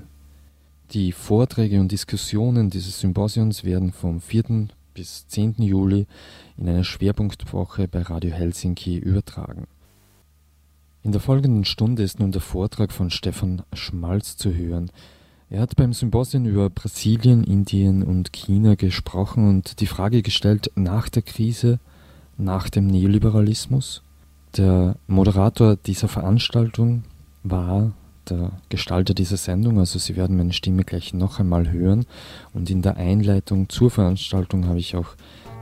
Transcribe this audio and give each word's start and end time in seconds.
Die 0.93 1.11
Vorträge 1.11 1.81
und 1.81 1.91
Diskussionen 1.91 2.71
dieses 2.71 3.01
Symposions 3.01 3.65
werden 3.65 3.93
vom 3.93 4.21
4 4.21 4.69
bis 4.95 5.27
10. 5.27 5.57
Juli 5.59 6.07
in 6.57 6.69
einer 6.69 6.85
Schwerpunktwoche 6.85 7.89
bei 7.89 8.03
Radio 8.03 8.31
Helsinki 8.31 8.99
übertragen. 8.99 9.67
In 11.03 11.11
der 11.11 11.21
folgenden 11.21 11.65
Stunde 11.65 12.05
ist 12.05 12.21
nun 12.21 12.31
der 12.31 12.43
Vortrag 12.43 12.93
von 12.93 13.11
Stefan 13.11 13.63
Schmalz 13.73 14.37
zu 14.37 14.55
hören. 14.55 14.93
Er 15.53 15.61
hat 15.61 15.77
beim 15.77 15.93
Symposium 15.93 16.47
über 16.47 16.71
Brasilien, 16.71 17.45
Indien 17.45 18.03
und 18.03 18.33
China 18.33 18.75
gesprochen 18.75 19.51
und 19.51 19.81
die 19.81 19.87
Frage 19.87 20.23
gestellt 20.23 20.71
nach 20.77 21.11
der 21.11 21.21
Krise, 21.21 21.79
nach 22.39 22.71
dem 22.71 22.87
Neoliberalismus. 22.87 24.03
Der 24.57 24.97
Moderator 25.07 25.77
dieser 25.77 26.09
Veranstaltung 26.09 27.05
war 27.43 27.93
der 28.31 28.53
Gestalter 28.71 29.13
dieser 29.13 29.37
Sendung, 29.37 29.79
also 29.79 29.99
Sie 29.99 30.17
werden 30.17 30.39
meine 30.39 30.55
Stimme 30.55 30.85
gleich 30.85 31.13
noch 31.13 31.39
einmal 31.39 31.71
hören. 31.71 32.07
Und 32.55 32.71
in 32.71 32.81
der 32.81 32.97
Einleitung 32.97 33.69
zur 33.69 33.91
Veranstaltung 33.91 34.67
habe 34.69 34.79
ich 34.79 34.97
auch 34.97 35.17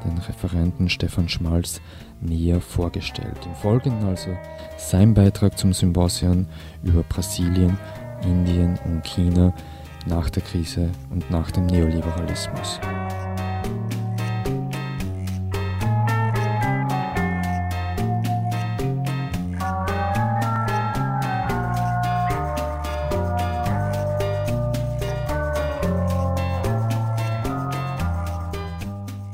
den 0.04 0.18
Referenten 0.18 0.88
Stefan 0.88 1.28
Schmalz 1.28 1.80
näher 2.20 2.60
vorgestellt. 2.60 3.38
Im 3.44 3.56
Folgenden 3.56 4.06
also 4.06 4.36
sein 4.78 5.14
Beitrag 5.14 5.58
zum 5.58 5.72
Symposium 5.72 6.46
über 6.84 7.02
Brasilien, 7.02 7.76
Indien 8.22 8.78
und 8.84 9.02
China 9.02 9.52
nach 10.06 10.30
der 10.30 10.42
Krise 10.42 10.90
und 11.10 11.30
nach 11.30 11.50
dem 11.50 11.66
Neoliberalismus. 11.66 12.80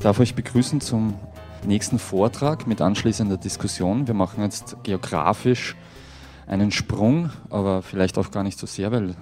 darf 0.06 0.20
euch 0.20 0.36
begrüßen 0.36 0.80
zum 0.80 1.14
nächsten 1.64 1.98
Vortrag 1.98 2.68
mit 2.68 2.80
anschließender 2.80 3.36
Diskussion. 3.36 4.06
Wir 4.06 4.14
machen 4.14 4.41
jetzt 4.44 4.76
geografisch 4.84 5.74
einen 6.46 6.70
Sprung, 6.70 7.30
aber 7.50 7.82
vielleicht 7.82 8.16
auch 8.16 8.30
gar 8.30 8.44
nicht 8.44 8.56
so 8.56 8.68
sehr, 8.68 8.92
weil 8.92 9.16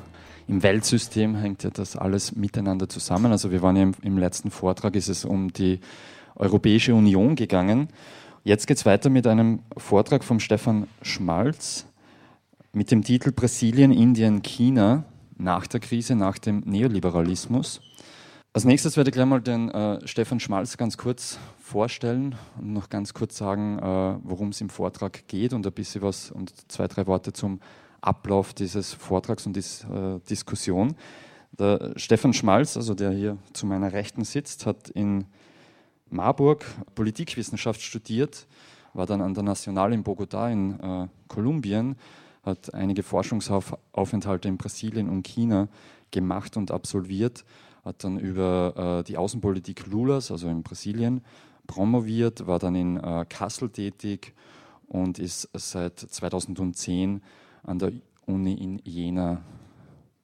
im 0.46 0.62
Weltsystem 0.62 1.36
hängt 1.36 1.62
ja 1.62 1.70
das 1.70 1.96
alles 1.96 2.34
miteinander 2.34 2.88
zusammen. 2.88 3.32
Also 3.32 3.50
wir 3.50 3.62
waren 3.62 3.76
ja 3.76 3.82
im, 3.82 3.94
im 4.02 4.18
letzten 4.18 4.50
Vortrag, 4.50 4.94
ist 4.96 5.08
es 5.08 5.24
um 5.24 5.52
die 5.52 5.80
Europäische 6.36 6.94
Union 6.94 7.36
gegangen. 7.36 7.88
Jetzt 8.42 8.66
geht 8.66 8.76
es 8.76 8.86
weiter 8.86 9.08
mit 9.08 9.26
einem 9.26 9.60
Vortrag 9.76 10.22
von 10.24 10.40
Stefan 10.40 10.86
Schmalz 11.00 11.86
mit 12.72 12.90
dem 12.90 13.02
Titel 13.02 13.32
Brasilien, 13.32 13.92
Indien, 13.92 14.42
China 14.42 15.04
nach 15.38 15.66
der 15.66 15.80
Krise, 15.80 16.14
nach 16.14 16.38
dem 16.38 16.62
Neoliberalismus. 16.66 17.80
Als 18.52 18.64
nächstes 18.64 18.96
werde 18.96 19.10
ich 19.10 19.14
gleich 19.14 19.26
mal 19.26 19.40
den 19.40 19.70
äh, 19.70 20.06
Stefan 20.06 20.38
Schmalz 20.40 20.76
ganz 20.76 20.96
kurz 20.96 21.38
vorstellen 21.60 22.36
und 22.58 22.72
noch 22.72 22.88
ganz 22.88 23.14
kurz 23.14 23.36
sagen, 23.36 23.78
äh, 23.78 24.18
worum 24.22 24.50
es 24.50 24.60
im 24.60 24.68
Vortrag 24.68 25.26
geht 25.26 25.52
und 25.52 25.66
ein 25.66 25.72
bisschen 25.72 26.02
was 26.02 26.30
und 26.30 26.52
zwei, 26.70 26.86
drei 26.86 27.06
Worte 27.06 27.32
zum 27.32 27.60
Ablauf 28.04 28.54
dieses 28.54 28.92
Vortrags 28.92 29.46
und 29.46 29.56
dieser 29.56 30.16
äh, 30.16 30.20
Diskussion. 30.28 30.94
Der 31.52 31.92
Stefan 31.96 32.32
Schmalz, 32.32 32.76
also 32.76 32.94
der 32.94 33.12
hier 33.12 33.38
zu 33.52 33.66
meiner 33.66 33.92
Rechten 33.92 34.24
sitzt, 34.24 34.66
hat 34.66 34.90
in 34.90 35.26
Marburg 36.10 36.64
Politikwissenschaft 36.94 37.80
studiert, 37.80 38.46
war 38.92 39.06
dann 39.06 39.20
an 39.20 39.34
der 39.34 39.42
National 39.42 39.92
in 39.92 40.04
Bogotá 40.04 40.50
in 40.50 40.78
äh, 40.80 41.08
Kolumbien, 41.28 41.96
hat 42.44 42.74
einige 42.74 43.02
Forschungsaufenthalte 43.02 44.48
in 44.48 44.56
Brasilien 44.56 45.08
und 45.08 45.26
China 45.26 45.68
gemacht 46.10 46.56
und 46.56 46.70
absolviert 46.70 47.44
hat 47.84 48.02
dann 48.02 48.18
über 48.18 49.00
äh, 49.00 49.04
die 49.04 49.16
Außenpolitik 49.16 49.86
Lulas, 49.86 50.30
also 50.30 50.48
in 50.48 50.62
Brasilien, 50.62 51.22
promoviert, 51.66 52.46
war 52.46 52.58
dann 52.58 52.74
in 52.74 52.96
äh, 52.96 53.26
Kassel 53.28 53.70
tätig 53.70 54.34
und 54.88 55.18
ist 55.18 55.48
seit 55.52 55.98
2010 55.98 57.22
an 57.64 57.78
der 57.78 57.92
Uni 58.26 58.54
in 58.54 58.78
Jena 58.84 59.42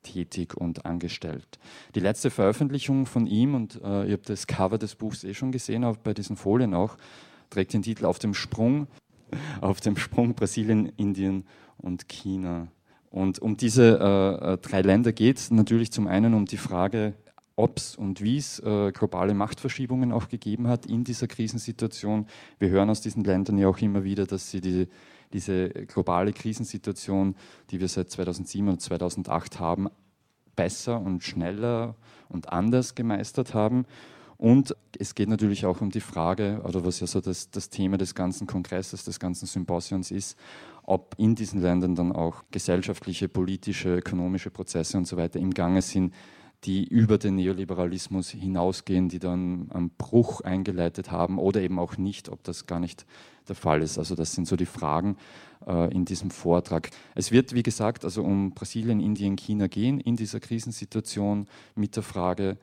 tätig 0.03 0.56
und 0.56 0.87
angestellt. 0.87 1.59
Die 1.95 2.01
letzte 2.01 2.31
Veröffentlichung 2.31 3.06
von 3.06 3.27
ihm, 3.27 3.55
und 3.55 3.81
äh, 3.83 4.06
ihr 4.06 4.15
habt 4.15 4.28
das 4.28 4.47
Cover 4.47 4.78
des 4.78 4.95
Buchs 4.95 5.25
eh 5.25 5.34
schon 5.34 5.53
gesehen, 5.53 5.84
auch 5.84 5.97
bei 5.97 6.15
diesen 6.15 6.37
Folien 6.37 6.75
auch, 6.75 6.97
trägt 7.51 7.75
den 7.75 7.83
Titel 7.83 8.06
Auf 8.06 8.19
dem 8.19 8.33
Sprung, 8.33 8.87
auf 9.61 9.81
dem 9.81 9.97
Sprung 9.97 10.34
Brasilien, 10.34 10.87
Indien 10.97 11.45
und 11.77 12.09
China. 12.09 12.69
Und 13.11 13.41
um 13.41 13.57
diese 13.57 13.99
äh, 13.99 14.53
äh 14.53 14.59
drei 14.59 14.83
Länder 14.83 15.12
geht 15.12 15.39
es 15.39 15.51
natürlich 15.51 15.91
zum 15.91 16.07
einen 16.07 16.33
um 16.34 16.47
die 16.47 16.57
Frage 16.57 17.15
ob 17.61 17.77
es 17.77 17.95
und 17.95 18.22
wie 18.22 18.39
es 18.39 18.59
äh, 18.61 18.91
globale 18.93 19.34
Machtverschiebungen 19.34 20.12
auch 20.12 20.28
gegeben 20.28 20.67
hat 20.67 20.87
in 20.87 21.05
dieser 21.05 21.27
Krisensituation. 21.27 22.27
Wir 22.59 22.71
hören 22.71 22.89
aus 22.89 23.03
diesen 23.03 23.22
Ländern 23.22 23.59
ja 23.59 23.69
auch 23.69 23.78
immer 23.78 24.03
wieder, 24.03 24.27
dass 24.27 24.51
sie 24.51 24.61
die, 24.61 24.89
diese 25.33 25.69
globale 25.71 26.33
Krisensituation, 26.33 27.37
die 27.71 27.81
wir 27.81 27.89
seit 27.89 28.11
2007 28.11 28.69
und 28.69 28.81
2008 28.81 29.61
haben, 29.61 29.89
besser 30.57 31.01
und 31.01 31.23
schneller 31.23 31.95
und 32.29 32.53
anders 32.53 32.95
gemeistert 32.95 33.55
haben. 33.55 33.87
Und 34.37 34.75
es 34.99 35.15
geht 35.15 35.29
natürlich 35.29 35.67
auch 35.67 35.81
um 35.83 35.91
die 35.91 36.01
Frage, 36.01 36.63
oder 36.65 36.85
was 36.85 37.01
ja 37.01 37.07
so 37.07 37.21
das, 37.21 37.51
das 37.51 37.69
Thema 37.69 37.99
des 37.99 38.15
ganzen 38.15 38.47
Kongresses, 38.47 39.05
des 39.05 39.21
ganzen 39.21 39.47
Symposions 39.47 40.11
ist, 40.11 40.39
ob 40.83 41.15
in 41.19 41.35
diesen 41.35 41.61
Ländern 41.61 41.95
dann 41.95 42.13
auch 42.13 42.43
gesellschaftliche, 42.51 43.29
politische, 43.29 43.97
ökonomische 43.97 44.51
Prozesse 44.51 44.97
und 44.97 45.07
so 45.07 45.17
weiter 45.17 45.39
im 45.39 45.53
Gange 45.53 45.83
sind, 45.83 46.15
die 46.65 46.87
über 46.87 47.16
den 47.16 47.37
Neoliberalismus 47.37 48.31
hinausgehen, 48.31 49.09
die 49.09 49.19
dann 49.19 49.71
einen 49.71 49.91
Bruch 49.91 50.42
eingeleitet 50.42 51.10
haben 51.10 51.39
oder 51.39 51.62
eben 51.62 51.78
auch 51.78 51.97
nicht, 51.97 52.28
ob 52.28 52.42
das 52.45 52.66
gar 52.66 52.80
nicht 52.80 53.07
der 53.48 53.57
Fall 53.57 53.83
ist. 53.83 53.98
Also 53.98 54.15
das 54.15 54.34
sind 54.34 54.47
so 54.47 54.57
die 54.57 54.66
Fragen 54.66 55.16
äh, 55.66 55.92
in 55.92 56.04
diesem 56.04 56.30
Vortrag. 56.30 56.91
Es 57.15 57.33
wird, 57.33 57.54
wie 57.54 57.62
gesagt, 57.62 58.04
also 58.04 58.22
um 58.22 58.51
Brasilien, 58.51 59.01
Indien, 59.01 59.36
China 59.36 59.68
gehen 59.68 60.01
in 60.01 60.16
dieser 60.16 60.41
Krisensituation 60.41 61.47
mit 61.74 61.97
der 61.97 62.03
Frage, 62.03 62.59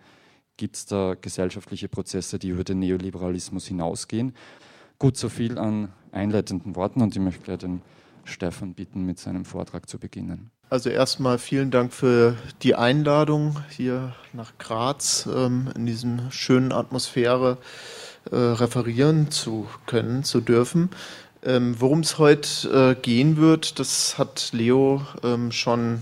gibt 0.57 0.75
es 0.75 0.85
da 0.85 1.15
gesellschaftliche 1.19 1.87
Prozesse, 1.87 2.37
die 2.37 2.49
über 2.49 2.63
den 2.63 2.79
Neoliberalismus 2.79 3.67
hinausgehen. 3.67 4.33
Gut, 4.99 5.17
so 5.17 5.29
viel 5.29 5.57
an 5.57 5.91
einleitenden 6.11 6.75
Worten 6.75 7.01
und 7.01 7.15
ich 7.15 7.21
möchte 7.21 7.43
gleich 7.43 7.59
den 7.59 7.81
Stefan 8.25 8.73
bitten, 8.73 9.05
mit 9.05 9.19
seinem 9.19 9.45
Vortrag 9.45 9.87
zu 9.87 9.99
beginnen. 9.99 10.51
Also 10.69 10.89
erstmal 10.89 11.37
vielen 11.37 11.71
Dank 11.71 11.93
für 11.93 12.35
die 12.61 12.75
Einladung 12.75 13.55
hier 13.69 14.13
nach 14.33 14.51
Graz 14.57 15.25
ähm, 15.33 15.69
in 15.77 15.85
diesem 15.85 16.29
schönen 16.29 16.73
Atmosphäre 16.73 17.57
äh, 18.31 18.35
referieren 18.35 19.31
zu 19.31 19.65
können, 19.85 20.25
zu 20.25 20.41
dürfen. 20.41 20.89
Ähm, 21.41 21.79
Worum 21.79 22.01
es 22.01 22.17
heute 22.17 22.95
äh, 22.97 23.01
gehen 23.01 23.37
wird, 23.37 23.79
das 23.79 24.17
hat 24.17 24.49
Leo 24.51 25.03
ähm, 25.23 25.53
schon 25.53 26.01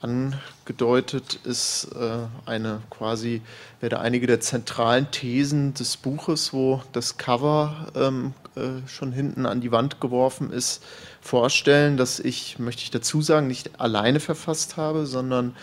angedeutet, 0.00 1.40
ist 1.44 1.88
äh, 1.94 2.48
eine 2.48 2.80
quasi, 2.88 3.42
werde 3.80 4.00
einige 4.00 4.26
der 4.26 4.40
zentralen 4.40 5.10
Thesen 5.10 5.74
des 5.74 5.98
Buches, 5.98 6.54
wo 6.54 6.82
das 6.92 7.18
Cover 7.18 7.88
ähm, 7.94 8.32
äh, 8.56 8.88
schon 8.88 9.12
hinten 9.12 9.44
an 9.44 9.60
die 9.60 9.70
Wand 9.70 10.00
geworfen 10.00 10.50
ist, 10.50 10.82
vorstellen, 11.28 11.98
dass 11.98 12.20
ich, 12.20 12.58
möchte 12.58 12.82
ich 12.82 12.90
dazu 12.90 13.20
sagen, 13.20 13.48
nicht 13.48 13.78
alleine 13.78 14.18
verfasst 14.18 14.78
habe, 14.78 15.04
sondern 15.04 15.54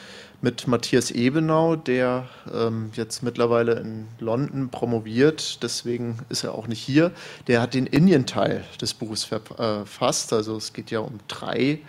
mit 0.41 0.67
Matthias 0.67 1.09
Ebenau, 1.09 1.75
der 1.75 2.27
ähm, 2.53 2.91
jetzt 2.93 3.23
mittlerweile 3.23 3.79
in 3.79 4.05
London 4.19 4.69
promoviert, 4.69 5.63
deswegen 5.63 6.19
ist 6.29 6.43
er 6.43 6.53
auch 6.53 6.67
nicht 6.67 6.81
hier. 6.81 7.11
Der 7.47 7.61
hat 7.61 7.73
den 7.73 7.87
Indien-Teil 7.87 8.63
des 8.79 8.93
Buches 8.93 9.23
verfasst, 9.23 10.33
also 10.33 10.55
es 10.55 10.71
geht 10.71 10.91
ja 10.91 10.99
um 10.99 11.19
drei 11.27 11.79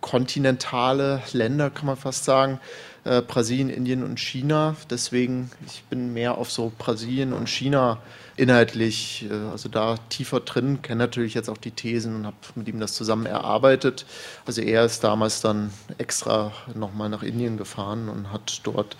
kontinentale 0.00 1.22
Länder, 1.32 1.68
kann 1.68 1.84
man 1.84 1.96
fast 1.96 2.24
sagen. 2.24 2.60
Äh, 3.04 3.20
Brasilien, 3.20 3.68
Indien 3.68 4.04
und 4.04 4.18
China. 4.18 4.74
Deswegen, 4.88 5.50
ich 5.66 5.82
bin 5.84 6.14
mehr 6.14 6.38
auf 6.38 6.50
so 6.50 6.72
Brasilien 6.78 7.34
und 7.34 7.48
China 7.48 7.98
inhaltlich, 8.38 9.26
äh, 9.30 9.50
also 9.50 9.68
da 9.68 9.96
tiefer 10.08 10.40
drin, 10.40 10.80
kenne 10.82 10.98
natürlich 10.98 11.34
jetzt 11.34 11.48
auch 11.48 11.58
die 11.58 11.72
Thesen 11.72 12.14
und 12.14 12.26
habe 12.26 12.36
mit 12.54 12.68
ihm 12.68 12.80
das 12.80 12.94
zusammen 12.94 13.26
erarbeitet. 13.26 14.06
Also 14.46 14.62
er 14.62 14.84
ist 14.84 15.02
damals 15.04 15.40
dann 15.40 15.70
extra 15.98 16.52
nochmal 16.74 17.08
nach 17.08 17.22
Indien 17.22 17.56
gefahren 17.56 18.08
und 18.08 18.32
hat 18.32 18.60
dort 18.64 18.96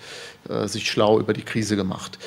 äh, 0.49 0.67
sich 0.67 0.89
schlau 0.89 1.19
über 1.19 1.33
die 1.33 1.43
Krise 1.43 1.75
gemacht. 1.75 2.19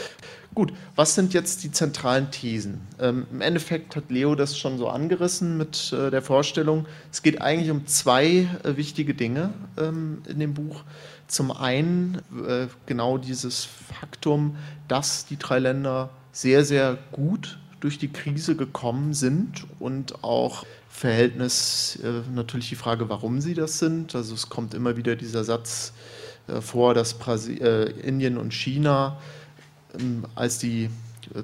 Gut, 0.55 0.75
was 0.97 1.15
sind 1.15 1.33
jetzt 1.33 1.65
die 1.65 1.73
zentralen 1.73 2.31
Thesen? 2.31 2.83
Ähm, 3.01 3.27
Im 3.33 3.41
Endeffekt 3.41 3.97
hat 3.97 4.11
Leo 4.11 4.35
das 4.35 4.59
schon 4.59 4.77
so 4.77 4.89
angerissen 4.89 5.57
mit 5.57 5.95
äh, 5.95 6.11
der 6.11 6.21
Vorstellung. 6.21 6.85
Es 7.11 7.23
geht 7.23 7.41
eigentlich 7.41 7.71
um 7.71 7.87
zwei 7.87 8.47
äh, 8.63 8.77
wichtige 8.77 9.15
Dinge 9.15 9.55
ähm, 9.79 10.23
in 10.29 10.39
dem 10.41 10.53
Buch. 10.53 10.85
Zum 11.27 11.53
einen 11.53 12.21
äh, 12.47 12.67
genau 12.85 13.17
dieses 13.17 13.65
Faktum, 13.65 14.57
dass 14.89 15.25
die 15.25 15.39
drei 15.39 15.59
Länder 15.59 16.11
sehr, 16.33 16.67
sehr 16.67 16.99
gut 17.13 17.59
durch 17.81 17.99
die 17.99 18.13
Krise 18.13 18.55
gekommen 18.55 19.15
sind 19.15 19.65
und 19.79 20.23
auch 20.23 20.67
Verhältnis 20.91 21.99
äh, 22.05 22.31
natürlich 22.35 22.69
die 22.69 22.77
Frage, 22.77 23.09
warum 23.09 23.41
sie 23.41 23.55
das 23.55 23.79
sind. 23.79 24.15
Also 24.15 24.35
es 24.35 24.51
kommt 24.51 24.75
immer 24.75 24.99
wieder 24.99 25.17
dieser 25.17 25.45
Satz 25.45 25.95
äh, 26.47 26.61
vor, 26.61 26.93
dass 26.93 27.15
Brasi 27.15 27.55
äh, 27.55 27.91
Indien 28.03 28.37
und 28.37 28.53
China 28.53 29.17
als 30.35 30.59
die 30.59 30.91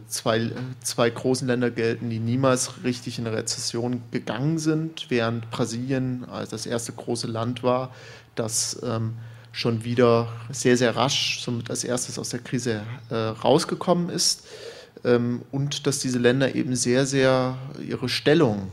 zwei, 0.09 0.51
zwei 0.83 1.11
großen 1.11 1.47
Länder 1.47 1.71
gelten, 1.71 2.11
die 2.11 2.19
niemals 2.19 2.83
richtig 2.85 3.19
in 3.19 3.27
eine 3.27 3.37
Rezession 3.37 4.03
gegangen 4.11 4.59
sind, 4.59 5.07
während 5.09 5.51
Brasilien 5.51 6.25
als 6.29 6.51
das 6.51 6.67
erste 6.67 6.93
große 6.93 7.27
Land 7.27 7.63
war, 7.63 7.95
das 8.35 8.81
ähm, 8.83 9.15
schon 9.53 9.85
wieder 9.85 10.29
sehr, 10.51 10.77
sehr 10.77 10.97
rasch, 10.97 11.41
somit 11.41 11.71
als 11.71 11.85
erstes 11.85 12.19
aus 12.19 12.31
der 12.31 12.41
Krise 12.41 12.83
äh, 13.11 13.15
rausgekommen 13.15 14.11
ist 14.11 14.47
ähm, 15.05 15.43
und 15.51 15.87
dass 15.87 16.01
diese 16.01 16.19
Länder 16.19 16.55
eben 16.55 16.77
sehr, 16.77 17.07
sehr 17.07 17.57
ihre 17.87 18.09
Stellung 18.09 18.71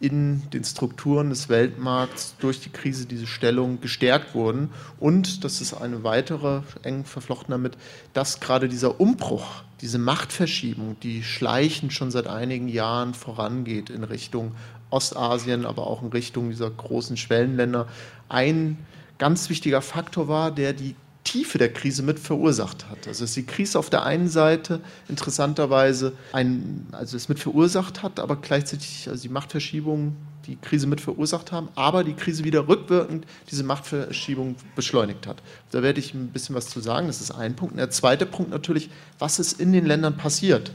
in 0.00 0.42
den 0.50 0.64
Strukturen 0.64 1.28
des 1.28 1.50
Weltmarkts 1.50 2.34
durch 2.40 2.60
die 2.60 2.70
Krise 2.70 3.04
diese 3.04 3.26
Stellung 3.26 3.82
gestärkt 3.82 4.34
wurden. 4.34 4.70
Und 4.98 5.44
das 5.44 5.60
ist 5.60 5.74
eine 5.74 6.02
weitere 6.02 6.62
eng 6.82 7.04
verflochten 7.04 7.52
damit, 7.52 7.76
dass 8.14 8.40
gerade 8.40 8.68
dieser 8.68 8.98
Umbruch, 8.98 9.62
diese 9.82 9.98
Machtverschiebung, 9.98 10.96
die 11.00 11.22
schleichend 11.22 11.92
schon 11.92 12.10
seit 12.10 12.26
einigen 12.26 12.68
Jahren 12.68 13.12
vorangeht 13.12 13.90
in 13.90 14.02
Richtung 14.02 14.52
Ostasien, 14.88 15.66
aber 15.66 15.86
auch 15.86 16.02
in 16.02 16.08
Richtung 16.08 16.48
dieser 16.48 16.70
großen 16.70 17.18
Schwellenländer, 17.18 17.86
ein 18.30 18.78
ganz 19.18 19.50
wichtiger 19.50 19.82
Faktor 19.82 20.28
war, 20.28 20.50
der 20.50 20.72
die 20.72 20.96
Tiefe 21.24 21.58
der 21.58 21.72
Krise 21.72 22.02
mit 22.02 22.18
verursacht 22.18 22.88
hat. 22.88 23.06
Also 23.06 23.24
dass 23.24 23.34
die 23.34 23.44
Krise 23.44 23.78
auf 23.78 23.90
der 23.90 24.04
einen 24.04 24.28
Seite 24.28 24.80
interessanterweise 25.08 26.12
ein, 26.32 26.86
also 26.92 27.16
es 27.16 27.28
mit 27.28 27.38
verursacht 27.38 28.02
hat, 28.02 28.18
aber 28.18 28.36
gleichzeitig 28.36 29.08
also 29.08 29.22
die 29.22 29.28
Machtverschiebung 29.28 30.16
die 30.46 30.56
Krise 30.56 30.86
mit 30.86 31.00
verursacht 31.00 31.52
haben, 31.52 31.68
aber 31.74 32.02
die 32.02 32.14
Krise 32.14 32.44
wieder 32.44 32.66
rückwirkend 32.66 33.26
diese 33.50 33.62
Machtverschiebung 33.62 34.56
beschleunigt 34.74 35.26
hat. 35.26 35.42
Da 35.70 35.82
werde 35.82 36.00
ich 36.00 36.14
ein 36.14 36.28
bisschen 36.28 36.54
was 36.54 36.68
zu 36.68 36.80
sagen. 36.80 37.06
Das 37.06 37.20
ist 37.20 37.30
ein 37.30 37.54
Punkt. 37.54 37.72
Und 37.72 37.78
der 37.78 37.90
zweite 37.90 38.26
Punkt 38.26 38.50
natürlich, 38.50 38.90
was 39.18 39.38
ist 39.38 39.60
in 39.60 39.72
den 39.72 39.86
Ländern 39.86 40.16
passiert? 40.16 40.72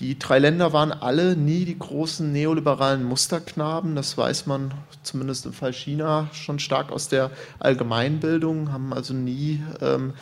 Die 0.00 0.16
drei 0.16 0.38
Länder 0.38 0.72
waren 0.72 0.92
alle 0.92 1.34
nie 1.34 1.64
die 1.64 1.76
großen 1.78 2.30
neoliberalen 2.30 3.02
Musterknaben. 3.02 3.96
Das 3.96 4.16
weiß 4.16 4.46
man 4.46 4.72
zumindest 5.02 5.44
im 5.44 5.52
Fall 5.52 5.72
China 5.72 6.28
schon 6.32 6.60
stark 6.60 6.92
aus 6.92 7.08
der 7.08 7.32
Allgemeinbildung, 7.58 8.70
haben 8.70 8.92
also 8.92 9.12
nie 9.12 9.60
ähm, 9.80 10.12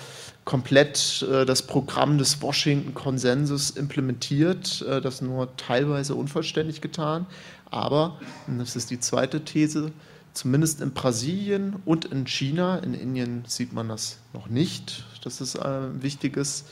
komplett 0.46 1.26
äh, 1.30 1.44
das 1.44 1.60
Programm 1.60 2.16
des 2.16 2.40
Washington-Konsensus 2.40 3.70
implementiert, 3.70 4.80
äh, 4.88 5.02
das 5.02 5.20
nur 5.20 5.54
teilweise 5.58 6.14
unvollständig 6.14 6.80
getan. 6.80 7.26
Aber, 7.70 8.18
und 8.46 8.58
das 8.58 8.76
ist 8.76 8.90
die 8.90 9.00
zweite 9.00 9.44
These, 9.44 9.92
zumindest 10.32 10.80
in 10.80 10.92
Brasilien 10.92 11.76
und 11.84 12.06
in 12.06 12.26
China, 12.26 12.78
in 12.78 12.94
Indien 12.94 13.44
sieht 13.46 13.74
man 13.74 13.88
das 13.88 14.20
noch 14.32 14.48
nicht, 14.48 15.04
das 15.22 15.42
ist 15.42 15.58
ein 15.58 16.02
wichtiges 16.02 16.64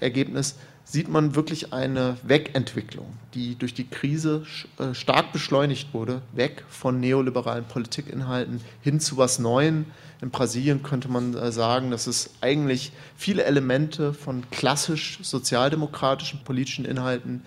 Ergebnis, 0.00 0.56
sieht 0.90 1.08
man 1.08 1.36
wirklich 1.36 1.72
eine 1.72 2.16
Wegentwicklung, 2.24 3.06
die 3.34 3.54
durch 3.54 3.74
die 3.74 3.86
Krise 3.86 4.44
äh, 4.76 4.92
stark 4.92 5.32
beschleunigt 5.32 5.94
wurde, 5.94 6.20
weg 6.32 6.64
von 6.68 6.98
neoliberalen 6.98 7.64
Politikinhalten 7.64 8.60
hin 8.80 8.98
zu 8.98 9.16
was 9.16 9.38
Neuem. 9.38 9.86
In 10.20 10.30
Brasilien 10.30 10.82
könnte 10.82 11.08
man 11.08 11.34
äh, 11.34 11.52
sagen, 11.52 11.92
dass 11.92 12.08
es 12.08 12.30
eigentlich 12.40 12.90
viele 13.16 13.44
Elemente 13.44 14.12
von 14.12 14.42
klassisch 14.50 15.20
sozialdemokratischen 15.22 16.42
politischen 16.42 16.84
Inhalten 16.84 17.42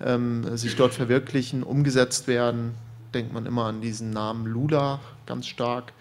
ähm, 0.00 0.56
sich 0.56 0.74
dort 0.74 0.94
verwirklichen, 0.94 1.64
umgesetzt 1.64 2.28
werden. 2.28 2.74
Denkt 3.12 3.34
man 3.34 3.44
immer 3.44 3.66
an 3.66 3.82
diesen 3.82 4.08
Namen 4.08 4.46
Lula 4.46 5.00
ganz 5.26 5.46
stark, 5.48 5.92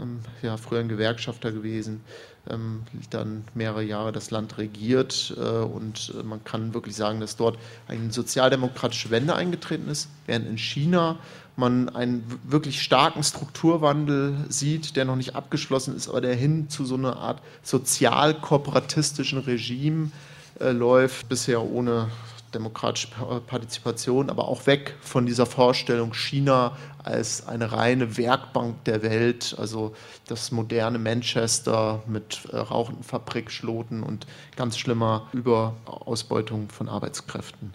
ähm, 0.00 0.20
ja, 0.40 0.56
früher 0.56 0.80
ein 0.80 0.88
Gewerkschafter 0.88 1.52
gewesen 1.52 2.00
dann 3.10 3.44
mehrere 3.54 3.82
Jahre 3.82 4.12
das 4.12 4.30
Land 4.30 4.58
regiert. 4.58 5.34
Äh, 5.36 5.40
und 5.40 6.12
äh, 6.18 6.22
man 6.22 6.42
kann 6.44 6.74
wirklich 6.74 6.96
sagen, 6.96 7.20
dass 7.20 7.36
dort 7.36 7.58
eine 7.88 8.12
sozialdemokratische 8.12 9.10
Wende 9.10 9.34
eingetreten 9.34 9.88
ist, 9.88 10.08
während 10.26 10.48
in 10.48 10.58
China 10.58 11.18
man 11.56 11.90
einen 11.90 12.24
wirklich 12.44 12.82
starken 12.82 13.22
Strukturwandel 13.22 14.34
sieht, 14.48 14.96
der 14.96 15.04
noch 15.04 15.16
nicht 15.16 15.36
abgeschlossen 15.36 15.94
ist, 15.94 16.08
aber 16.08 16.20
der 16.20 16.34
hin 16.34 16.68
zu 16.70 16.84
so 16.84 16.94
einer 16.94 17.16
Art 17.16 17.40
sozial-kooperatistischen 17.62 19.38
Regime 19.40 20.10
äh, 20.60 20.70
läuft, 20.70 21.28
bisher 21.28 21.62
ohne 21.62 22.08
demokratische 22.54 23.08
Partizipation, 23.46 24.30
aber 24.30 24.48
auch 24.48 24.66
weg 24.66 24.94
von 25.00 25.26
dieser 25.26 25.46
Vorstellung 25.46 26.12
China 26.14 26.76
als 27.02 27.46
eine 27.46 27.72
reine 27.72 28.16
Werkbank 28.16 28.84
der 28.84 29.02
Welt, 29.02 29.56
also 29.58 29.94
das 30.26 30.52
moderne 30.52 30.98
Manchester 30.98 32.02
mit 32.06 32.46
äh, 32.52 32.56
rauchenden 32.56 33.04
Fabrikschloten 33.04 34.02
und 34.02 34.26
ganz 34.56 34.78
schlimmer 34.78 35.28
Überausbeutung 35.32 36.68
von 36.68 36.88
Arbeitskräften. 36.88 37.74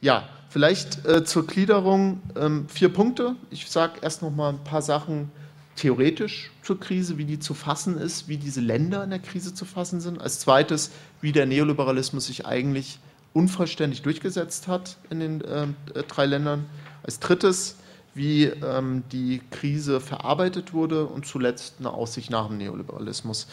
Ja, 0.00 0.28
vielleicht 0.48 1.04
äh, 1.06 1.24
zur 1.24 1.46
Gliederung 1.46 2.20
ähm, 2.36 2.68
vier 2.68 2.92
Punkte. 2.92 3.36
Ich 3.50 3.68
sage 3.68 3.94
erst 4.02 4.22
noch 4.22 4.30
mal 4.30 4.50
ein 4.50 4.64
paar 4.64 4.82
Sachen 4.82 5.30
theoretisch 5.76 6.50
zur 6.62 6.78
Krise, 6.78 7.18
wie 7.18 7.24
die 7.24 7.38
zu 7.38 7.54
fassen 7.54 7.98
ist, 7.98 8.28
wie 8.28 8.36
diese 8.36 8.60
Länder 8.60 9.02
in 9.04 9.10
der 9.10 9.18
Krise 9.20 9.54
zu 9.54 9.64
fassen 9.64 10.00
sind. 10.00 10.20
Als 10.20 10.40
zweites, 10.40 10.90
wie 11.20 11.32
der 11.32 11.46
Neoliberalismus 11.46 12.26
sich 12.26 12.46
eigentlich 12.46 12.98
unvollständig 13.38 14.02
durchgesetzt 14.02 14.66
hat 14.66 14.96
in 15.10 15.20
den 15.20 15.40
äh, 15.42 15.66
drei 16.08 16.26
Ländern. 16.26 16.66
Als 17.04 17.20
drittes, 17.20 17.76
wie 18.14 18.46
ähm, 18.46 19.04
die 19.12 19.40
Krise 19.52 20.00
verarbeitet 20.00 20.72
wurde 20.72 21.06
und 21.06 21.24
zuletzt 21.24 21.76
eine 21.78 21.92
Aussicht 21.92 22.30
nach 22.30 22.48
dem 22.48 22.58
Neoliberalismus. 22.58 23.46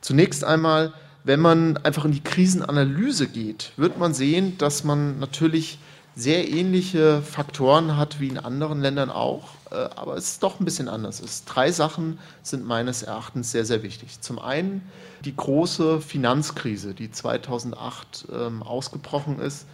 Zunächst 0.00 0.42
einmal, 0.42 0.92
wenn 1.22 1.38
man 1.38 1.76
einfach 1.76 2.04
in 2.04 2.10
die 2.12 2.24
Krisenanalyse 2.24 3.28
geht, 3.28 3.70
wird 3.76 3.98
man 3.98 4.14
sehen, 4.14 4.58
dass 4.58 4.82
man 4.82 5.20
natürlich 5.20 5.78
sehr 6.16 6.48
ähnliche 6.48 7.22
Faktoren 7.22 7.96
hat 7.96 8.18
wie 8.18 8.28
in 8.28 8.38
anderen 8.38 8.80
Ländern 8.80 9.10
auch, 9.10 9.50
aber 9.74 10.16
es 10.16 10.32
ist 10.32 10.42
doch 10.42 10.60
ein 10.60 10.64
bisschen 10.64 10.88
anders 10.88 11.20
ist. 11.20 11.44
Drei 11.44 11.70
Sachen 11.70 12.18
sind 12.42 12.66
meines 12.66 13.02
Erachtens 13.02 13.52
sehr, 13.52 13.64
sehr 13.64 13.82
wichtig. 13.82 14.20
Zum 14.20 14.38
einen 14.38 14.82
die 15.24 15.34
große 15.34 16.00
Finanzkrise, 16.00 16.94
die 16.94 17.10
2008 17.10 18.28
ähm, 18.32 18.62
ausgebrochen 18.62 19.38
ist, 19.38 19.66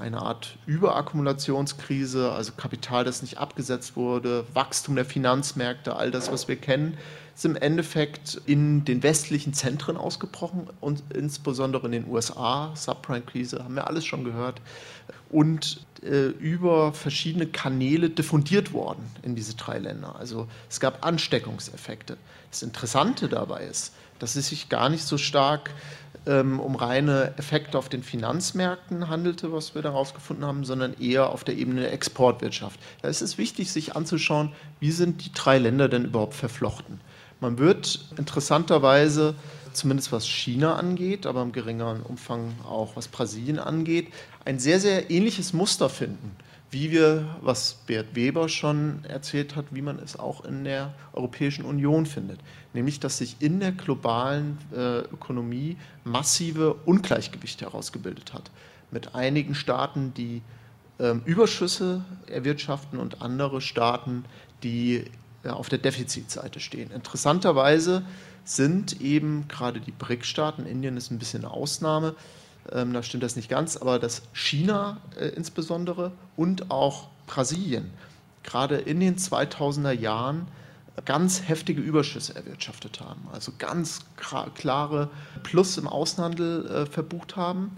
eine 0.00 0.22
Art 0.22 0.56
Überakkumulationskrise, 0.66 2.32
also 2.32 2.52
Kapital, 2.56 3.04
das 3.04 3.22
nicht 3.22 3.38
abgesetzt 3.38 3.96
wurde, 3.96 4.46
Wachstum 4.54 4.96
der 4.96 5.04
Finanzmärkte, 5.04 5.94
all 5.94 6.10
das, 6.10 6.32
was 6.32 6.48
wir 6.48 6.56
kennen, 6.56 6.96
ist 7.34 7.44
im 7.44 7.56
Endeffekt 7.56 8.40
in 8.46 8.84
den 8.84 9.02
westlichen 9.02 9.52
Zentren 9.52 9.96
ausgebrochen 9.96 10.68
und 10.80 11.02
insbesondere 11.14 11.86
in 11.86 11.92
den 11.92 12.08
USA, 12.08 12.72
Subprime-Krise, 12.74 13.62
haben 13.62 13.74
wir 13.74 13.86
alles 13.86 14.04
schon 14.04 14.24
gehört. 14.24 14.60
Und 15.28 15.84
äh, 16.02 16.28
über 16.28 16.92
verschiedene 16.92 17.46
Kanäle 17.46 18.10
diffundiert 18.10 18.72
worden 18.72 19.04
in 19.22 19.34
diese 19.34 19.54
drei 19.54 19.78
Länder. 19.78 20.16
Also 20.18 20.48
es 20.68 20.80
gab 20.80 21.04
Ansteckungseffekte. 21.04 22.16
Das 22.50 22.62
Interessante 22.62 23.28
dabei 23.28 23.64
ist, 23.64 23.92
dass 24.18 24.36
es 24.36 24.48
sich 24.48 24.68
gar 24.68 24.88
nicht 24.88 25.04
so 25.04 25.18
stark 25.18 25.70
ähm, 26.26 26.60
um 26.60 26.76
reine 26.76 27.34
Effekte 27.36 27.78
auf 27.78 27.88
den 27.88 28.02
Finanzmärkten 28.02 29.08
handelte, 29.08 29.52
was 29.52 29.74
wir 29.74 29.82
daraus 29.82 30.14
gefunden 30.14 30.44
haben, 30.44 30.64
sondern 30.64 30.94
eher 30.94 31.30
auf 31.30 31.44
der 31.44 31.56
Ebene 31.56 31.82
der 31.82 31.92
Exportwirtschaft. 31.92 32.78
Da 33.02 33.08
ist 33.08 33.22
es 33.22 33.38
wichtig, 33.38 33.72
sich 33.72 33.96
anzuschauen, 33.96 34.52
wie 34.80 34.90
sind 34.90 35.24
die 35.24 35.32
drei 35.32 35.58
Länder 35.58 35.88
denn 35.88 36.04
überhaupt 36.04 36.34
verflochten. 36.34 37.00
Man 37.40 37.58
wird 37.58 38.06
interessanterweise, 38.18 39.34
zumindest 39.72 40.12
was 40.12 40.26
China 40.26 40.76
angeht, 40.76 41.26
aber 41.26 41.42
im 41.42 41.52
geringeren 41.52 42.02
Umfang 42.02 42.54
auch 42.68 42.96
was 42.96 43.08
Brasilien 43.08 43.58
angeht, 43.58 44.08
ein 44.44 44.58
sehr, 44.58 44.80
sehr 44.80 45.10
ähnliches 45.10 45.52
Muster 45.52 45.88
finden 45.88 46.36
wie 46.70 46.92
wir, 46.92 47.36
was 47.40 47.74
Bert 47.86 48.14
Weber 48.14 48.48
schon 48.48 49.04
erzählt 49.04 49.56
hat, 49.56 49.66
wie 49.72 49.82
man 49.82 49.98
es 49.98 50.16
auch 50.16 50.44
in 50.44 50.64
der 50.64 50.94
Europäischen 51.12 51.64
Union 51.64 52.06
findet. 52.06 52.38
Nämlich, 52.72 53.00
dass 53.00 53.18
sich 53.18 53.36
in 53.40 53.58
der 53.58 53.72
globalen 53.72 54.58
äh, 54.72 55.00
Ökonomie 55.00 55.76
massive 56.04 56.74
Ungleichgewichte 56.84 57.64
herausgebildet 57.64 58.32
hat. 58.32 58.50
Mit 58.92 59.16
einigen 59.16 59.56
Staaten, 59.56 60.14
die 60.14 60.42
äh, 60.98 61.14
Überschüsse 61.24 62.04
erwirtschaften 62.26 63.00
und 63.00 63.20
andere 63.20 63.60
Staaten, 63.60 64.24
die 64.62 65.04
äh, 65.42 65.48
auf 65.48 65.68
der 65.68 65.80
Defizitseite 65.80 66.60
stehen. 66.60 66.92
Interessanterweise 66.92 68.04
sind 68.44 69.00
eben 69.00 69.48
gerade 69.48 69.80
die 69.80 69.92
BRIC-Staaten, 69.92 70.66
Indien 70.66 70.96
ist 70.96 71.10
ein 71.10 71.18
bisschen 71.18 71.44
eine 71.44 71.52
Ausnahme, 71.52 72.14
ähm, 72.72 72.92
da 72.92 73.02
stimmt 73.02 73.22
das 73.22 73.36
nicht 73.36 73.48
ganz, 73.48 73.76
aber 73.76 73.98
dass 73.98 74.22
China 74.32 74.98
äh, 75.18 75.28
insbesondere 75.28 76.12
und 76.36 76.70
auch 76.70 77.08
Brasilien 77.26 77.90
gerade 78.42 78.76
in 78.76 79.00
den 79.00 79.16
2000er 79.16 79.92
Jahren 79.92 80.46
ganz 81.04 81.48
heftige 81.48 81.80
Überschüsse 81.80 82.34
erwirtschaftet 82.34 83.00
haben, 83.00 83.28
also 83.32 83.52
ganz 83.58 84.00
klare 84.16 85.08
Plus 85.42 85.78
im 85.78 85.86
Außenhandel 85.86 86.66
äh, 86.66 86.86
verbucht 86.86 87.36
haben 87.36 87.76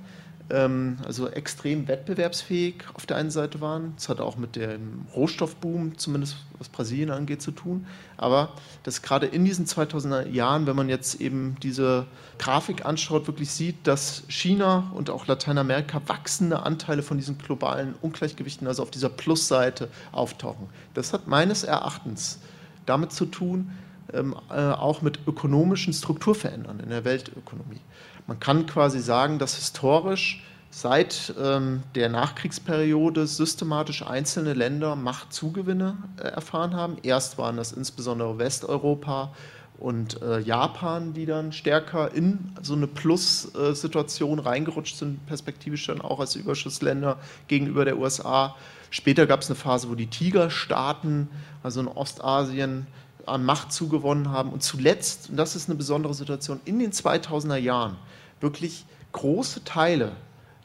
ähm, 0.53 0.99
also 1.05 1.29
extrem 1.29 1.89
wettbewerbsfähig 1.89 2.85
auf 2.95 3.07
der 3.07 3.17
einen 3.17 3.31
Seite 3.31 3.61
waren. 3.61 3.95
Das 3.97 4.09
hat 4.09 4.21
auch 4.21 4.37
mit 4.37 4.55
dem 4.55 5.07
Rohstoffboom, 5.15 5.99
zumindest 5.99 6.37
was 6.59 6.69
Brasilien 6.69 7.11
angeht, 7.11 7.43
zu 7.43 7.51
tun. 7.51 7.87
Aber 8.17 8.53
dass 8.83 9.03
gerade 9.03 9.27
in 9.27 9.45
diesen 9.45 9.67
2000er 9.67 10.29
Jahren, 10.29 10.67
wenn 10.67 10.77
man 10.77 10.89
jetzt 10.89 11.21
eben 11.21 11.57
diese 11.63 12.07
Grafik 12.39 12.85
anschaut, 12.85 13.27
wirklich 13.27 13.51
sieht, 13.51 13.87
dass 13.87 14.25
China 14.29 14.93
und 14.95 15.11
auch 15.11 15.27
Lateinamerika 15.27 16.03
wachsende 16.07 16.63
Anteile 16.63 17.03
von 17.03 17.17
diesen 17.17 17.39
globalen 17.39 17.95
Ungleichgewichten, 18.03 18.67
also 18.67 18.83
auf 18.83 18.91
dieser 18.91 19.09
Plusseite, 19.09 19.89
auftauchen. 20.13 20.69
Das 20.95 21.13
hat 21.13 21.27
meines 21.27 21.65
Erachtens 21.65 22.39
damit 22.87 23.13
zu 23.13 23.27
tun, 23.27 23.73
ähm, 24.13 24.37
äh, 24.51 24.55
auch 24.55 25.01
mit 25.01 25.21
ökonomischen 25.27 25.93
Strukturverändern 25.93 26.81
in 26.81 26.91
der 26.91 27.05
Weltökonomie. 27.05 27.81
Man 28.27 28.41
kann 28.41 28.67
quasi 28.67 29.01
sagen, 29.01 29.39
dass 29.39 29.57
historisch 29.57 30.43
seit 30.71 31.35
ähm, 31.39 31.83
der 31.95 32.09
Nachkriegsperiode 32.09 33.27
systematisch 33.27 34.07
einzelne 34.07 34.55
Länder 34.55 34.97
Machtzugewinne 34.97 35.99
äh, 36.17 36.29
erfahren 36.29 36.75
haben. 36.75 36.97
Erst 37.03 37.37
waren 37.37 37.59
das 37.59 37.73
insbesondere 37.73 38.39
Westeuropa 38.39 39.33
und 39.79 40.23
äh, 40.23 40.39
Japan, 40.39 41.13
die 41.13 41.27
dann 41.27 41.53
stärker 41.53 42.15
in 42.15 42.53
so 42.63 42.75
eine 42.75 42.87
Plus-Situation 42.87 44.39
reingerutscht 44.39 44.97
sind, 44.97 45.27
perspektivisch 45.27 45.87
dann 45.87 46.01
auch 46.01 46.21
als 46.21 46.37
Überschussländer 46.37 47.19
gegenüber 47.49 47.85
der 47.85 47.99
USA. 47.99 48.55
Später 48.91 49.27
gab 49.27 49.41
es 49.41 49.49
eine 49.49 49.57
Phase, 49.57 49.91
wo 49.91 49.95
die 49.95 50.07
Tigerstaaten, 50.07 51.29
also 51.63 51.81
in 51.81 51.89
Ostasien, 51.89 52.87
an 53.27 53.45
Macht 53.45 53.73
zugewonnen 53.73 54.31
haben. 54.31 54.51
Und 54.51 54.63
zuletzt, 54.63 55.31
und 55.31 55.37
das 55.37 55.57
ist 55.57 55.69
eine 55.69 55.77
besondere 55.77 56.15
Situation, 56.15 56.61
in 56.65 56.79
den 56.79 56.93
2000er 56.93 57.57
Jahren 57.57 57.97
wirklich 58.41 58.85
große 59.13 59.65
Teile 59.65 60.13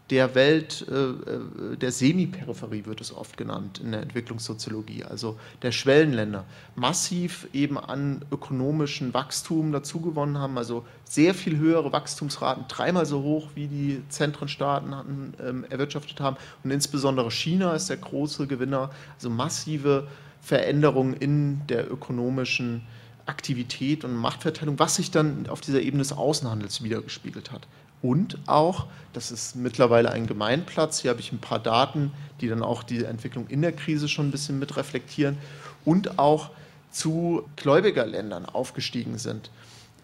der 0.09 0.35
Welt, 0.35 0.85
äh, 0.89 0.93
äh, 0.93 1.77
der 1.77 1.91
Semiperipherie 1.91 2.85
wird 2.85 3.01
es 3.01 3.13
oft 3.13 3.35
genannt 3.35 3.79
in 3.83 3.91
der 3.91 4.01
Entwicklungssoziologie, 4.01 5.03
also 5.03 5.37
der 5.61 5.71
Schwellenländer, 5.71 6.45
massiv 6.75 7.47
eben 7.51 7.77
an 7.77 8.23
ökonomischen 8.31 9.13
Wachstum 9.13 9.71
dazugewonnen 9.71 10.37
haben, 10.37 10.57
also 10.57 10.85
sehr 11.03 11.33
viel 11.33 11.57
höhere 11.57 11.91
Wachstumsraten, 11.91 12.65
dreimal 12.69 13.05
so 13.05 13.21
hoch 13.21 13.49
wie 13.55 13.67
die 13.67 14.01
Zentrenstaaten 14.07 14.95
hatten, 14.95 15.33
ähm, 15.45 15.65
erwirtschaftet 15.69 16.21
haben. 16.21 16.37
Und 16.63 16.71
insbesondere 16.71 17.29
China 17.29 17.73
ist 17.73 17.89
der 17.89 17.97
große 17.97 18.47
Gewinner, 18.47 18.91
also 19.15 19.29
massive 19.29 20.07
Veränderungen 20.47 21.13
in 21.13 21.67
der 21.67 21.91
ökonomischen 21.91 22.83
Aktivität 23.25 24.05
und 24.05 24.15
Machtverteilung, 24.15 24.79
was 24.79 24.95
sich 24.95 25.11
dann 25.11 25.49
auf 25.49 25.59
dieser 25.59 25.81
Ebene 25.81 26.01
des 26.01 26.13
Außenhandels 26.13 26.81
wiedergespiegelt 26.81 27.51
hat. 27.51 27.67
Und 28.01 28.37
auch, 28.45 28.85
das 29.11 29.29
ist 29.29 29.57
mittlerweile 29.57 30.09
ein 30.09 30.25
Gemeinplatz, 30.25 31.01
hier 31.01 31.11
habe 31.11 31.19
ich 31.19 31.33
ein 31.33 31.39
paar 31.39 31.59
Daten, 31.59 32.13
die 32.39 32.47
dann 32.47 32.63
auch 32.63 32.83
die 32.83 33.03
Entwicklung 33.03 33.47
in 33.47 33.61
der 33.61 33.73
Krise 33.73 34.07
schon 34.07 34.29
ein 34.29 34.31
bisschen 34.31 34.57
mit 34.57 34.77
reflektieren 34.77 35.37
und 35.83 36.17
auch 36.17 36.51
zu 36.91 37.43
Gläubigerländern 37.57 38.45
aufgestiegen 38.45 39.17
sind. 39.17 39.51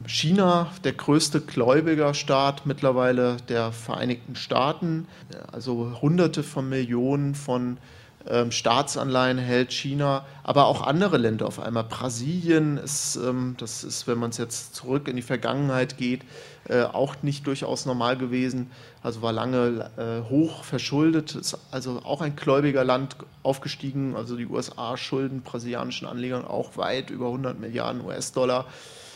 China, 0.05 0.73
der 0.83 0.91
größte 0.91 1.39
Gläubigerstaat 1.39 2.65
mittlerweile 2.65 3.37
der 3.47 3.71
Vereinigten 3.71 4.35
Staaten, 4.35 5.07
also 5.53 6.01
hunderte 6.01 6.43
von 6.43 6.67
Millionen 6.67 7.33
von 7.33 7.77
ähm, 8.27 8.51
Staatsanleihen 8.51 9.37
hält 9.37 9.73
China, 9.73 10.25
aber 10.43 10.67
auch 10.67 10.81
andere 10.81 11.17
Länder 11.17 11.45
auf 11.45 11.59
einmal. 11.59 11.83
Brasilien 11.83 12.77
ist, 12.77 13.17
ähm, 13.17 13.55
das 13.57 13.83
ist, 13.83 14.07
wenn 14.07 14.17
man 14.17 14.29
es 14.29 14.37
jetzt 14.37 14.75
zurück 14.75 15.07
in 15.07 15.15
die 15.15 15.21
Vergangenheit 15.21 15.97
geht, 15.97 16.21
äh, 16.69 16.83
auch 16.83 17.15
nicht 17.21 17.45
durchaus 17.47 17.85
normal 17.85 18.17
gewesen. 18.17 18.71
Also 19.01 19.21
war 19.21 19.33
lange 19.33 19.91
äh, 19.97 20.29
hoch 20.29 20.63
verschuldet, 20.63 21.35
ist 21.35 21.57
also 21.71 22.01
auch 22.05 22.21
ein 22.21 22.35
gläubiger 22.35 22.85
Land 22.85 23.17
aufgestiegen. 23.43 24.15
Also 24.15 24.37
die 24.37 24.47
USA 24.47 24.95
schulden 24.95 25.41
brasilianischen 25.41 26.07
Anlegern 26.07 26.45
auch 26.45 26.77
weit 26.77 27.09
über 27.09 27.25
100 27.25 27.59
Milliarden 27.59 28.05
US-Dollar. 28.05 28.65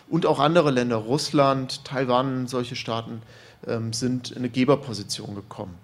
Und 0.10 0.26
auch 0.26 0.40
andere 0.40 0.72
Länder, 0.72 0.98
Russland, 0.98 1.86
Taiwan, 1.86 2.48
solche 2.48 2.76
Staaten 2.76 3.22
ähm, 3.66 3.94
sind 3.94 4.32
in 4.32 4.40
eine 4.40 4.50
Geberposition 4.50 5.36
gekommen 5.36 5.76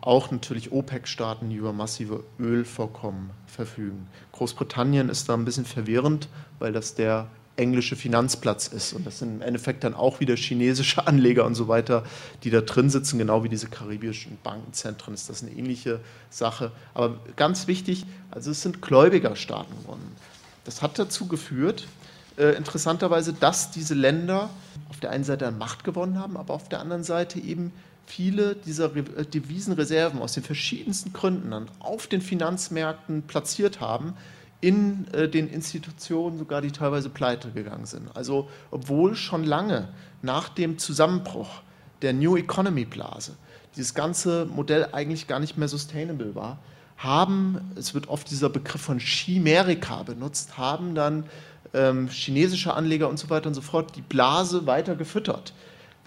auch 0.00 0.30
natürlich 0.30 0.72
OPEC-Staaten, 0.72 1.50
die 1.50 1.56
über 1.56 1.72
massive 1.72 2.24
Ölvorkommen 2.38 3.30
verfügen. 3.46 4.06
Großbritannien 4.32 5.08
ist 5.08 5.28
da 5.28 5.34
ein 5.34 5.44
bisschen 5.44 5.64
verwirrend, 5.64 6.28
weil 6.58 6.72
das 6.72 6.94
der 6.94 7.28
englische 7.58 7.96
Finanzplatz 7.96 8.68
ist. 8.68 8.92
Und 8.92 9.06
das 9.06 9.18
sind 9.18 9.36
im 9.36 9.42
Endeffekt 9.42 9.82
dann 9.84 9.94
auch 9.94 10.20
wieder 10.20 10.36
chinesische 10.36 11.06
Anleger 11.06 11.44
und 11.44 11.54
so 11.54 11.68
weiter, 11.68 12.04
die 12.44 12.50
da 12.50 12.60
drin 12.60 12.88
sitzen, 12.88 13.18
genau 13.18 13.42
wie 13.42 13.48
diese 13.48 13.66
karibischen 13.66 14.38
Bankenzentren. 14.42 15.12
Ist 15.12 15.28
das 15.28 15.42
eine 15.42 15.52
ähnliche 15.52 16.00
Sache. 16.30 16.70
Aber 16.94 17.18
ganz 17.36 17.66
wichtig, 17.66 18.06
also 18.30 18.50
es 18.52 18.62
sind 18.62 18.80
Gläubigerstaaten 18.80 19.76
geworden. 19.82 20.16
Das 20.64 20.82
hat 20.82 20.98
dazu 20.98 21.26
geführt, 21.26 21.88
äh, 22.36 22.56
interessanterweise, 22.56 23.32
dass 23.32 23.72
diese 23.72 23.94
Länder 23.94 24.50
auf 24.90 25.00
der 25.00 25.10
einen 25.10 25.24
Seite 25.24 25.46
an 25.46 25.58
Macht 25.58 25.82
gewonnen 25.82 26.18
haben, 26.18 26.36
aber 26.36 26.54
auf 26.54 26.68
der 26.68 26.80
anderen 26.80 27.02
Seite 27.02 27.40
eben 27.40 27.72
viele 28.08 28.54
dieser 28.54 28.94
äh, 28.96 29.24
Devisenreserven 29.24 30.20
aus 30.20 30.32
den 30.32 30.42
verschiedensten 30.42 31.12
Gründen 31.12 31.50
dann 31.50 31.70
auf 31.80 32.06
den 32.06 32.20
Finanzmärkten 32.20 33.22
platziert 33.22 33.80
haben, 33.80 34.14
in 34.60 35.06
äh, 35.12 35.28
den 35.28 35.48
Institutionen 35.48 36.38
sogar, 36.38 36.62
die 36.62 36.72
teilweise 36.72 37.10
pleite 37.10 37.50
gegangen 37.50 37.86
sind. 37.86 38.08
Also 38.14 38.48
obwohl 38.70 39.14
schon 39.14 39.44
lange 39.44 39.88
nach 40.22 40.48
dem 40.48 40.78
Zusammenbruch 40.78 41.62
der 42.02 42.12
New 42.12 42.36
Economy 42.36 42.84
Blase 42.84 43.36
dieses 43.76 43.94
ganze 43.94 44.46
Modell 44.46 44.88
eigentlich 44.92 45.26
gar 45.28 45.38
nicht 45.38 45.56
mehr 45.56 45.68
sustainable 45.68 46.34
war, 46.34 46.58
haben, 46.96 47.72
es 47.76 47.94
wird 47.94 48.08
oft 48.08 48.28
dieser 48.30 48.48
Begriff 48.48 48.80
von 48.80 48.98
Chimerika 48.98 50.02
benutzt, 50.02 50.58
haben 50.58 50.96
dann 50.96 51.24
ähm, 51.72 52.08
chinesische 52.08 52.74
Anleger 52.74 53.08
und 53.08 53.18
so 53.18 53.30
weiter 53.30 53.46
und 53.46 53.54
so 53.54 53.60
fort 53.60 53.94
die 53.94 54.02
Blase 54.02 54.66
weiter 54.66 54.96
gefüttert. 54.96 55.52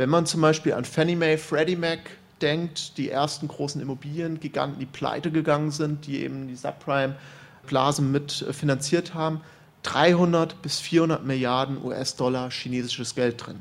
Wenn 0.01 0.10
man 0.10 0.25
zum 0.25 0.41
Beispiel 0.41 0.74
an 0.74 0.84
Fannie 0.84 1.15
Mae, 1.15 1.38
Freddie 1.38 1.75
Mac 1.75 2.00
denkt, 2.41 2.98
die 2.98 3.12
ersten 3.12 3.48
großen 3.48 3.79
Immobiliengiganten, 3.79 4.79
die 4.79 4.88
pleite 4.88 5.29
gegangen 5.29 5.70
sind, 5.70 6.08
die 6.08 6.24
eben 6.24 6.48
die 6.48 6.55
Subprime-Blase 6.55 8.01
mit 8.01 8.41
äh, 8.41 8.51
finanziert 8.51 9.13
haben, 9.13 9.41
300 9.84 10.60
bis 10.63 10.79
400 10.79 11.24
Milliarden 11.24 11.86
US-Dollar 11.86 12.50
chinesisches 12.50 13.13
Geld 13.13 13.46
drin. 13.46 13.60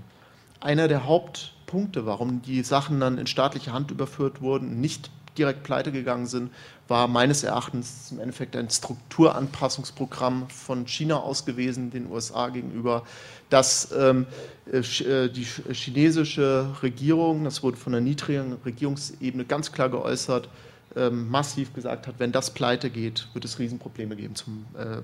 Einer 0.61 0.89
der 0.89 1.05
Hauptpunkte, 1.05 2.07
warum 2.07 2.41
die 2.41 2.63
Sachen 2.63 3.01
dann 3.01 3.19
in 3.19 3.27
staatliche 3.27 3.75
Hand 3.75 3.91
überführt 3.91 4.41
wurden, 4.41 4.81
nicht 4.81 5.11
direkt 5.39 5.63
pleite 5.63 5.93
gegangen 5.93 6.27
sind, 6.27 6.51
war 6.89 7.07
meines 7.07 7.45
Erachtens 7.45 8.11
im 8.11 8.19
Endeffekt 8.19 8.57
ein 8.57 8.69
Strukturanpassungsprogramm 8.69 10.49
von 10.49 10.87
China 10.87 11.19
aus 11.19 11.45
gewesen, 11.45 11.91
den 11.91 12.11
USA 12.11 12.49
gegenüber, 12.49 13.05
dass 13.49 13.93
ähm, 13.93 14.27
äh, 14.73 14.79
äh, 14.79 15.29
die 15.29 15.47
chinesische 15.73 16.67
Regierung, 16.83 17.45
das 17.45 17.63
wurde 17.63 17.77
von 17.77 17.93
der 17.93 18.01
niedrigen 18.01 18.57
Regierungsebene 18.65 19.45
ganz 19.45 19.73
klar 19.73 19.89
geäußert, 19.89 20.49
ähm, 20.97 21.29
massiv 21.31 21.73
gesagt 21.73 22.09
hat, 22.09 22.17
wenn 22.19 22.33
das 22.33 22.51
pleite 22.51 22.91
geht, 22.91 23.29
wird 23.33 23.45
es 23.45 23.61
Riesenprobleme 23.61 24.17
geben. 24.17 24.35
Zum, 24.35 24.67
äh, 24.77 25.03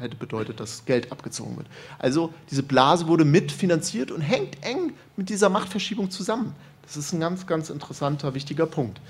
hätte 0.00 0.16
bedeutet, 0.16 0.60
dass 0.60 0.84
Geld 0.84 1.10
abgezogen 1.10 1.56
wird. 1.56 1.66
Also 1.98 2.32
diese 2.50 2.62
Blase 2.62 3.08
wurde 3.08 3.24
mitfinanziert 3.24 4.12
und 4.12 4.20
hängt 4.20 4.64
eng 4.64 4.92
mit 5.16 5.28
dieser 5.28 5.48
Machtverschiebung 5.48 6.10
zusammen. 6.10 6.54
Das 6.82 6.96
ist 6.96 7.12
ein 7.12 7.20
ganz, 7.20 7.46
ganz 7.46 7.68
interessanter, 7.68 8.34
wichtiger 8.34 8.66
Punkt. 8.66 9.00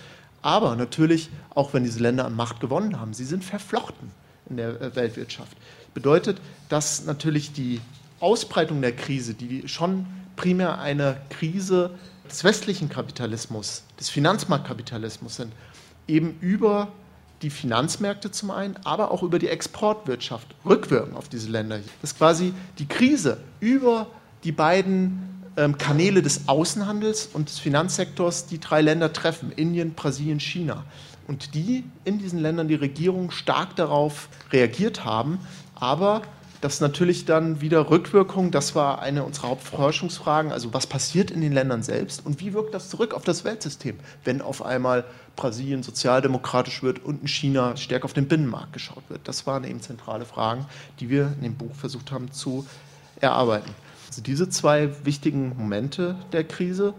Aber 0.43 0.77
natürlich, 0.77 1.31
auch 1.55 1.75
wenn 1.75 1.85
diese 1.85 2.01
Länder 2.01 2.25
an 2.25 2.37
Macht 2.37 2.61
gewonnen 2.61 3.01
haben, 3.01 3.13
sie 3.13 3.25
sind 3.25 3.45
verflochten 3.45 4.11
in 4.49 4.57
der 4.57 4.81
äh, 4.81 4.97
Weltwirtschaft. 4.97 5.57
Bedeutet, 5.95 6.41
dass 6.69 7.05
natürlich 7.05 7.53
die 7.53 7.81
Ausbreitung 8.21 8.81
der 8.81 8.95
Krise, 8.95 9.35
die 9.35 9.69
schon 9.69 10.07
primär 10.37 10.79
eine 10.79 11.21
Krise 11.31 11.91
des 12.29 12.45
westlichen 12.45 12.89
Kapitalismus, 12.89 13.85
des 13.99 14.09
Finanzmarktkapitalismus 14.11 15.37
sind, 15.37 15.53
eben 16.07 16.37
über 16.41 16.89
die 17.43 17.51
Finanzmärkte 17.51 18.31
zum 18.31 18.51
einen, 18.51 18.77
aber 18.85 19.11
auch 19.11 19.23
über 19.23 19.39
die 19.39 19.49
Exportwirtschaft 19.49 20.47
rückwirken 20.65 21.17
auf 21.17 21.29
diese 21.29 21.49
Länder. 21.49 21.81
Dass 22.03 22.17
quasi 22.17 22.53
die 22.79 22.87
Krise 22.87 23.39
über 23.61 24.09
die 24.45 24.53
beiden 24.53 25.38
Kanäle 25.79 26.23
des 26.23 26.49
Außenhandels 26.49 27.31
und 27.33 27.49
des 27.49 27.59
Finanzsektors 27.59 28.47
die 28.47 28.61
drei 28.61 28.81
Länder 28.81 29.13
treffen, 29.13 29.51
Indien, 29.51 29.95
Brasilien, 29.95 30.41
China. 30.41 30.85
Und 31.27 31.55
die 31.55 31.85
in 32.05 32.19
diesen 32.19 32.39
Ländern 32.39 32.69
die 32.69 32.75
Regierung 32.75 33.31
stark 33.31 33.77
darauf 33.77 34.29
reagiert 34.53 35.05
haben, 35.05 35.41
aber 35.75 36.23
das 36.61 36.81
natürlich 36.81 37.25
dann 37.25 37.61
wieder 37.61 37.91
Rückwirkung, 37.91 38.51
das 38.51 38.75
war 38.75 39.01
eine 39.01 39.25
unserer 39.25 39.49
Hauptforschungsfragen, 39.51 40.51
also 40.51 40.75
was 40.75 40.87
passiert 40.87 41.31
in 41.31 41.41
den 41.41 41.53
Ländern 41.53 41.83
selbst 41.83 42.25
und 42.27 42.41
wie 42.41 42.53
wirkt 42.53 42.75
das 42.75 42.89
zurück 42.89 43.15
auf 43.15 43.23
das 43.23 43.45
Weltsystem, 43.45 43.97
wenn 44.25 44.43
auf 44.43 44.65
einmal 44.65 45.05
Brasilien 45.37 45.83
sozialdemokratisch 45.83 46.83
wird 46.83 47.05
und 47.05 47.23
in 47.23 47.29
China 47.29 47.77
stärker 47.77 48.07
auf 48.07 48.13
den 48.13 48.27
Binnenmarkt 48.27 48.73
geschaut 48.73 49.05
wird. 49.09 49.21
Das 49.25 49.47
waren 49.47 49.63
eben 49.65 49.81
zentrale 49.81 50.25
Fragen, 50.25 50.67
die 50.99 51.11
wir 51.11 51.33
in 51.37 51.43
dem 51.43 51.55
Buch 51.55 51.75
versucht 51.75 52.11
haben 52.11 52.33
zu 52.33 52.67
erarbeiten. 53.21 53.71
Also 54.09 54.23
diese 54.23 54.49
zwei 54.49 55.05
wichtigen 55.05 55.57
Momente 55.57 56.17
der 56.33 56.45
Krise, 56.45 56.95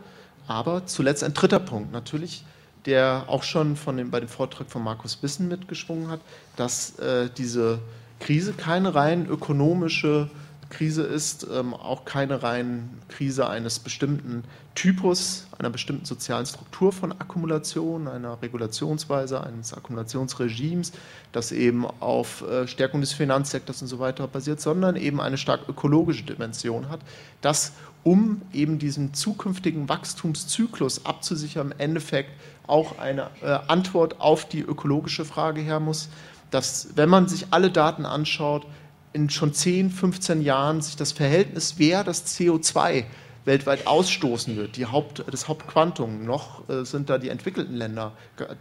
aber 0.47 0.85
zuletzt 0.85 1.23
ein 1.23 1.33
dritter 1.33 1.59
Punkt, 1.59 1.91
natürlich 1.91 2.43
der 2.85 3.25
auch 3.27 3.43
schon 3.43 3.75
von 3.75 3.97
dem, 3.97 4.09
bei 4.09 4.19
dem 4.19 4.29
Vortrag 4.29 4.69
von 4.69 4.83
Markus 4.83 5.21
Wissen 5.21 5.47
mitgeschwungen 5.47 6.07
hat, 6.09 6.21
dass 6.55 6.97
äh, 6.99 7.29
diese 7.37 7.79
Krise 8.19 8.53
keine 8.53 8.95
rein 8.95 9.27
ökonomische 9.27 10.29
Krise 10.69 11.03
ist, 11.03 11.47
ähm, 11.51 11.73
auch 11.73 12.05
keine 12.05 12.43
rein 12.43 12.89
Krise 13.09 13.49
eines 13.49 13.79
bestimmten 13.79 14.43
Typus, 14.75 15.47
einer 15.57 15.69
bestimmten 15.69 16.05
sozialen 16.05 16.45
Struktur 16.45 16.91
von 16.91 17.11
Akkumulation, 17.11 18.07
einer 18.07 18.41
Regulationsweise, 18.41 19.43
eines 19.43 19.73
Akkumulationsregimes, 19.73 20.91
das 21.31 21.51
eben 21.51 21.85
auf 21.99 22.43
äh, 22.43 22.67
Stärkung 22.67 23.01
des 23.01 23.13
Finanzsektors 23.13 23.81
und 23.81 23.87
so 23.87 23.99
weiter 23.99 24.27
basiert, 24.27 24.61
sondern 24.61 24.95
eben 24.95 25.19
eine 25.19 25.37
stark 25.37 25.67
ökologische 25.67 26.23
Dimension 26.23 26.89
hat, 26.89 26.99
das 27.41 27.73
um 28.03 28.41
eben 28.53 28.79
diesen 28.79 29.13
zukünftigen 29.13 29.89
Wachstumszyklus 29.89 31.05
abzusichern, 31.05 31.71
im 31.71 31.79
Endeffekt 31.79 32.31
auch 32.65 32.97
eine 32.99 33.29
äh, 33.41 33.59
Antwort 33.67 34.21
auf 34.21 34.47
die 34.47 34.61
ökologische 34.61 35.25
Frage 35.25 35.61
her 35.61 35.79
muss 35.79 36.09
dass 36.51 36.89
wenn 36.95 37.09
man 37.09 37.27
sich 37.27 37.47
alle 37.51 37.71
Daten 37.71 38.05
anschaut, 38.05 38.65
in 39.13 39.29
schon 39.29 39.53
10, 39.53 39.91
15 39.91 40.41
Jahren 40.41 40.81
sich 40.81 40.95
das 40.95 41.11
Verhältnis, 41.11 41.75
wer 41.77 42.03
das 42.03 42.25
CO2 42.27 43.05
weltweit 43.45 43.87
ausstoßen 43.87 44.55
wird, 44.57 44.75
die 44.75 44.85
Haupt, 44.85 45.23
das 45.31 45.47
Hauptquantum, 45.47 46.25
noch 46.25 46.67
äh, 46.69 46.83
sind 46.85 47.09
da 47.09 47.17
die 47.17 47.29
entwickelten 47.29 47.75
Länder 47.75 48.11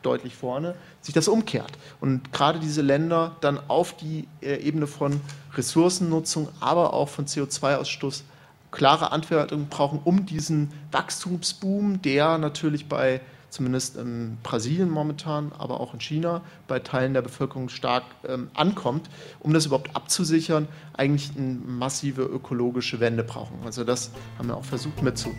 deutlich 0.03 0.35
vorne, 0.35 0.75
sich 1.03 1.13
das 1.13 1.29
umkehrt. 1.29 1.73
Und 2.01 2.33
gerade 2.33 2.59
diese 2.59 2.81
Länder 2.81 3.37
dann 3.41 3.59
auf 3.69 3.95
die 3.97 4.29
äh, 4.41 4.57
Ebene 4.57 4.87
von 4.87 5.21
Ressourcennutzung, 5.55 6.49
aber 6.61 6.95
auch 6.95 7.09
von 7.09 7.27
CO2-Ausstoß 7.27 8.23
klare 8.71 9.13
Antworten 9.13 9.69
brauchen, 9.69 10.01
um 10.05 10.27
diesen 10.27 10.71
Wachstumsboom, 10.93 12.01
der 12.03 12.39
natürlich 12.39 12.87
bei 12.87 13.21
zumindest 13.51 13.97
in 13.97 14.39
Brasilien 14.43 14.91
momentan, 14.91 15.53
aber 15.59 15.81
auch 15.81 15.95
in 15.95 16.01
China 16.01 16.43
bei 16.67 16.79
Teilen 16.79 17.15
der 17.15 17.23
Bevölkerung 17.23 17.69
stark 17.69 18.05
ähm, 18.27 18.51
ankommt, 18.55 19.09
um 19.41 19.53
das 19.53 19.67
überhaupt 19.67 19.95
abzusichern, 19.97 20.69
eigentlich 20.95 21.31
eine 21.37 21.59
massive 21.67 22.23
ökologische 22.23 23.01
Wende 23.01 23.25
brauchen. 23.25 23.59
Also 23.65 23.85
das 23.85 24.11
haben 24.39 24.49
wir 24.49 24.57
auch 24.57 24.65
versucht 24.65 25.03
mit 25.03 25.19
zu 25.19 25.31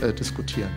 äh, 0.00 0.12
diskutieren. 0.12 0.70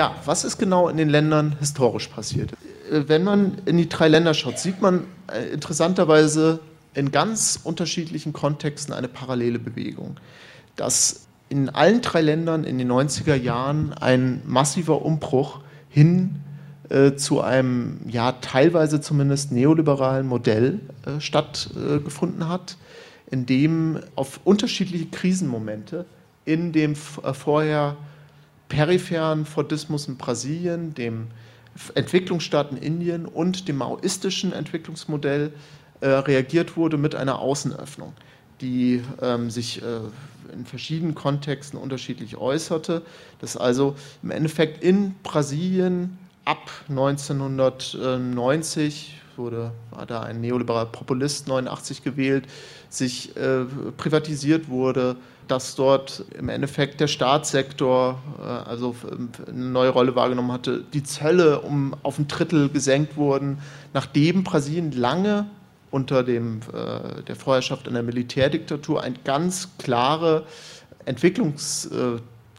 Ja, 0.00 0.14
was 0.24 0.44
ist 0.44 0.56
genau 0.56 0.88
in 0.88 0.96
den 0.96 1.10
Ländern 1.10 1.56
historisch 1.58 2.08
passiert? 2.08 2.52
Äh, 2.90 3.02
wenn 3.08 3.22
man 3.22 3.58
in 3.66 3.76
die 3.76 3.86
drei 3.86 4.08
Länder 4.08 4.32
schaut, 4.32 4.58
sieht 4.58 4.80
man 4.80 5.04
äh, 5.30 5.52
interessanterweise 5.52 6.60
in 6.94 7.12
ganz 7.12 7.60
unterschiedlichen 7.62 8.32
Kontexten 8.32 8.94
eine 8.94 9.08
parallele 9.08 9.58
Bewegung. 9.58 10.16
Dass 10.74 11.26
in 11.50 11.68
allen 11.68 12.00
drei 12.00 12.22
Ländern 12.22 12.64
in 12.64 12.78
den 12.78 12.90
90er 12.90 13.34
Jahren 13.34 13.92
ein 13.92 14.40
massiver 14.46 15.04
Umbruch 15.04 15.60
hin 15.90 16.36
äh, 16.88 17.16
zu 17.16 17.42
einem, 17.42 18.00
ja, 18.08 18.32
teilweise 18.32 19.02
zumindest 19.02 19.52
neoliberalen 19.52 20.26
Modell 20.26 20.80
äh, 21.04 21.20
stattgefunden 21.20 22.40
äh, 22.40 22.46
hat, 22.46 22.78
in 23.30 23.44
dem 23.44 24.00
auf 24.14 24.40
unterschiedliche 24.44 25.08
Krisenmomente 25.10 26.06
in 26.46 26.72
dem 26.72 26.96
vorher 26.96 27.98
peripheren 28.70 29.44
Fordismus 29.44 30.08
in 30.08 30.16
Brasilien, 30.16 30.94
dem 30.94 31.26
Entwicklungsstaat 31.94 32.72
in 32.72 32.78
Indien 32.78 33.26
und 33.26 33.68
dem 33.68 33.76
maoistischen 33.76 34.54
Entwicklungsmodell 34.54 35.52
äh, 36.00 36.08
reagiert 36.08 36.78
wurde 36.78 36.96
mit 36.96 37.14
einer 37.14 37.40
Außenöffnung, 37.40 38.14
die 38.62 39.02
ähm, 39.20 39.50
sich 39.50 39.82
äh, 39.82 40.00
in 40.52 40.64
verschiedenen 40.64 41.14
Kontexten 41.14 41.78
unterschiedlich 41.78 42.38
äußerte. 42.38 43.02
Das 43.40 43.58
also 43.58 43.96
im 44.22 44.30
Endeffekt 44.30 44.82
in 44.82 45.14
Brasilien 45.22 46.16
ab 46.44 46.70
1990 46.88 49.19
wurde, 49.40 49.72
war 49.90 50.06
da 50.06 50.20
ein 50.20 50.40
neoliberaler 50.40 50.86
Populist 50.86 51.48
89 51.48 52.04
gewählt, 52.04 52.46
sich 52.88 53.34
äh, 53.36 53.64
privatisiert 53.96 54.68
wurde, 54.68 55.16
dass 55.48 55.74
dort 55.74 56.24
im 56.38 56.48
Endeffekt 56.48 57.00
der 57.00 57.08
Staatssektor 57.08 58.22
äh, 58.38 58.44
also 58.44 58.94
eine 59.48 59.58
neue 59.58 59.90
Rolle 59.90 60.14
wahrgenommen 60.14 60.52
hatte, 60.52 60.84
die 60.92 61.02
Zölle 61.02 61.60
um 61.60 61.96
auf 62.04 62.18
ein 62.18 62.28
Drittel 62.28 62.68
gesenkt 62.68 63.16
wurden, 63.16 63.58
nachdem 63.92 64.44
Brasilien 64.44 64.92
lange 64.92 65.46
unter 65.90 66.22
dem, 66.22 66.60
äh, 66.72 67.22
der 67.22 67.34
Vorherrschaft 67.34 67.88
einer 67.88 68.02
Militärdiktatur 68.02 69.02
eine 69.02 69.16
ganz 69.24 69.70
klare 69.78 70.44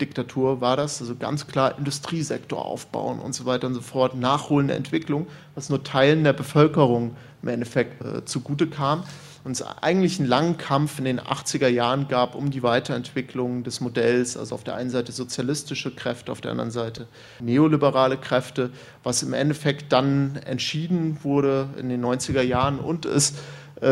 Entwicklungsdiktatur 0.02 0.62
war 0.62 0.78
das, 0.78 1.02
also 1.02 1.16
ganz 1.16 1.48
klar 1.48 1.78
Industriesektor 1.78 2.66
aufbauen 2.66 3.20
und 3.20 3.34
so 3.34 3.46
weiter 3.46 3.68
und 3.68 3.74
so 3.74 3.82
fort, 3.82 4.16
nachholende 4.16 4.74
Entwicklung, 4.74 5.28
was 5.56 5.70
nur 5.70 5.84
Teilen 5.84 6.24
der 6.24 6.34
Bevölkerung 6.34 7.16
im 7.42 7.50
Endeffekt 7.50 8.04
äh, 8.04 8.26
zugute 8.26 8.68
kam. 8.68 9.04
Und 9.44 9.54
es 9.54 9.64
eigentlich 9.64 10.20
einen 10.20 10.30
langen 10.30 10.58
Kampf 10.58 11.00
in 11.00 11.06
den 11.06 11.20
80er 11.20 11.68
Jahren 11.68 12.08
gab 12.08 12.36
um 12.36 12.52
die 12.52 12.62
Weiterentwicklung 12.62 13.64
des 13.64 13.82
Modells, 13.82 14.38
also 14.38 14.54
auf 14.54 14.64
der 14.64 14.76
einen 14.76 14.92
Seite 14.92 15.12
sozialistische 15.12 15.90
Kräfte, 15.90 16.32
auf 16.32 16.42
der 16.42 16.52
anderen 16.52 16.70
Seite 16.70 17.08
neoliberale 17.40 18.18
Kräfte, 18.18 18.70
was 19.04 19.24
im 19.24 19.34
Endeffekt 19.34 19.92
dann 19.92 20.36
entschieden 20.46 21.24
wurde 21.24 21.70
in 21.80 21.90
den 21.90 22.06
90er 22.06 22.44
Jahren 22.44 22.80
und 22.80 23.08
äh, 23.08 23.20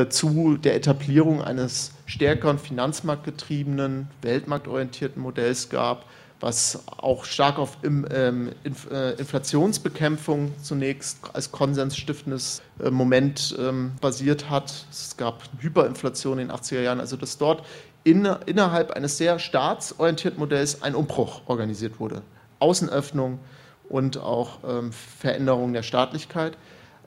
zu 0.10 0.58
der 0.58 0.76
Etablierung 0.76 1.42
eines 1.42 1.94
stärkeren 2.06 2.60
finanzmarktgetriebenen, 2.60 4.08
weltmarktorientierten 4.22 5.22
Modells 5.22 5.70
gab, 5.70 6.06
was 6.40 6.84
auch 6.98 7.26
stark 7.26 7.60
auf 7.60 7.78
ähm, 7.84 8.52
äh, 8.92 9.12
Inflationsbekämpfung 9.14 10.54
zunächst 10.62 11.20
als 11.34 11.52
konsensstiftendes 11.52 12.62
äh, 12.80 12.90
Moment 12.90 13.56
ähm, 13.60 13.92
basiert 14.00 14.50
hat. 14.50 14.86
Es 14.90 15.18
gab 15.18 15.44
Hyperinflation 15.60 16.40
in 16.40 16.48
den 16.48 16.56
80er 16.56 16.82
Jahren, 16.82 17.00
also 17.00 17.18
dass 17.18 17.38
dort 17.38 17.66
innerhalb 18.04 18.92
eines 18.92 19.18
sehr 19.18 19.40
staatsorientierten 19.40 20.40
Modells 20.40 20.82
ein 20.82 20.96
Umbruch 20.96 21.42
organisiert 21.48 22.00
wurde. 22.00 22.22
Außenöffnung 22.60 23.40
und 23.90 24.18
auch 24.18 24.60
ähm, 24.68 24.92
Veränderung 24.92 25.74
der 25.74 25.84
Staatlichkeit. 25.84 26.58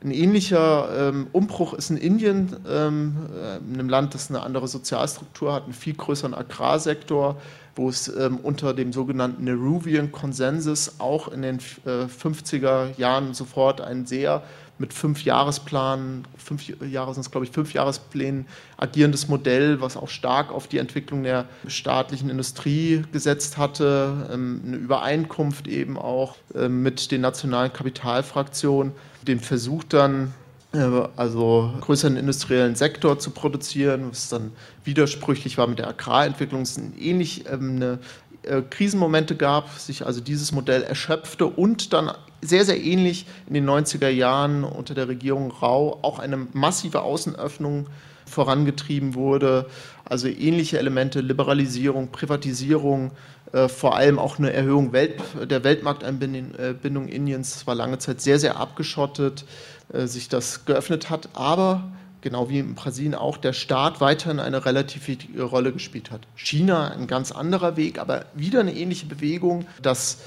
Ein 0.02 0.10
ähnlicher 0.10 1.10
ähm, 1.10 1.28
Umbruch 1.30 1.74
ist 1.74 1.90
in 1.90 1.96
Indien, 1.96 2.56
ähm, 2.68 3.16
äh, 3.34 3.74
einem 3.74 3.88
Land, 3.88 4.14
das 4.14 4.30
eine 4.30 4.42
andere 4.42 4.66
Sozialstruktur 4.66 5.52
hat, 5.52 5.64
einen 5.64 5.74
viel 5.74 5.94
größeren 5.94 6.34
Agrarsektor, 6.34 7.40
wo 7.76 7.88
es 7.88 8.08
ähm, 8.08 8.38
unter 8.42 8.74
dem 8.74 8.92
sogenannten 8.92 9.44
Nehruvian 9.44 10.10
Konsensus 10.10 10.96
auch 10.98 11.28
in 11.28 11.42
den 11.42 11.58
äh, 11.86 12.06
50er 12.06 12.98
Jahren 12.98 13.32
sofort 13.32 13.80
ein 13.80 14.04
sehr 14.04 14.42
mit 14.78 14.92
fünf 14.92 15.24
Jahresplanen, 15.24 16.26
fünf 16.36 16.68
Jahre 16.80 17.14
sind 17.14 17.20
es 17.20 17.30
glaube 17.30 17.46
ich, 17.46 17.52
fünf 17.52 17.72
Jahresplänen 17.72 18.46
agierendes 18.76 19.28
Modell, 19.28 19.80
was 19.80 19.96
auch 19.96 20.08
stark 20.08 20.50
auf 20.50 20.66
die 20.66 20.78
Entwicklung 20.78 21.22
der 21.22 21.46
staatlichen 21.68 22.30
Industrie 22.30 23.02
gesetzt 23.12 23.58
hatte, 23.58 24.28
ähm, 24.32 24.62
eine 24.66 24.76
Übereinkunft 24.76 25.68
eben 25.68 25.96
auch 25.96 26.36
ähm, 26.54 26.82
mit 26.82 27.10
den 27.10 27.20
nationalen 27.20 27.72
Kapitalfraktionen, 27.72 28.92
den 29.26 29.40
Versuch 29.40 29.84
dann 29.84 30.34
äh, 30.72 30.78
also 31.16 31.72
größeren 31.80 32.16
industriellen 32.16 32.74
Sektor 32.74 33.18
zu 33.18 33.30
produzieren, 33.30 34.08
was 34.10 34.30
dann 34.30 34.52
widersprüchlich 34.84 35.58
war 35.58 35.66
mit 35.66 35.78
der 35.78 35.88
Agrarentwicklung. 35.88 36.62
Es 36.62 36.80
ähnlich 36.98 37.44
ähm, 37.48 37.76
eine 37.76 37.98
äh, 38.42 38.62
Krisenmomente 38.62 39.36
gab, 39.36 39.70
sich 39.78 40.04
also 40.04 40.20
dieses 40.20 40.50
Modell 40.52 40.82
erschöpfte 40.82 41.46
und 41.46 41.92
dann 41.92 42.10
sehr, 42.42 42.64
sehr 42.64 42.82
ähnlich 42.82 43.26
in 43.46 43.54
den 43.54 43.68
90er 43.68 44.08
Jahren 44.08 44.64
unter 44.64 44.94
der 44.94 45.08
Regierung 45.08 45.50
Rau 45.50 45.98
auch 46.02 46.18
eine 46.18 46.36
massive 46.52 47.02
Außenöffnung 47.02 47.86
vorangetrieben 48.26 49.14
wurde. 49.14 49.66
Also 50.04 50.28
ähnliche 50.28 50.78
Elemente, 50.78 51.20
Liberalisierung, 51.20 52.08
Privatisierung, 52.08 53.12
äh, 53.52 53.68
vor 53.68 53.96
allem 53.96 54.18
auch 54.18 54.38
eine 54.38 54.52
Erhöhung 54.52 54.92
Welt, 54.92 55.20
der 55.48 55.62
Weltmarkteinbindung 55.62 57.08
äh, 57.08 57.14
Indiens. 57.14 57.56
Es 57.56 57.66
war 57.66 57.74
lange 57.74 57.98
Zeit 57.98 58.20
sehr, 58.20 58.38
sehr 58.38 58.56
abgeschottet, 58.56 59.44
äh, 59.92 60.06
sich 60.06 60.28
das 60.28 60.64
geöffnet 60.64 61.10
hat, 61.10 61.28
aber 61.34 61.92
genau 62.22 62.48
wie 62.48 62.60
in 62.60 62.74
Brasilien 62.74 63.14
auch 63.14 63.36
der 63.36 63.52
Staat 63.52 64.00
weiterhin 64.00 64.40
eine 64.40 64.64
relativ 64.64 65.08
wichtige 65.08 65.42
Rolle 65.42 65.72
gespielt 65.72 66.10
hat. 66.10 66.22
China 66.36 66.88
ein 66.90 67.06
ganz 67.06 67.32
anderer 67.32 67.76
Weg, 67.76 67.98
aber 67.98 68.26
wieder 68.34 68.60
eine 68.60 68.74
ähnliche 68.74 69.06
Bewegung, 69.06 69.66
dass 69.82 70.18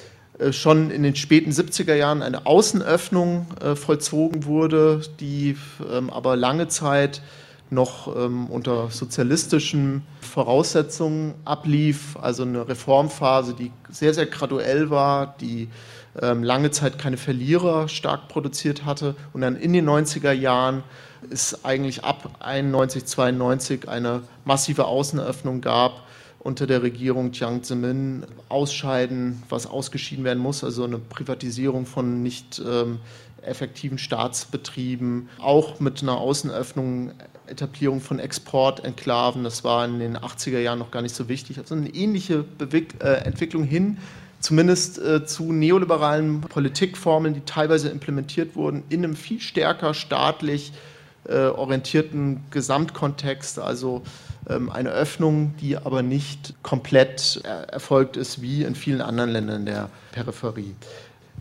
schon 0.51 0.91
in 0.91 1.03
den 1.03 1.15
späten 1.15 1.51
70er 1.51 1.95
Jahren 1.95 2.21
eine 2.21 2.45
Außenöffnung 2.45 3.47
äh, 3.61 3.75
vollzogen 3.75 4.45
wurde, 4.45 5.01
die 5.19 5.57
ähm, 5.91 6.09
aber 6.09 6.35
lange 6.35 6.67
Zeit 6.67 7.21
noch 7.69 8.15
ähm, 8.15 8.47
unter 8.47 8.91
sozialistischen 8.91 10.03
Voraussetzungen 10.21 11.33
ablief, 11.45 12.17
also 12.21 12.43
eine 12.43 12.67
Reformphase, 12.67 13.53
die 13.53 13.71
sehr, 13.89 14.13
sehr 14.13 14.27
graduell 14.27 14.89
war, 14.89 15.35
die 15.39 15.69
ähm, 16.21 16.43
lange 16.43 16.71
Zeit 16.71 16.99
keine 16.99 17.17
Verlierer 17.17 17.87
stark 17.87 18.27
produziert 18.27 18.85
hatte. 18.85 19.15
Und 19.33 19.41
dann 19.41 19.55
in 19.55 19.73
den 19.73 19.89
90er 19.89 20.31
Jahren 20.31 20.83
es 21.31 21.65
eigentlich 21.65 22.03
ab 22.03 22.37
91, 22.39 23.05
92 23.05 23.89
eine 23.89 24.21
massive 24.43 24.85
Außenöffnung 24.85 25.61
gab 25.61 26.04
unter 26.45 26.67
der 26.67 26.83
Regierung 26.83 27.31
Jiang 27.31 27.63
Zemin. 27.63 28.23
Ausscheiden, 28.49 29.41
was 29.49 29.65
ausgeschieden 29.65 30.23
werden 30.23 30.41
muss, 30.41 30.63
also 30.63 30.83
eine 30.83 30.99
Privatisierung 30.99 31.87
von 31.87 32.21
nicht 32.21 32.61
ähm, 32.63 32.99
effektiven 33.41 33.97
Staatsbetrieben, 33.97 35.27
auch 35.39 35.79
mit 35.79 36.03
einer 36.03 36.17
Außenöffnung, 36.17 37.11
Etablierung 37.47 37.99
von 37.99 38.19
Exportenklaven, 38.19 39.43
das 39.43 39.63
war 39.63 39.85
in 39.85 39.97
den 39.97 40.17
80er 40.17 40.59
Jahren 40.59 40.77
noch 40.77 40.91
gar 40.91 41.01
nicht 41.01 41.15
so 41.15 41.27
wichtig, 41.29 41.57
also 41.57 41.73
eine 41.73 41.89
ähnliche 41.89 42.43
Bewick 42.43 43.03
äh, 43.03 43.25
Entwicklung 43.25 43.63
hin 43.63 43.97
zumindest 44.39 44.99
äh, 44.99 45.25
zu 45.25 45.51
neoliberalen 45.51 46.41
Politikformeln, 46.41 47.33
die 47.33 47.41
teilweise 47.41 47.89
implementiert 47.89 48.55
wurden, 48.55 48.83
in 48.89 49.03
einem 49.03 49.15
viel 49.15 49.39
stärker 49.41 49.95
staatlich 49.95 50.71
orientierten 51.29 52.43
Gesamtkontext, 52.51 53.59
also 53.59 54.03
ähm, 54.49 54.69
eine 54.69 54.89
Öffnung, 54.89 55.55
die 55.59 55.77
aber 55.77 56.03
nicht 56.03 56.53
komplett 56.61 57.41
äh, 57.43 57.71
erfolgt 57.71 58.17
ist 58.17 58.41
wie 58.41 58.63
in 58.63 58.75
vielen 58.75 59.01
anderen 59.01 59.31
Ländern 59.31 59.65
der 59.65 59.89
Peripherie. 60.11 60.75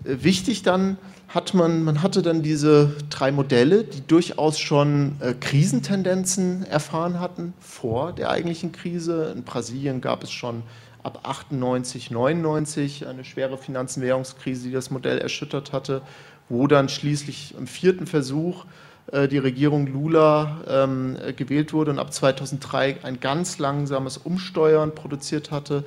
Äh, 0.05 0.17
wichtig 0.23 0.63
dann 0.63 0.97
hat 1.29 1.53
man, 1.53 1.83
man 1.83 2.03
hatte 2.03 2.23
dann 2.23 2.43
diese 2.43 2.95
drei 3.11 3.33
Modelle, 3.33 3.85
die 3.85 4.07
durchaus 4.07 4.59
schon 4.59 5.17
äh, 5.21 5.35
Krisentendenzen 5.35 6.65
erfahren 6.65 7.21
hatten 7.21 7.53
vor 7.61 8.13
der 8.13 8.31
eigentlichen 8.31 8.73
Krise. 8.73 9.33
In 9.37 9.43
Brasilien 9.43 10.01
gab 10.01 10.23
es 10.23 10.31
schon 10.31 10.63
ab 11.03 11.21
98, 11.25 12.11
99 12.11 13.07
eine 13.07 13.25
schwere 13.25 13.59
Finanz- 13.59 13.97
und 13.97 14.05
Währungskrise, 14.05 14.69
die 14.69 14.73
das 14.73 14.91
Modell 14.91 15.19
erschüttert 15.19 15.73
hatte, 15.73 16.01
wo 16.49 16.67
dann 16.67 16.89
schließlich 16.89 17.55
im 17.59 17.67
vierten 17.67 18.07
Versuch 18.07 18.65
äh, 18.65 18.69
die 19.13 19.39
Regierung 19.39 19.87
Lula 19.87 20.63
ähm, 20.67 21.17
gewählt 21.37 21.73
wurde 21.73 21.91
und 21.91 21.99
ab 21.99 22.13
2003 22.13 22.99
ein 23.03 23.21
ganz 23.21 23.59
langsames 23.59 24.17
Umsteuern 24.17 24.95
produziert 24.95 25.51
hatte, 25.51 25.85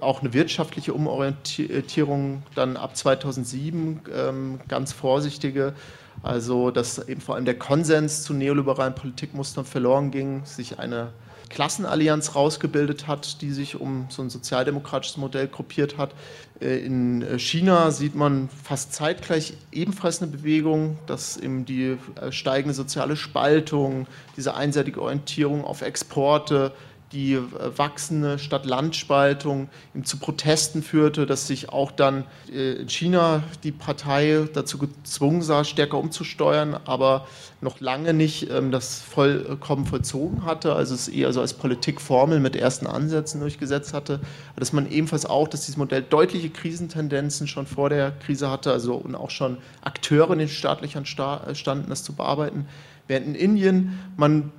auch 0.00 0.20
eine 0.20 0.32
wirtschaftliche 0.32 0.92
Umorientierung 0.92 2.42
dann 2.54 2.76
ab 2.76 2.96
2007 2.96 4.00
ähm, 4.14 4.60
ganz 4.68 4.92
vorsichtige, 4.92 5.74
also 6.22 6.70
dass 6.70 7.08
eben 7.08 7.20
vor 7.20 7.36
allem 7.36 7.44
der 7.44 7.58
Konsens 7.58 8.22
zu 8.22 8.34
neoliberalen 8.34 8.94
Politikmustern 8.94 9.64
verloren 9.64 10.10
ging, 10.10 10.44
sich 10.44 10.78
eine 10.78 11.12
Klassenallianz 11.48 12.34
rausgebildet 12.34 13.06
hat, 13.06 13.40
die 13.42 13.52
sich 13.52 13.80
um 13.80 14.06
so 14.10 14.22
ein 14.22 14.30
sozialdemokratisches 14.30 15.16
Modell 15.16 15.48
gruppiert 15.48 15.96
hat. 15.98 16.14
Äh, 16.60 16.78
in 16.78 17.22
äh, 17.22 17.38
China 17.38 17.90
sieht 17.90 18.14
man 18.14 18.48
fast 18.48 18.92
zeitgleich 18.92 19.54
ebenfalls 19.72 20.22
eine 20.22 20.30
Bewegung, 20.30 20.98
dass 21.06 21.36
eben 21.36 21.64
die 21.64 21.96
äh, 22.20 22.32
steigende 22.32 22.74
soziale 22.74 23.16
Spaltung, 23.16 24.06
diese 24.36 24.54
einseitige 24.54 25.00
Orientierung 25.00 25.64
auf 25.64 25.82
Exporte, 25.82 26.72
die 27.12 27.34
äh, 27.34 27.42
wachsende 27.76 28.38
Stadt-Land-Spaltung 28.38 29.68
zu 30.02 30.18
Protesten 30.18 30.82
führte, 30.82 31.26
dass 31.26 31.46
sich 31.46 31.70
auch 31.70 31.90
dann 31.90 32.24
äh, 32.52 32.72
in 32.74 32.88
China 32.88 33.42
die 33.62 33.72
Partei 33.72 34.46
dazu 34.52 34.78
gezwungen 34.78 35.42
sah, 35.42 35.64
stärker 35.64 35.98
umzusteuern, 35.98 36.78
aber 36.84 37.26
noch 37.60 37.80
lange 37.80 38.12
nicht 38.12 38.50
ähm, 38.50 38.70
das 38.70 39.00
vollkommen 39.00 39.86
vollzogen 39.86 40.44
hatte, 40.44 40.74
also 40.74 40.94
es 40.94 41.08
eher 41.08 41.32
so 41.32 41.40
als 41.40 41.54
Politikformel 41.54 42.40
mit 42.40 42.54
ersten 42.54 42.86
Ansätzen 42.86 43.40
durchgesetzt 43.40 43.94
hatte, 43.94 44.20
dass 44.56 44.72
man 44.72 44.90
ebenfalls 44.90 45.26
auch, 45.26 45.48
dass 45.48 45.62
dieses 45.62 45.76
Modell 45.76 46.02
deutliche 46.02 46.50
Krisentendenzen 46.50 47.48
schon 47.48 47.66
vor 47.66 47.88
der 47.88 48.12
Krise 48.12 48.50
hatte, 48.50 48.70
also 48.70 48.94
und 48.94 49.14
auch 49.14 49.30
schon 49.30 49.58
Akteure 49.82 50.32
in 50.32 50.40
den 50.40 50.48
staatlichen 50.48 51.06
standen, 51.06 51.88
das 51.88 52.04
zu 52.04 52.12
bearbeiten. 52.12 52.66
Während 53.08 53.26
in 53.26 53.34
Indien 53.34 53.98
man 54.16 54.52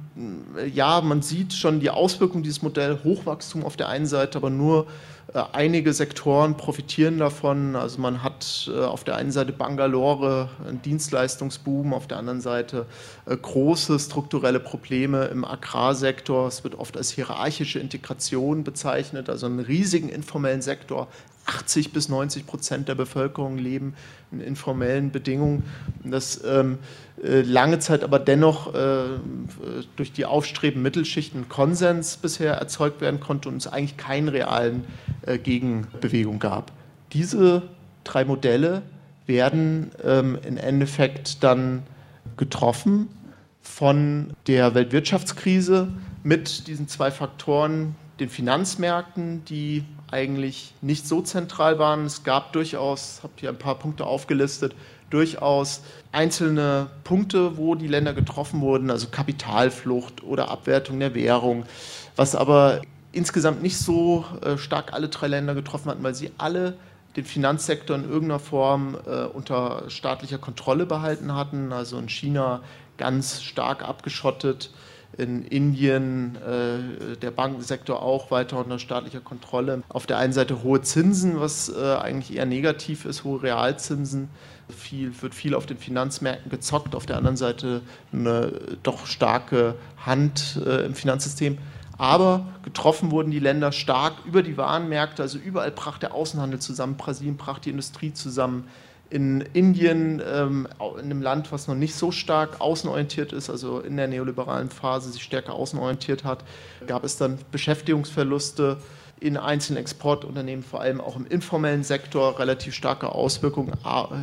ja, 0.74 1.00
man 1.02 1.22
sieht 1.22 1.54
schon 1.54 1.80
die 1.80 1.90
Auswirkungen 1.90 2.44
dieses 2.44 2.62
Modells, 2.62 3.04
Hochwachstum 3.06 3.64
auf 3.64 3.78
der 3.78 3.88
einen 3.88 4.06
Seite, 4.06 4.38
aber 4.38 4.50
nur 4.50 4.88
äh, 5.34 5.44
einige 5.54 5.94
Sektoren 5.94 6.58
profitieren 6.58 7.20
davon. 7.20 7.76
Also 7.76 8.02
man 8.02 8.24
hat 8.24 8.70
äh, 8.74 8.80
auf 8.82 9.04
der 9.04 9.16
einen 9.16 9.32
Seite 9.32 9.54
Bangalore, 9.54 10.50
einen 10.68 10.82
Dienstleistungsboom, 10.82 11.94
auf 11.94 12.08
der 12.08 12.18
anderen 12.18 12.42
Seite 12.42 12.86
äh, 13.26 13.38
große 13.38 14.00
strukturelle 14.00 14.60
Probleme 14.60 15.26
im 15.26 15.46
Agrarsektor. 15.46 16.48
Es 16.48 16.64
wird 16.64 16.76
oft 16.76 16.98
als 16.98 17.12
hierarchische 17.12 17.80
Integration 17.80 18.64
bezeichnet, 18.64 19.30
also 19.30 19.46
einen 19.46 19.60
riesigen 19.60 20.10
informellen 20.10 20.62
Sektor. 20.62 21.08
80 21.50 21.92
bis 21.92 22.10
90 22.10 22.46
Prozent 22.46 22.88
der 22.88 22.96
Bevölkerung 22.96 23.58
leben 23.58 23.96
in 24.32 24.40
informellen 24.40 25.12
Bedingungen. 25.12 25.64
Das 26.04 26.44
ähm, 26.46 26.78
äh, 27.24 27.42
lange 27.42 27.80
Zeit 27.80 28.04
aber 28.04 28.20
dennoch 28.20 28.74
äh, 28.76 29.20
durch 29.96 30.14
die 30.14 30.26
aufstrebenden 30.26 30.84
Mittelschichten 30.84 31.50
Konsens 31.50 32.18
bisher 32.18 32.54
erzeugt 32.54 33.02
werden 33.02 33.20
konnte 33.20 33.50
und 33.50 33.58
es 33.58 33.68
eigentlich 33.68 33.98
keinen 33.98 34.28
realen 34.28 34.86
äh, 35.26 35.40
Gegenbewegung 35.40 36.38
gab. 36.38 36.72
Diese 37.14 37.64
drei 38.04 38.26
Modelle 38.26 38.84
werden 39.26 39.92
ähm, 40.04 40.38
im 40.46 40.58
Endeffekt 40.58 41.44
dann 41.44 41.82
getroffen 42.38 43.08
von 43.62 44.32
der 44.46 44.76
Weltwirtschaftskrise 44.76 45.90
mit 46.24 46.68
diesen 46.68 46.88
zwei 46.88 47.10
Faktoren, 47.10 47.96
den 48.20 48.30
Finanzmärkten, 48.30 49.44
die 49.46 49.84
eigentlich 50.12 50.74
nicht 50.82 51.08
so 51.08 51.22
zentral 51.22 51.80
waren. 51.80 52.06
Es 52.06 52.24
gab 52.24 52.54
durchaus, 52.54 53.20
habt 53.24 53.42
ihr 53.44 53.50
ein 53.50 53.58
paar 53.58 53.76
Punkte 53.76 54.06
aufgelistet, 54.06 54.76
durchaus 55.10 55.82
einzelne 56.12 56.88
Punkte, 57.04 57.58
wo 57.58 57.76
die 57.76 57.88
Länder 57.88 58.14
getroffen 58.14 58.62
wurden, 58.62 58.92
also 58.92 59.08
Kapitalflucht 59.10 60.24
oder 60.24 60.50
Abwertung 60.50 61.00
der 61.00 61.16
Währung. 61.16 61.66
Was 62.16 62.36
aber 62.36 62.82
insgesamt 63.12 63.62
nicht 63.62 63.78
so 63.78 64.26
äh, 64.42 64.58
stark 64.58 64.94
alle 64.94 65.10
drei 65.10 65.28
Länder 65.28 65.56
getroffen 65.56 65.90
hatten, 65.90 66.04
weil 66.04 66.16
sie 66.16 66.32
alle 66.38 66.76
den 67.16 67.26
Finanzsektor 67.26 67.96
in 67.96 68.04
irgendeiner 68.04 68.40
Form 68.40 68.96
äh, 69.06 69.24
unter 69.24 69.84
staatlicher 69.90 70.38
Kontrolle 70.38 70.86
behalten 70.86 71.34
hatten. 71.34 71.74
Also 71.74 71.98
in 71.98 72.10
China 72.10 72.62
ganz 72.98 73.42
stark 73.42 73.84
abgeschottet, 73.84 74.72
in 75.20 75.44
Indien 75.44 76.38
äh, 76.38 77.18
der 77.18 77.32
Bankensektor 77.32 78.02
auch 78.02 78.32
weiter 78.32 78.58
unter 78.58 78.80
staatlicher 78.80 79.20
Kontrolle. 79.20 79.84
Auf 79.90 80.06
der 80.06 80.18
einen 80.18 80.34
Seite 80.34 80.64
hohe 80.64 80.82
Zinsen, 80.82 81.40
was 81.40 81.70
äh, 81.70 81.96
eigentlich 81.96 82.36
eher 82.38 82.46
negativ 82.46 83.06
ist, 83.06 83.24
hohe 83.24 83.44
Realzinsen. 83.44 84.30
Viel, 84.70 85.22
wird 85.22 85.36
viel 85.36 85.56
auf 85.56 85.66
den 85.66 85.78
Finanzmärkten 85.78 86.50
gezockt, 86.50 86.96
auf 86.96 87.06
der 87.06 87.18
anderen 87.18 87.38
Seite 87.38 87.82
eine 88.14 88.52
doch 88.84 89.08
starke 89.08 89.76
Hand 90.06 90.62
äh, 90.66 90.86
im 90.86 90.96
Finanzsystem. 90.96 91.58
Aber 91.98 92.46
getroffen 92.64 93.12
wurden 93.12 93.30
die 93.30 93.40
Länder 93.40 93.74
stark 93.74 94.14
über 94.26 94.42
die 94.42 94.56
Warenmärkte, 94.58 95.22
also 95.22 95.38
überall 95.38 95.72
brach 95.72 95.98
der 95.98 96.14
Außenhandel 96.14 96.60
zusammen, 96.60 96.96
Brasilien 96.96 97.36
brach 97.36 97.60
die 97.60 97.72
Industrie 97.72 98.14
zusammen. 98.14 98.68
In 99.10 99.42
Indien, 99.54 100.22
ähm, 100.26 100.68
in 100.98 101.06
einem 101.06 101.22
Land, 101.22 101.52
was 101.52 101.68
noch 101.68 101.76
nicht 101.76 101.96
so 101.96 102.12
stark 102.12 102.62
außenorientiert 102.62 103.34
ist, 103.34 103.50
also 103.50 103.80
in 103.80 103.98
der 103.98 104.08
neoliberalen 104.08 104.70
Phase 104.70 105.12
sich 105.12 105.24
stärker 105.24 105.54
außenorientiert 105.54 106.24
hat, 106.24 106.44
gab 106.86 107.04
es 107.04 107.18
dann 107.18 107.40
Beschäftigungsverluste 107.52 108.78
in 109.20 109.38
einzelnen 109.38 109.80
Exportunternehmen, 109.80 110.64
vor 110.64 110.82
allem 110.82 111.02
auch 111.02 111.16
im 111.16 111.26
informellen 111.26 111.84
Sektor, 111.84 112.40
relativ 112.40 112.74
starke 112.74 113.10
Auswirkungen. 113.10 113.74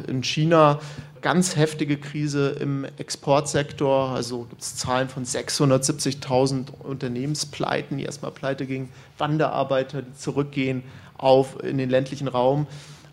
In 0.06 0.22
China 0.22 0.80
ganz 1.20 1.56
heftige 1.56 1.96
Krise 1.96 2.50
im 2.50 2.86
Exportsektor. 2.98 4.10
Also 4.10 4.44
gibt 4.44 4.62
es 4.62 4.76
Zahlen 4.76 5.08
von 5.08 5.24
670.000 5.24 6.70
Unternehmenspleiten, 6.82 7.98
die 7.98 8.04
erstmal 8.04 8.30
pleite 8.30 8.66
gingen, 8.66 8.90
Wanderarbeiter, 9.18 10.02
die 10.02 10.14
zurückgehen 10.14 10.82
auf, 11.18 11.62
in 11.62 11.78
den 11.78 11.90
ländlichen 11.90 12.28
Raum. 12.28 12.66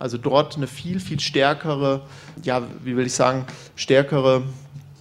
Also 0.04 0.18
dort 0.18 0.58
eine 0.58 0.68
viel, 0.68 1.00
viel 1.00 1.22
stärkere, 1.22 2.02
ja, 2.44 2.62
wie 2.84 2.98
will 2.98 3.06
ich 3.06 3.14
sagen, 3.14 3.46
stärkere 3.78 4.44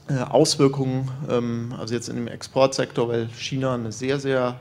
äh, 0.07 0.19
Auswirkungen, 0.19 1.11
ähm, 1.29 1.75
also 1.77 1.93
jetzt 1.93 2.09
in 2.09 2.15
dem 2.15 2.29
Exportsektor, 2.29 3.09
weil 3.09 3.29
China 3.37 3.75
eine 3.75 3.91
sehr, 3.91 4.21
sehr 4.21 4.61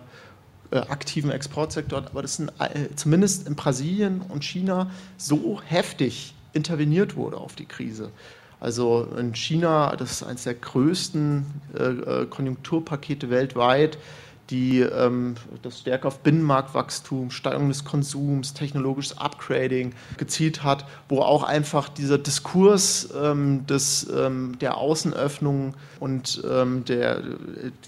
äh, 0.71 0.77
aktiven 0.77 1.29
Exportsektor 1.29 2.01
hat, 2.01 2.09
aber 2.09 2.23
das 2.23 2.37
sind 2.37 2.51
äh, 2.57 2.87
zumindest 2.95 3.47
in 3.47 3.53
Brasilien 3.53 4.23
und 4.29 4.43
China 4.43 4.89
so 5.15 5.61
heftig 5.63 6.33
interveniert 6.53 7.15
wurde 7.15 7.37
auf 7.37 7.53
die 7.53 7.67
Krise. 7.67 8.09
Also 8.59 9.09
in 9.19 9.35
China, 9.35 9.95
das 9.95 10.11
ist 10.11 10.23
eines 10.23 10.43
der 10.43 10.55
größten 10.55 11.45
Konjunkturpakete 12.31 13.29
weltweit, 13.29 13.99
die 14.51 14.81
ähm, 14.81 15.35
das 15.61 15.79
stärker 15.79 16.09
auf 16.09 16.19
Binnenmarktwachstum, 16.19 17.31
Steigerung 17.31 17.69
des 17.69 17.85
Konsums, 17.85 18.53
technologisches 18.53 19.17
Upgrading 19.17 19.93
gezielt 20.17 20.63
hat, 20.63 20.85
wo 21.07 21.21
auch 21.21 21.43
einfach 21.43 21.87
dieser 21.87 22.17
Diskurs 22.17 23.09
ähm, 23.19 23.65
des, 23.65 24.07
ähm, 24.13 24.59
der 24.59 24.77
Außenöffnung 24.77 25.73
und 25.99 26.43
ähm, 26.49 26.83
der, 26.85 27.23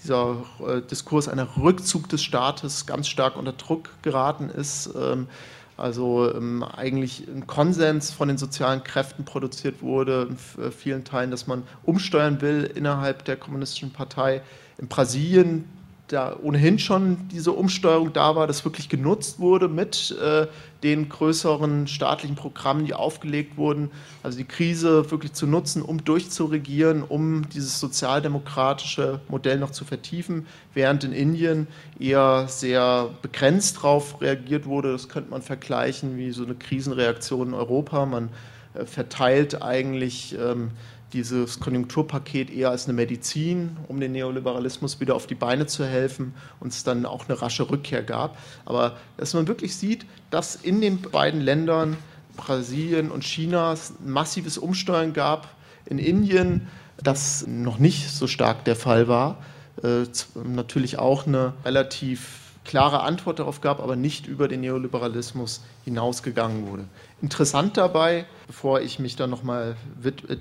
dieser 0.02 0.36
äh, 0.66 0.80
Diskurs 0.80 1.28
einer 1.28 1.48
Rückzug 1.58 2.08
des 2.08 2.22
Staates 2.22 2.86
ganz 2.86 3.08
stark 3.08 3.36
unter 3.36 3.52
Druck 3.52 3.90
geraten 4.02 4.48
ist. 4.48 4.90
Ähm, 4.98 5.28
also 5.76 6.32
ähm, 6.32 6.62
eigentlich 6.62 7.26
ein 7.26 7.46
Konsens 7.48 8.12
von 8.12 8.28
den 8.28 8.38
sozialen 8.38 8.84
Kräften 8.84 9.24
produziert 9.24 9.82
wurde, 9.82 10.28
in 10.30 10.70
vielen 10.70 11.02
Teilen, 11.02 11.32
dass 11.32 11.48
man 11.48 11.64
umsteuern 11.82 12.40
will 12.40 12.70
innerhalb 12.74 13.24
der 13.24 13.36
kommunistischen 13.36 13.90
Partei. 13.90 14.40
In 14.78 14.86
Brasilien 14.86 15.64
da 16.08 16.36
ohnehin 16.42 16.78
schon 16.78 17.28
diese 17.32 17.52
Umsteuerung 17.52 18.12
da 18.12 18.36
war, 18.36 18.46
das 18.46 18.64
wirklich 18.64 18.90
genutzt 18.90 19.38
wurde 19.38 19.68
mit 19.68 20.14
äh, 20.22 20.46
den 20.82 21.08
größeren 21.08 21.86
staatlichen 21.86 22.36
Programmen, 22.36 22.84
die 22.84 22.92
aufgelegt 22.92 23.56
wurden. 23.56 23.90
Also 24.22 24.36
die 24.36 24.44
Krise 24.44 25.10
wirklich 25.10 25.32
zu 25.32 25.46
nutzen, 25.46 25.80
um 25.80 26.04
durchzuregieren, 26.04 27.02
um 27.02 27.48
dieses 27.48 27.80
sozialdemokratische 27.80 29.20
Modell 29.28 29.58
noch 29.58 29.70
zu 29.70 29.86
vertiefen, 29.86 30.46
während 30.74 31.04
in 31.04 31.12
Indien 31.12 31.68
eher 31.98 32.48
sehr 32.48 33.08
begrenzt 33.22 33.78
darauf 33.78 34.20
reagiert 34.20 34.66
wurde. 34.66 34.92
Das 34.92 35.08
könnte 35.08 35.30
man 35.30 35.40
vergleichen 35.40 36.18
wie 36.18 36.32
so 36.32 36.44
eine 36.44 36.54
Krisenreaktion 36.54 37.48
in 37.48 37.54
Europa. 37.54 38.04
Man 38.04 38.28
äh, 38.74 38.84
verteilt 38.84 39.62
eigentlich 39.62 40.36
ähm, 40.38 40.70
dieses 41.14 41.60
Konjunkturpaket 41.60 42.50
eher 42.50 42.70
als 42.70 42.84
eine 42.84 42.92
Medizin, 42.92 43.76
um 43.88 44.00
den 44.00 44.12
Neoliberalismus 44.12 45.00
wieder 45.00 45.14
auf 45.14 45.26
die 45.26 45.36
Beine 45.36 45.66
zu 45.66 45.86
helfen 45.86 46.34
und 46.60 46.72
es 46.72 46.84
dann 46.84 47.06
auch 47.06 47.28
eine 47.28 47.40
rasche 47.40 47.70
Rückkehr 47.70 48.02
gab. 48.02 48.36
Aber 48.66 48.96
dass 49.16 49.32
man 49.32 49.48
wirklich 49.48 49.76
sieht, 49.76 50.04
dass 50.30 50.56
in 50.56 50.80
den 50.80 51.00
beiden 51.00 51.40
Ländern, 51.40 51.96
Brasilien 52.36 53.10
und 53.10 53.24
China, 53.24 53.72
ein 53.72 54.10
massives 54.10 54.58
Umsteuern 54.58 55.12
gab. 55.12 55.48
In 55.86 55.98
Indien, 55.98 56.66
das 57.02 57.46
noch 57.46 57.78
nicht 57.78 58.10
so 58.10 58.26
stark 58.26 58.64
der 58.64 58.76
Fall 58.76 59.06
war. 59.06 59.38
Äh, 59.82 60.04
natürlich 60.44 60.98
auch 60.98 61.26
eine 61.26 61.54
relativ 61.64 62.40
klare 62.64 63.02
Antwort 63.02 63.38
darauf 63.38 63.60
gab, 63.60 63.80
aber 63.80 63.94
nicht 63.94 64.26
über 64.26 64.48
den 64.48 64.62
Neoliberalismus 64.62 65.62
hinausgegangen 65.84 66.66
wurde. 66.66 66.84
Interessant 67.22 67.76
dabei, 67.76 68.26
bevor 68.46 68.80
ich 68.80 68.98
mich 68.98 69.16
dann 69.16 69.30
nochmal 69.30 69.76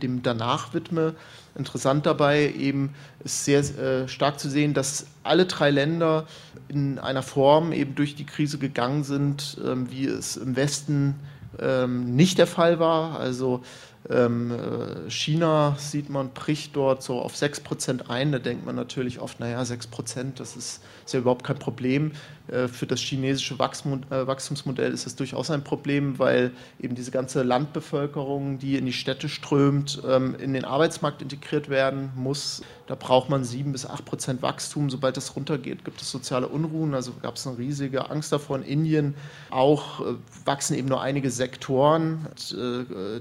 dem 0.01 0.23
danach 0.23 0.73
widme, 0.73 1.15
interessant 1.55 2.05
dabei 2.05 2.51
eben 2.53 2.93
ist 3.23 3.45
sehr 3.45 3.59
äh, 3.59 4.07
stark 4.07 4.39
zu 4.39 4.49
sehen, 4.49 4.73
dass 4.73 5.07
alle 5.23 5.45
drei 5.45 5.69
Länder 5.69 6.25
in 6.67 6.99
einer 6.99 7.23
Form 7.23 7.71
eben 7.71 7.95
durch 7.95 8.15
die 8.15 8.25
Krise 8.25 8.57
gegangen 8.57 9.03
sind, 9.03 9.57
ähm, 9.63 9.89
wie 9.91 10.05
es 10.05 10.37
im 10.37 10.55
Westen 10.55 11.15
ähm, 11.59 12.15
nicht 12.15 12.37
der 12.37 12.47
Fall 12.47 12.79
war. 12.79 13.19
Also 13.19 13.61
ähm, 14.09 14.51
äh, 14.51 15.09
China 15.09 15.75
sieht 15.77 16.09
man, 16.09 16.29
bricht 16.29 16.75
dort 16.75 17.03
so 17.03 17.21
auf 17.21 17.35
6% 17.35 18.09
ein. 18.09 18.31
Da 18.31 18.39
denkt 18.39 18.65
man 18.65 18.75
natürlich 18.75 19.19
oft, 19.19 19.39
naja, 19.39 19.61
6%, 19.61 20.33
das 20.35 20.55
ist, 20.55 20.83
ist 21.05 21.13
ja 21.13 21.19
überhaupt 21.19 21.45
kein 21.45 21.57
Problem. 21.57 22.11
Äh, 22.47 22.67
für 22.67 22.86
das 22.86 22.99
chinesische 22.99 23.56
äh, 23.56 23.58
Wachstumsmodell 23.58 24.91
ist 24.91 25.08
es 25.08 25.15
durchaus 25.15 25.49
ein 25.49 25.63
Problem, 25.63 26.19
weil 26.19 26.51
eben 26.79 26.95
diese 26.95 27.12
ganze 27.12 27.43
Landbevölkerung, 27.43 28.60
die 28.60 28.77
in 28.77 28.86
die 28.86 28.93
Städte 28.93 29.29
strömt, 29.29 30.01
ähm, 30.08 30.36
in 30.36 30.53
den 30.53 30.65
Arbeitsmarkt 30.65 31.21
integriert 31.21 31.69
werden 31.69 32.12
muss. 32.15 32.62
Da 32.88 32.95
braucht 32.95 33.29
man 33.29 33.45
7 33.45 33.71
bis 33.71 33.86
8 33.86 34.03
Prozent 34.03 34.41
Wachstum. 34.41 34.89
Sobald 34.89 35.15
das 35.15 35.36
runtergeht, 35.38 35.86
gibt 35.86 36.01
es 36.01 36.12
soziale 36.12 36.49
Unruhen. 36.49 36.93
Also 36.93 37.13
gab 37.21 37.36
es 37.38 37.47
eine 37.47 37.58
riesige 37.58 38.10
Angst 38.10 38.34
davor 38.34 38.58
in 38.58 38.63
Indien. 38.63 39.15
Auch 39.49 40.01
wachsen 40.43 40.75
eben 40.75 40.89
nur 40.89 41.01
einige 41.01 41.29
Sektoren. 41.29 42.27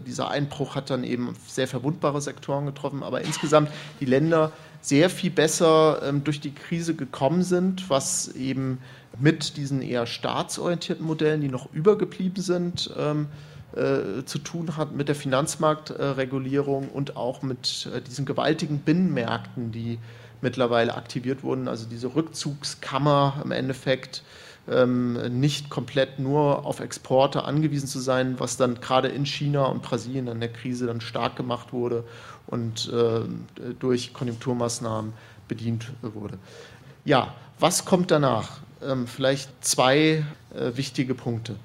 dieser 0.04 0.30
Einbruch 0.30 0.74
hat 0.74 0.90
dann 0.90 1.04
eben 1.04 1.36
sehr 1.46 1.68
verwundbare 1.68 2.20
Sektoren 2.20 2.66
getroffen. 2.66 3.04
Aber 3.04 3.20
insgesamt 3.20 3.70
die 4.00 4.06
Länder 4.06 4.50
sehr 4.82 5.08
viel 5.08 5.30
besser 5.30 6.02
ähm, 6.02 6.24
durch 6.24 6.40
die 6.40 6.52
Krise 6.52 6.94
gekommen 6.94 7.42
sind, 7.42 7.88
was 7.88 8.28
eben 8.28 8.78
mit 9.18 9.56
diesen 9.56 9.80
eher 9.80 10.06
staatsorientierten 10.06 11.06
Modellen, 11.06 11.40
die 11.40 11.48
noch 11.48 11.72
übergeblieben 11.72 12.42
sind, 12.42 12.90
ähm, 12.98 13.28
äh, 13.76 14.24
zu 14.24 14.38
tun 14.38 14.76
hat, 14.76 14.94
mit 14.94 15.08
der 15.08 15.14
Finanzmarktregulierung 15.14 16.88
äh, 16.88 16.92
und 16.92 17.16
auch 17.16 17.42
mit 17.42 17.88
äh, 17.94 18.02
diesen 18.02 18.26
gewaltigen 18.26 18.80
Binnenmärkten, 18.80 19.72
die 19.72 19.98
mittlerweile 20.42 20.94
aktiviert 20.94 21.42
wurden, 21.44 21.68
also 21.68 21.86
diese 21.88 22.14
Rückzugskammer 22.14 23.40
im 23.44 23.52
Endeffekt 23.52 24.24
ähm, 24.68 25.40
nicht 25.40 25.70
komplett 25.70 26.18
nur 26.18 26.66
auf 26.66 26.80
Exporte 26.80 27.44
angewiesen 27.44 27.86
zu 27.88 28.00
sein, 28.00 28.38
was 28.38 28.56
dann 28.56 28.80
gerade 28.80 29.08
in 29.08 29.26
China 29.26 29.66
und 29.66 29.82
Brasilien 29.82 30.28
an 30.28 30.40
der 30.40 30.52
Krise 30.52 30.86
dann 30.86 31.00
stark 31.00 31.36
gemacht 31.36 31.72
wurde 31.72 32.04
und 32.46 32.90
äh, 32.92 33.20
durch 33.78 34.12
Konjunkturmaßnahmen 34.12 35.12
bedient 35.48 35.92
wurde. 36.02 36.38
Ja, 37.04 37.34
was 37.58 37.84
kommt 37.84 38.10
danach? 38.10 38.60
Ähm, 38.82 39.06
vielleicht 39.06 39.50
zwei 39.64 40.24
äh, 40.54 40.76
wichtige 40.76 41.14
Punkte. 41.14 41.56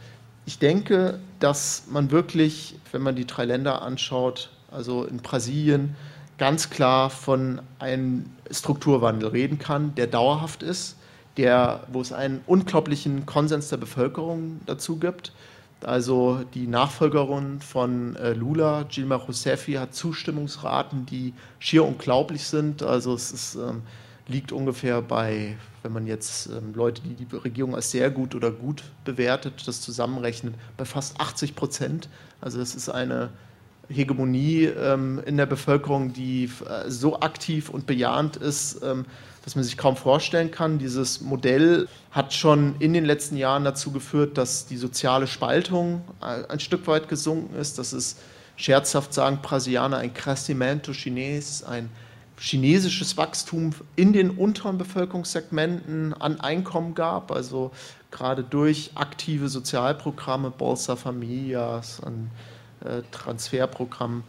Ich 0.46 0.60
denke, 0.60 1.20
dass 1.40 1.84
man 1.90 2.12
wirklich, 2.12 2.76
wenn 2.92 3.02
man 3.02 3.16
die 3.16 3.26
drei 3.26 3.46
Länder 3.46 3.82
anschaut, 3.82 4.50
also 4.72 5.04
in 5.06 5.18
Brasilien, 5.18 5.96
ganz 6.38 6.70
klar 6.70 7.10
von 7.10 7.62
einem 7.80 8.28
Strukturwandel 8.52 9.30
reden 9.30 9.60
kann, 9.60 9.96
der 9.96 10.08
dauerhaft 10.08 10.64
ist, 10.64 10.96
der, 11.38 11.84
wo 11.92 12.02
es 12.02 12.14
einen 12.14 12.42
unglaublichen 12.48 13.26
Konsens 13.26 13.70
der 13.70 13.78
Bevölkerung 13.78 14.62
dazu 14.66 14.98
gibt. 14.98 15.32
Also 15.84 16.44
die 16.54 16.66
Nachfolgerin 16.66 17.60
von 17.60 18.16
äh, 18.16 18.34
Lula, 18.34 18.84
Gilma 18.84 19.16
Rousseff, 19.16 19.68
hat 19.68 19.94
Zustimmungsraten, 19.94 21.06
die 21.06 21.34
schier 21.60 21.86
unglaublich 21.86 22.46
sind. 22.46 22.82
Also 22.82 23.14
es 23.14 23.32
ist, 23.32 23.56
ähm, 23.56 23.84
liegt 24.28 24.52
ungefähr 24.52 25.02
bei, 25.02 25.56
wenn 25.84 25.94
man 25.94 26.08
jetzt 26.08 26.48
ähm, 26.48 26.74
Leute, 26.74 27.02
die 27.04 27.14
die 27.14 27.36
Regierung 27.36 27.76
als 27.76 27.92
sehr 27.92 28.10
gut 28.10 28.34
oder 28.34 28.52
gut 28.52 28.84
bewertet, 29.06 29.68
das 29.68 29.82
zusammenrechnet, 29.82 30.56
bei 30.78 30.86
fast 30.86 31.22
80 31.22 31.56
Prozent. 31.56 32.10
Also 32.42 32.60
es 32.60 32.74
ist 32.74 32.90
eine 32.90 33.30
Hegemonie 33.90 34.66
ähm, 34.66 35.22
in 35.26 35.38
der 35.38 35.46
Bevölkerung, 35.46 36.14
die 36.14 36.46
äh, 36.46 36.90
so 36.90 37.20
aktiv 37.20 37.70
und 37.70 37.86
bejahend 37.86 38.36
ist, 38.36 38.82
ähm, 38.84 39.06
das 39.44 39.56
man 39.56 39.64
sich 39.64 39.78
kaum 39.78 39.96
vorstellen 39.96 40.52
kann. 40.52 40.78
Dieses 40.78 41.22
Modell 41.22 41.88
hat 42.12 42.34
schon 42.34 42.76
in 42.80 42.94
den 42.94 43.06
letzten 43.06 43.38
Jahren 43.38 43.64
dazu 43.64 43.92
geführt, 43.92 44.38
dass 44.38 44.66
die 44.66 44.76
soziale 44.76 45.26
Spaltung 45.26 46.02
ein 46.20 46.60
Stück 46.60 46.86
weit 46.88 47.08
gesunken 47.08 47.56
ist. 47.56 47.80
Das 47.80 47.94
ist 47.94 48.18
scherzhaft 48.58 49.14
sagen 49.14 49.40
Brasilianer 49.42 49.98
ein 49.98 50.14
Crescimento 50.14 50.92
Chines, 50.92 51.64
ein 51.64 51.90
chinesisches 52.38 53.16
Wachstum 53.16 53.74
in 53.96 54.12
den 54.12 54.32
unteren 54.32 54.78
Bevölkerungssegmenten 54.78 56.14
an 56.14 56.42
Einkommen 56.42 56.94
gab, 56.94 57.32
also 57.32 57.72
gerade 58.12 58.44
durch 58.44 58.92
aktive 58.96 59.48
Sozialprogramme, 59.48 60.52
Bolsa 60.52 60.98
Familias, 60.98 62.02
an 62.04 62.30
äh, 62.34 62.57
Transferprogramm, 63.12 64.24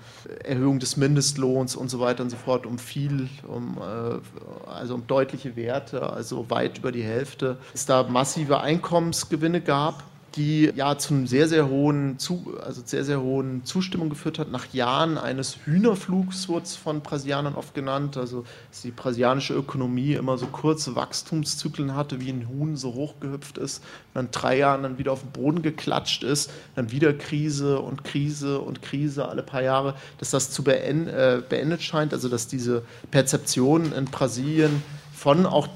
Erhöhung 0.44 0.78
des 0.78 0.96
Mindestlohns 0.96 1.76
und 1.76 1.88
so 1.88 2.00
weiter 2.00 2.22
und 2.22 2.30
so 2.30 2.36
fort, 2.36 2.66
um 2.66 2.78
viel, 2.78 3.28
um, 3.46 3.78
äh, 3.78 4.70
also 4.70 4.94
um 4.94 5.06
deutliche 5.06 5.56
Werte, 5.56 6.10
also 6.10 6.48
weit 6.50 6.78
über 6.78 6.92
die 6.92 7.02
Hälfte, 7.02 7.58
es 7.74 7.86
da 7.86 8.04
massive 8.04 8.60
Einkommensgewinne 8.60 9.60
gab 9.60 10.02
die 10.36 10.70
ja 10.74 10.98
zu 10.98 11.14
einem 11.14 11.26
sehr, 11.26 11.48
sehr 11.48 11.68
hohen, 11.68 12.18
also 12.64 12.82
sehr, 12.84 13.04
sehr 13.04 13.20
hohen 13.20 13.64
Zustimmung 13.64 14.10
geführt 14.10 14.38
hat. 14.38 14.50
Nach 14.50 14.72
Jahren 14.72 15.16
eines 15.16 15.56
Hühnerflugs 15.64 16.48
wurde 16.48 16.64
es 16.64 16.76
von 16.76 17.00
Brasilianern 17.00 17.54
oft 17.54 17.74
genannt, 17.74 18.16
also 18.16 18.44
dass 18.70 18.82
die 18.82 18.90
brasilianische 18.90 19.54
Ökonomie 19.54 20.14
immer 20.14 20.36
so 20.36 20.46
kurze 20.46 20.94
Wachstumszyklen 20.94 21.94
hatte, 21.94 22.20
wie 22.20 22.30
ein 22.30 22.48
Huhn 22.48 22.76
so 22.76 22.94
hochgehüpft 22.94 23.58
ist, 23.58 23.82
dann 24.14 24.30
drei 24.30 24.58
Jahren 24.58 24.82
dann 24.82 24.98
wieder 24.98 25.12
auf 25.12 25.22
den 25.22 25.32
Boden 25.32 25.62
geklatscht 25.62 26.22
ist, 26.22 26.50
dann 26.76 26.90
wieder 26.92 27.12
Krise 27.14 27.80
und 27.80 28.04
Krise 28.04 28.60
und 28.60 28.82
Krise 28.82 29.28
alle 29.28 29.42
paar 29.42 29.62
Jahre, 29.62 29.94
dass 30.18 30.30
das 30.30 30.50
zu 30.50 30.62
beend, 30.62 31.08
äh, 31.08 31.42
beendet 31.48 31.82
scheint, 31.82 32.12
also 32.12 32.28
dass 32.28 32.46
diese 32.46 32.82
Perzeption 33.10 33.92
in 33.92 34.04
Brasilien 34.04 34.82
von 35.12 35.46
auch 35.46 35.68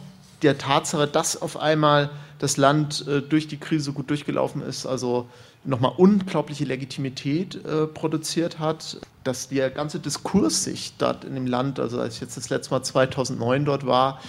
der 0.43 0.59
Tatsache, 0.59 1.07
dass 1.07 1.41
auf 1.41 1.57
einmal 1.57 2.11
das 2.43 2.57
Land 2.57 3.07
äh, 3.07 3.23
durch 3.23 3.47
die 3.47 3.57
Krise 3.57 3.85
so 3.85 3.93
gut 3.93 4.11
durchgelaufen 4.11 4.63
ist, 4.63 4.85
also 4.85 5.29
nochmal 5.63 5.93
unglaubliche 5.97 6.65
Legitimität 6.65 7.65
äh, 7.65 7.87
produziert 7.87 8.59
hat, 8.59 8.99
dass 9.23 9.49
der 9.49 9.71
ganze 9.71 10.01
Diskurs 10.01 10.65
sich 10.65 10.95
dort 10.99 11.23
in 11.23 11.37
dem 11.37 11.47
Land, 11.47 11.79
also 11.79 12.01
als 12.01 12.17
ich 12.17 12.21
jetzt 12.21 12.37
das 12.37 12.51
letzte 12.51 12.75
Mal 12.75 12.83
2009 12.83 13.65
dort 13.65 13.87
war, 13.87 14.21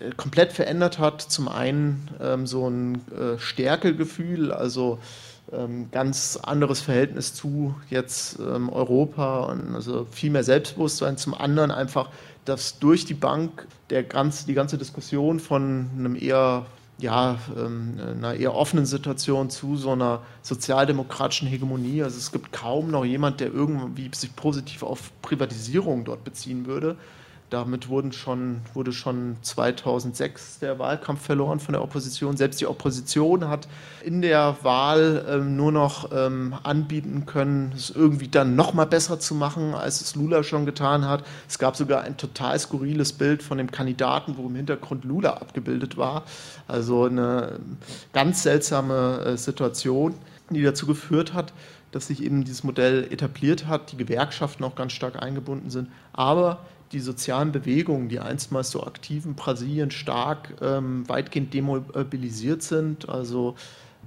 äh, 0.00 0.10
komplett 0.14 0.52
verändert 0.52 0.98
hat. 0.98 1.22
Zum 1.22 1.48
einen 1.48 2.10
ähm, 2.20 2.46
so 2.46 2.68
ein 2.68 2.96
äh, 3.10 3.38
Stärkegefühl, 3.38 4.52
also 4.52 4.98
ähm, 5.50 5.90
ganz 5.90 6.38
anderes 6.42 6.82
Verhältnis 6.82 7.32
zu 7.32 7.74
jetzt 7.88 8.38
ähm, 8.38 8.68
Europa 8.68 9.44
und 9.44 9.74
also 9.74 10.06
viel 10.10 10.30
mehr 10.30 10.44
Selbstbewusstsein. 10.44 11.16
Zum 11.16 11.32
anderen 11.32 11.70
einfach, 11.70 12.10
dass 12.44 12.78
durch 12.80 13.06
die 13.06 13.14
Bank 13.14 13.66
der 13.88 14.02
ganz, 14.02 14.44
die 14.44 14.52
ganze 14.52 14.76
Diskussion 14.76 15.40
von 15.40 15.88
einem 15.96 16.16
eher 16.16 16.66
ja, 16.98 17.38
ähm, 17.56 17.98
einer 17.98 18.34
eher 18.34 18.54
offenen 18.54 18.86
Situation 18.86 19.50
zu 19.50 19.76
so 19.76 19.92
einer 19.92 20.20
sozialdemokratischen 20.42 21.48
Hegemonie. 21.48 22.02
Also 22.02 22.18
es 22.18 22.30
gibt 22.30 22.52
kaum 22.52 22.90
noch 22.90 23.04
jemand, 23.04 23.40
der 23.40 23.52
irgendwie 23.52 24.10
sich 24.14 24.34
positiv 24.36 24.82
auf 24.82 25.10
Privatisierung 25.22 26.04
dort 26.04 26.24
beziehen 26.24 26.66
würde. 26.66 26.96
Damit 27.52 27.90
wurden 27.90 28.12
schon, 28.12 28.62
wurde 28.72 28.94
schon 28.94 29.36
2006 29.42 30.60
der 30.60 30.78
Wahlkampf 30.78 31.20
verloren 31.20 31.60
von 31.60 31.74
der 31.74 31.82
Opposition. 31.82 32.38
Selbst 32.38 32.62
die 32.62 32.66
Opposition 32.66 33.46
hat 33.46 33.68
in 34.02 34.22
der 34.22 34.56
Wahl 34.62 35.22
ähm, 35.28 35.54
nur 35.54 35.70
noch 35.70 36.10
ähm, 36.14 36.54
anbieten 36.62 37.26
können, 37.26 37.74
es 37.76 37.90
irgendwie 37.90 38.28
dann 38.28 38.56
noch 38.56 38.72
mal 38.72 38.86
besser 38.86 39.20
zu 39.20 39.34
machen, 39.34 39.74
als 39.74 40.00
es 40.00 40.16
Lula 40.16 40.44
schon 40.44 40.64
getan 40.64 41.06
hat. 41.06 41.24
Es 41.46 41.58
gab 41.58 41.76
sogar 41.76 42.04
ein 42.04 42.16
total 42.16 42.58
skurriles 42.58 43.12
Bild 43.12 43.42
von 43.42 43.58
dem 43.58 43.70
Kandidaten, 43.70 44.38
wo 44.38 44.46
im 44.46 44.54
Hintergrund 44.54 45.04
Lula 45.04 45.34
abgebildet 45.34 45.98
war. 45.98 46.22
Also 46.68 47.04
eine 47.04 47.58
ganz 48.14 48.44
seltsame 48.44 49.26
äh, 49.26 49.36
Situation, 49.36 50.14
die 50.48 50.62
dazu 50.62 50.86
geführt 50.86 51.34
hat, 51.34 51.52
dass 51.90 52.06
sich 52.06 52.22
eben 52.22 52.44
dieses 52.44 52.64
Modell 52.64 53.06
etabliert 53.10 53.66
hat, 53.66 53.92
die 53.92 53.98
Gewerkschaften 53.98 54.64
auch 54.64 54.74
ganz 54.74 54.92
stark 54.92 55.22
eingebunden 55.22 55.68
sind, 55.68 55.88
aber 56.14 56.60
die 56.92 57.00
sozialen 57.00 57.52
Bewegungen, 57.52 58.08
die 58.08 58.20
einstmals 58.20 58.70
so 58.70 58.84
aktiv 58.84 59.24
in 59.24 59.34
Brasilien 59.34 59.90
stark 59.90 60.54
ähm, 60.60 61.08
weitgehend 61.08 61.54
demobilisiert 61.54 62.62
sind, 62.62 63.08
also 63.08 63.56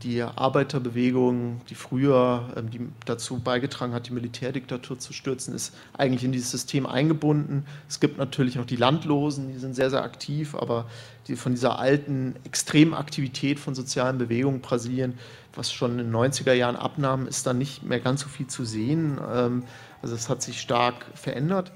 die 0.04 0.22
Arbeiterbewegung, 0.22 1.62
die 1.70 1.76
früher 1.76 2.54
ähm, 2.58 2.70
die 2.70 2.82
dazu 3.06 3.40
beigetragen 3.40 3.94
hat, 3.94 4.08
die 4.08 4.14
Militärdiktatur 4.14 5.00
zu 5.00 5.14
stürzen, 5.14 5.56
ist 5.56 5.74
eigentlich 5.98 6.24
in 6.24 6.32
dieses 6.32 6.52
System 6.52 6.86
eingebunden. 6.86 7.66
Es 7.88 8.00
gibt 8.00 8.18
natürlich 8.18 8.56
noch 8.56 8.66
die 8.66 8.76
Landlosen, 8.76 9.54
die 9.54 9.58
sind 9.58 9.74
sehr, 9.74 9.90
sehr 9.90 10.04
aktiv, 10.04 10.54
aber 10.54 10.86
die, 11.28 11.36
von 11.36 11.54
dieser 11.54 11.80
alten 11.80 12.36
Extremaktivität 12.44 13.60
von 13.60 13.74
sozialen 13.74 14.18
Bewegungen 14.18 14.60
Brasilien, 14.60 15.18
was 15.54 15.72
schon 15.72 15.92
in 15.92 16.12
den 16.12 16.16
90er 16.16 16.54
Jahren 16.54 16.76
abnahm, 16.76 17.26
ist 17.26 17.48
da 17.48 17.54
nicht 17.54 17.84
mehr 17.84 18.02
ganz 18.02 18.22
so 18.22 18.28
viel 18.28 18.48
zu 18.48 18.66
sehen. 18.66 19.18
Ähm, 19.34 19.64
also 20.02 20.14
es 20.14 20.28
hat 20.28 20.42
sich 20.42 20.60
stark 20.60 21.06
verändert. 21.14 21.72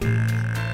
In 0.00 0.67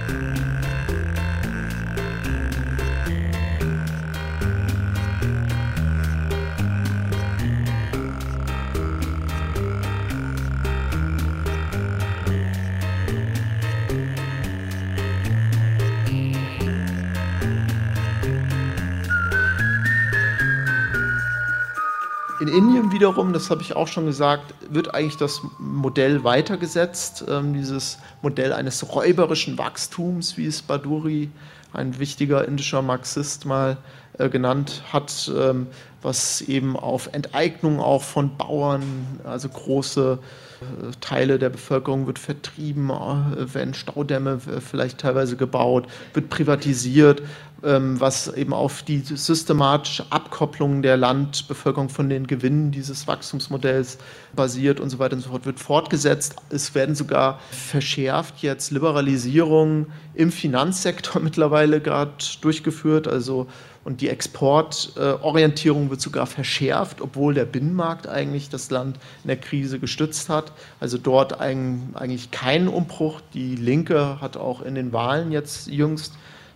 Indien 22.54 22.92
wiederum, 22.92 23.32
das 23.32 23.50
habe 23.50 23.62
ich 23.62 23.76
auch 23.76 23.88
schon 23.88 24.06
gesagt, 24.06 24.54
wird 24.68 24.94
eigentlich 24.94 25.16
das 25.16 25.42
Modell 25.58 26.24
weitergesetzt, 26.24 27.24
ähm, 27.28 27.54
dieses 27.54 27.98
Modell 28.22 28.52
eines 28.52 28.94
räuberischen 28.94 29.58
Wachstums, 29.58 30.36
wie 30.36 30.46
es 30.46 30.62
Baduri, 30.62 31.30
ein 31.72 31.98
wichtiger 31.98 32.46
indischer 32.46 32.82
Marxist, 32.82 33.46
mal 33.46 33.76
äh, 34.18 34.28
genannt 34.28 34.82
hat, 34.92 35.30
ähm, 35.36 35.66
was 36.00 36.40
eben 36.42 36.76
auf 36.76 37.08
Enteignung 37.12 37.80
auch 37.80 38.02
von 38.02 38.36
Bauern, 38.36 38.82
also 39.24 39.48
große 39.48 40.18
äh, 40.60 40.90
Teile 41.00 41.38
der 41.38 41.50
Bevölkerung 41.50 42.06
wird 42.06 42.18
vertrieben, 42.18 42.90
äh, 42.90 43.54
werden 43.54 43.74
Staudämme 43.74 44.38
äh, 44.46 44.60
vielleicht 44.60 44.98
teilweise 44.98 45.36
gebaut, 45.36 45.86
wird 46.12 46.30
privatisiert, 46.30 47.22
was 47.64 48.28
eben 48.34 48.52
auf 48.52 48.82
die 48.82 48.98
systematische 48.98 50.04
Abkopplung 50.10 50.82
der 50.82 50.98
Landbevölkerung 50.98 51.88
von 51.88 52.10
den 52.10 52.26
Gewinnen 52.26 52.70
dieses 52.70 53.06
Wachstumsmodells 53.06 53.98
basiert 54.36 54.80
und 54.80 54.90
so 54.90 54.98
weiter 54.98 55.16
und 55.16 55.22
so 55.22 55.30
fort, 55.30 55.46
wird 55.46 55.58
fortgesetzt. 55.58 56.36
Es 56.50 56.74
werden 56.74 56.94
sogar 56.94 57.40
verschärft 57.50 58.42
jetzt 58.42 58.70
Liberalisierungen 58.70 59.86
im 60.14 60.30
Finanzsektor 60.30 61.22
mittlerweile 61.22 61.80
gerade 61.80 62.12
durchgeführt, 62.42 63.08
also 63.08 63.46
und 63.84 64.00
die 64.00 64.08
Exportorientierung 64.08 65.90
wird 65.90 66.00
sogar 66.00 66.26
verschärft, 66.26 67.02
obwohl 67.02 67.34
der 67.34 67.44
Binnenmarkt 67.44 68.08
eigentlich 68.08 68.48
das 68.48 68.70
Land 68.70 68.98
in 69.22 69.28
der 69.28 69.36
Krise 69.36 69.78
gestützt 69.78 70.30
hat. 70.30 70.52
Also 70.80 70.96
dort 70.96 71.38
eigentlich 71.38 72.30
kein 72.30 72.68
Umbruch. 72.68 73.20
Die 73.34 73.56
Linke 73.56 74.22
hat 74.22 74.38
auch 74.38 74.62
in 74.62 74.74
den 74.74 74.94
Wahlen 74.94 75.32
jetzt 75.32 75.66
jüngst 75.66 76.14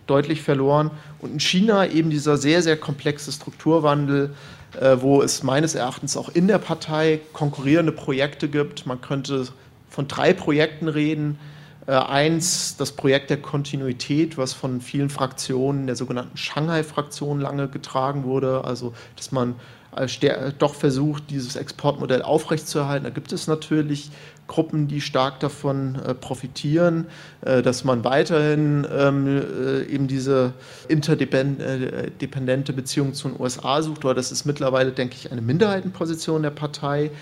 deutlich 0.09 0.43
verloren. 0.43 0.91
Und 1.21 1.33
in 1.33 1.41
China 1.41 1.87
eben 1.87 2.11
dieser 2.11 2.37
sehr, 2.37 2.63
sehr 2.63 2.77
komplexe 2.77 3.31
Strukturwandel, 3.33 4.35
äh, 4.81 4.97
wo 5.01 5.23
es 5.23 5.43
meines 5.43 5.75
Erachtens 5.75 6.17
auch 6.17 6.29
in 6.29 6.49
der 6.49 6.59
Partei 6.59 7.21
konkurrierende 7.33 7.93
Projekte 7.93 8.49
gibt. 8.49 8.87
Man 8.87 9.01
könnte 9.01 9.47
von 9.89 10.09
drei 10.09 10.33
Projekten 10.33 10.89
reden 10.89 11.39
äh, 11.87 11.93
eins, 11.93 12.77
das 12.77 12.93
Projekt 12.93 13.31
der 13.31 13.39
Kontinuität, 13.39 14.37
was 14.37 14.53
von 14.53 14.81
vielen 14.81 15.11
Fraktionen, 15.11 15.87
der 15.87 15.97
sogenannten 15.97 16.37
Shanghai-Fraktion, 16.37 17.41
lange 17.41 17.69
getragen 17.69 18.25
wurde. 18.25 18.65
Also, 18.65 18.93
dass 19.17 19.33
man 19.33 19.55
doch 20.59 20.75
versucht, 20.75 21.25
dieses 21.31 21.57
Exportmodell 21.57 22.23
aufrechtzuerhalten. 22.23 23.05
Da 23.05 23.11
gibt 23.11 23.33
es 23.33 23.47
natürlich 23.47 24.11
Gruppen, 24.49 24.89
die 24.89 25.01
stark 25.01 25.39
davon 25.39 25.95
äh, 26.05 26.15
profitieren, 26.15 27.07
äh, 27.43 27.63
dass 27.63 27.85
man 27.85 28.03
weiterhin 28.03 28.85
ähm, 28.91 29.27
äh, 29.27 29.83
eben 29.85 30.09
diese 30.09 30.55
interdependente 30.89 32.73
Beziehung 32.73 33.15
zu 33.15 33.29
den 33.29 33.41
USA 33.41 33.81
sucht. 33.83 34.05
Aber 34.05 34.15
das 34.15 34.33
ist 34.33 34.45
mittlerweile, 34.47 34.91
denke 34.91 35.15
ich, 35.15 35.31
eine 35.31 35.43
Minderheitenposition 35.43 36.43
der 36.43 36.51
Partei 36.51 37.13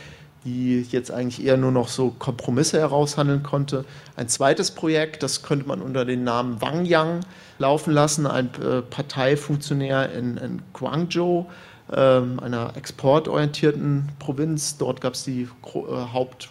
die 0.45 0.87
jetzt 0.93 1.11
eigentlich 1.11 1.45
eher 1.45 1.57
nur 1.57 1.73
noch 1.73 1.89
so 1.89 2.15
Kompromisse 2.21 2.79
heraushandeln 2.79 3.43
konnte. 3.43 3.85
Ein 4.15 4.29
zweites 4.29 4.71
Projekt, 4.71 5.25
das 5.25 5.43
könnte 5.43 5.67
man 5.67 5.83
unter 5.83 6.05
dem 6.05 6.23
Namen 6.23 6.61
Wang 6.61 6.85
Yang 6.85 7.23
laufen 7.59 7.93
lassen, 7.93 8.29
ein 8.29 8.51
Parteifunktionär 8.89 10.13
in, 10.13 10.37
in 10.37 10.63
Guangzhou, 10.73 11.47
ähm, 11.93 12.41
einer 12.41 12.77
exportorientierten 12.77 14.09
Provinz. 14.19 14.79
Dort 14.79 15.01
gab 15.01 15.15
es 15.15 15.23
die 15.25 15.43
äh, 15.43 15.49
Haupt, 16.13 16.51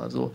also 0.00 0.32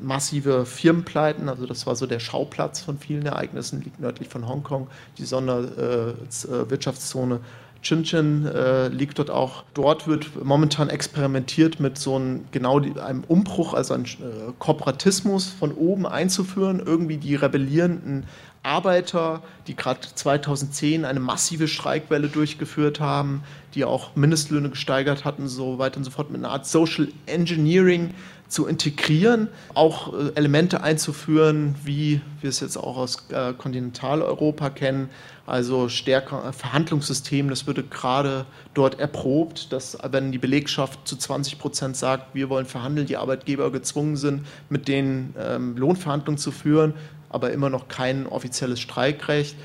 massive 0.00 0.66
Firmenpleiten. 0.66 1.48
Also 1.48 1.66
das 1.66 1.86
war 1.86 1.96
so 1.96 2.06
der 2.06 2.18
Schauplatz 2.18 2.80
von 2.80 2.98
vielen 2.98 3.24
Ereignissen, 3.26 3.82
liegt 3.82 4.00
nördlich 4.00 4.28
von 4.28 4.48
Hongkong, 4.48 4.88
die 5.18 5.24
Sonderwirtschaftszone. 5.24 7.36
Äh, 7.36 7.40
Chinchen 7.82 8.46
äh, 8.46 8.88
liegt 8.88 9.18
dort 9.18 9.30
auch. 9.30 9.64
Dort 9.74 10.06
wird 10.06 10.44
momentan 10.44 10.88
experimentiert 10.88 11.80
mit 11.80 11.98
so 11.98 12.16
einem 12.16 12.44
genau 12.52 12.80
die, 12.80 12.98
einem 13.00 13.24
Umbruch, 13.24 13.74
also 13.74 13.94
einem 13.94 14.04
äh, 14.04 14.52
Kooperatismus 14.58 15.48
von 15.48 15.72
oben 15.72 16.06
einzuführen, 16.06 16.80
irgendwie 16.84 17.16
die 17.16 17.34
rebellierenden 17.34 18.24
Arbeiter, 18.62 19.42
die 19.66 19.74
gerade 19.74 20.00
2010 20.14 21.04
eine 21.04 21.18
massive 21.18 21.66
Streikwelle 21.66 22.28
durchgeführt 22.28 23.00
haben, 23.00 23.42
die 23.74 23.84
auch 23.84 24.14
Mindestlöhne 24.14 24.70
gesteigert 24.70 25.24
hatten, 25.24 25.48
so 25.48 25.78
weiter 25.78 25.96
und 25.96 26.04
so 26.04 26.12
fort, 26.12 26.30
mit 26.30 26.40
einer 26.40 26.52
Art 26.52 26.66
Social 26.66 27.08
Engineering 27.26 28.14
zu 28.52 28.66
integrieren, 28.66 29.48
auch 29.72 30.12
äh, 30.12 30.32
Elemente 30.34 30.82
einzuführen, 30.82 31.74
wie 31.84 32.20
wir 32.42 32.50
es 32.50 32.60
jetzt 32.60 32.76
auch 32.76 32.98
aus 32.98 33.24
äh, 33.30 33.54
Kontinentaleuropa 33.54 34.68
kennen, 34.68 35.08
also 35.46 35.88
stärker 35.88 36.48
äh, 36.48 36.52
Verhandlungssystem, 36.52 37.48
das 37.48 37.66
würde 37.66 37.82
gerade 37.82 38.44
dort 38.74 39.00
erprobt, 39.00 39.72
dass 39.72 39.96
wenn 40.10 40.32
die 40.32 40.38
Belegschaft 40.38 41.08
zu 41.08 41.16
20 41.16 41.58
Prozent 41.58 41.96
sagt, 41.96 42.34
wir 42.34 42.50
wollen 42.50 42.66
verhandeln, 42.66 43.06
die 43.06 43.16
Arbeitgeber 43.16 43.72
gezwungen 43.72 44.16
sind, 44.16 44.46
mit 44.68 44.86
denen 44.86 45.34
ähm, 45.38 45.76
Lohnverhandlungen 45.78 46.38
zu 46.38 46.52
führen, 46.52 46.92
aber 47.30 47.52
immer 47.52 47.70
noch 47.70 47.88
kein 47.88 48.26
offizielles 48.26 48.80
Streikrecht. 48.80 49.56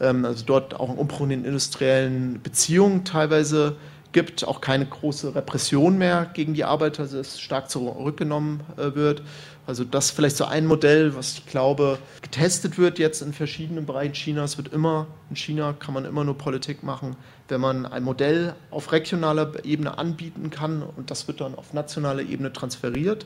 Ähm, 0.00 0.24
also 0.24 0.44
dort 0.44 0.74
auch 0.74 0.90
ein 0.90 0.98
Umbruch 0.98 1.20
in 1.20 1.28
den 1.28 1.44
industriellen 1.44 2.40
Beziehungen 2.42 3.04
teilweise 3.04 3.76
gibt, 4.12 4.46
auch 4.46 4.60
keine 4.60 4.86
große 4.86 5.34
Repression 5.34 5.98
mehr 5.98 6.30
gegen 6.34 6.54
die 6.54 6.64
Arbeiter, 6.64 7.02
also 7.02 7.18
es 7.18 7.40
stark 7.40 7.70
zurückgenommen 7.70 8.60
äh, 8.76 8.94
wird. 8.94 9.22
Also 9.66 9.84
das 9.84 10.06
ist 10.06 10.10
vielleicht 10.12 10.36
so 10.36 10.44
ein 10.44 10.66
Modell, 10.66 11.14
was 11.14 11.34
ich 11.34 11.46
glaube 11.46 11.98
getestet 12.20 12.78
wird 12.78 12.98
jetzt 12.98 13.22
in 13.22 13.32
verschiedenen 13.32 13.86
Bereichen 13.86 14.12
Chinas. 14.12 14.56
Wird 14.56 14.72
immer 14.72 15.06
in 15.30 15.36
China 15.36 15.72
kann 15.72 15.94
man 15.94 16.04
immer 16.04 16.24
nur 16.24 16.36
Politik 16.36 16.82
machen, 16.82 17.16
wenn 17.48 17.60
man 17.60 17.86
ein 17.86 18.02
Modell 18.02 18.54
auf 18.70 18.90
regionaler 18.90 19.64
Ebene 19.64 19.98
anbieten 19.98 20.50
kann 20.50 20.82
und 20.82 21.10
das 21.10 21.28
wird 21.28 21.40
dann 21.40 21.54
auf 21.54 21.72
nationaler 21.72 22.22
Ebene 22.22 22.52
transferiert. 22.52 23.24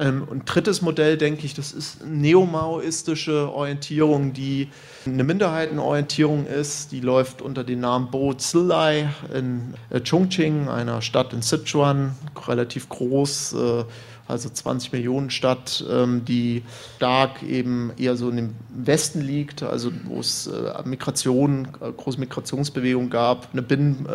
Ähm, 0.00 0.26
und 0.28 0.46
drittes 0.46 0.80
Modell, 0.80 1.18
denke 1.18 1.44
ich, 1.44 1.54
das 1.54 1.72
ist 1.72 2.04
neomaoistische 2.04 3.52
Orientierung, 3.52 4.32
die 4.32 4.68
eine 5.04 5.24
Minderheitenorientierung 5.24 6.46
ist. 6.46 6.90
Die 6.90 7.00
läuft 7.00 7.42
unter 7.42 7.64
dem 7.64 7.80
Namen 7.80 8.10
Bo 8.10 8.32
Zilai 8.32 9.10
in 9.34 9.74
äh, 9.90 10.00
Chongqing, 10.00 10.68
einer 10.68 11.02
Stadt 11.02 11.34
in 11.34 11.42
Sichuan, 11.42 12.16
relativ 12.48 12.88
groß, 12.88 13.52
äh, 13.52 13.84
also 14.26 14.48
20 14.48 14.92
Millionen 14.92 15.28
Stadt, 15.28 15.84
ähm, 15.90 16.24
die 16.24 16.62
stark 16.96 17.42
eben 17.42 17.92
eher 17.98 18.16
so 18.16 18.30
dem 18.30 18.54
Westen 18.72 19.20
liegt, 19.20 19.62
also 19.62 19.90
wo 20.04 20.20
es 20.20 20.46
äh, 20.46 20.82
Migration, 20.84 21.68
große 21.96 22.20
Migrationsbewegung 22.20 23.10
gab, 23.10 23.48
eine 23.52 23.62
Binnen, 23.62 24.06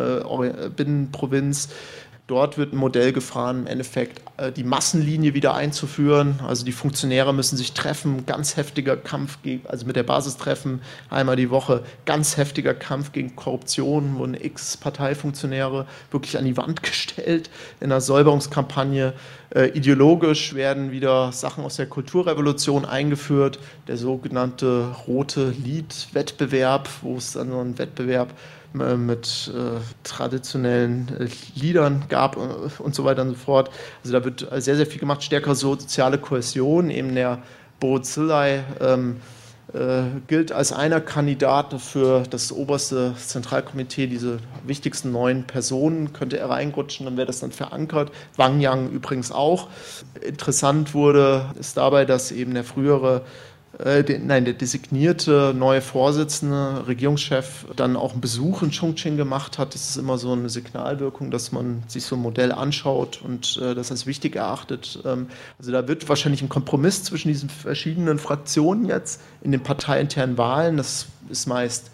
Binnenprovinz 0.74 1.68
Dort 2.26 2.58
wird 2.58 2.72
ein 2.72 2.76
Modell 2.76 3.12
gefahren, 3.12 3.60
im 3.60 3.66
Endeffekt 3.68 4.20
die 4.56 4.64
Massenlinie 4.64 5.34
wieder 5.34 5.54
einzuführen. 5.54 6.40
Also 6.46 6.64
die 6.64 6.72
Funktionäre 6.72 7.32
müssen 7.32 7.56
sich 7.56 7.72
treffen, 7.72 8.26
ganz 8.26 8.56
heftiger 8.56 8.96
Kampf, 8.96 9.38
gegen, 9.42 9.66
also 9.66 9.86
mit 9.86 9.96
der 9.96 10.02
Basis 10.02 10.36
treffen, 10.36 10.82
einmal 11.08 11.36
die 11.36 11.50
Woche, 11.50 11.82
ganz 12.04 12.36
heftiger 12.36 12.74
Kampf 12.74 13.12
gegen 13.12 13.34
Korruption, 13.34 14.18
wurden 14.18 14.34
x 14.34 14.76
Parteifunktionäre 14.76 15.86
wirklich 16.10 16.36
an 16.36 16.44
die 16.44 16.56
Wand 16.56 16.82
gestellt 16.84 17.50
in 17.80 17.86
einer 17.86 18.00
Säuberungskampagne. 18.00 19.14
Äh, 19.54 19.68
ideologisch 19.68 20.54
werden 20.54 20.90
wieder 20.90 21.32
Sachen 21.32 21.64
aus 21.64 21.76
der 21.76 21.86
Kulturrevolution 21.86 22.84
eingeführt, 22.84 23.58
der 23.88 23.96
sogenannte 23.96 24.94
rote 25.06 25.50
Lied-Wettbewerb, 25.50 26.88
wo 27.02 27.16
es 27.16 27.32
dann 27.32 27.50
so 27.50 27.58
einen 27.58 27.78
Wettbewerb 27.78 28.30
äh, 28.30 28.55
mit 28.76 29.52
äh, 29.54 29.80
traditionellen 30.04 31.08
äh, 31.18 31.28
Liedern 31.54 32.04
gab 32.08 32.36
und 32.36 32.94
so 32.94 33.04
weiter 33.04 33.22
und 33.22 33.30
so 33.30 33.34
fort. 33.34 33.70
Also 34.02 34.12
da 34.12 34.24
wird 34.24 34.46
sehr, 34.56 34.76
sehr 34.76 34.86
viel 34.86 35.00
gemacht, 35.00 35.22
stärker 35.22 35.54
so 35.54 35.74
soziale 35.74 36.18
Kohäsion. 36.18 36.90
Eben 36.90 37.14
der 37.14 37.42
Borozillai 37.80 38.64
ähm, 38.80 39.16
äh, 39.72 40.04
gilt 40.28 40.52
als 40.52 40.72
einer 40.72 41.00
Kandidat 41.00 41.74
für 41.80 42.22
das 42.30 42.52
oberste 42.52 43.14
Zentralkomitee. 43.16 44.06
Diese 44.06 44.38
wichtigsten 44.64 45.10
neun 45.10 45.44
Personen 45.44 46.12
könnte 46.12 46.38
er 46.38 46.50
reinrutschen, 46.50 47.04
dann 47.04 47.16
wäre 47.16 47.26
das 47.26 47.40
dann 47.40 47.50
verankert. 47.50 48.12
Wang 48.36 48.60
Yang 48.60 48.90
übrigens 48.90 49.32
auch. 49.32 49.68
Interessant 50.22 50.94
wurde 50.94 51.46
ist 51.58 51.76
dabei, 51.76 52.04
dass 52.04 52.30
eben 52.30 52.54
der 52.54 52.64
frühere 52.64 53.22
äh, 53.78 54.02
den, 54.02 54.26
nein, 54.26 54.44
der 54.44 54.54
designierte 54.54 55.52
neue 55.56 55.82
Vorsitzende, 55.82 56.86
Regierungschef, 56.86 57.66
dann 57.76 57.96
auch 57.96 58.12
einen 58.12 58.20
Besuch 58.20 58.62
in 58.62 58.70
Chongqing 58.70 59.16
gemacht 59.16 59.58
hat. 59.58 59.74
Das 59.74 59.90
ist 59.90 59.96
immer 59.96 60.18
so 60.18 60.32
eine 60.32 60.48
Signalwirkung, 60.48 61.30
dass 61.30 61.52
man 61.52 61.82
sich 61.86 62.04
so 62.04 62.16
ein 62.16 62.22
Modell 62.22 62.52
anschaut 62.52 63.20
und 63.22 63.58
äh, 63.60 63.74
das 63.74 63.90
als 63.90 64.06
wichtig 64.06 64.36
erachtet. 64.36 65.00
Ähm, 65.04 65.28
also 65.58 65.72
da 65.72 65.86
wird 65.88 66.08
wahrscheinlich 66.08 66.42
ein 66.42 66.48
Kompromiss 66.48 67.04
zwischen 67.04 67.28
diesen 67.28 67.50
verschiedenen 67.50 68.18
Fraktionen 68.18 68.86
jetzt 68.86 69.20
in 69.42 69.52
den 69.52 69.62
parteiinternen 69.62 70.38
Wahlen. 70.38 70.76
Das 70.76 71.06
ist 71.28 71.46
meist 71.46 71.90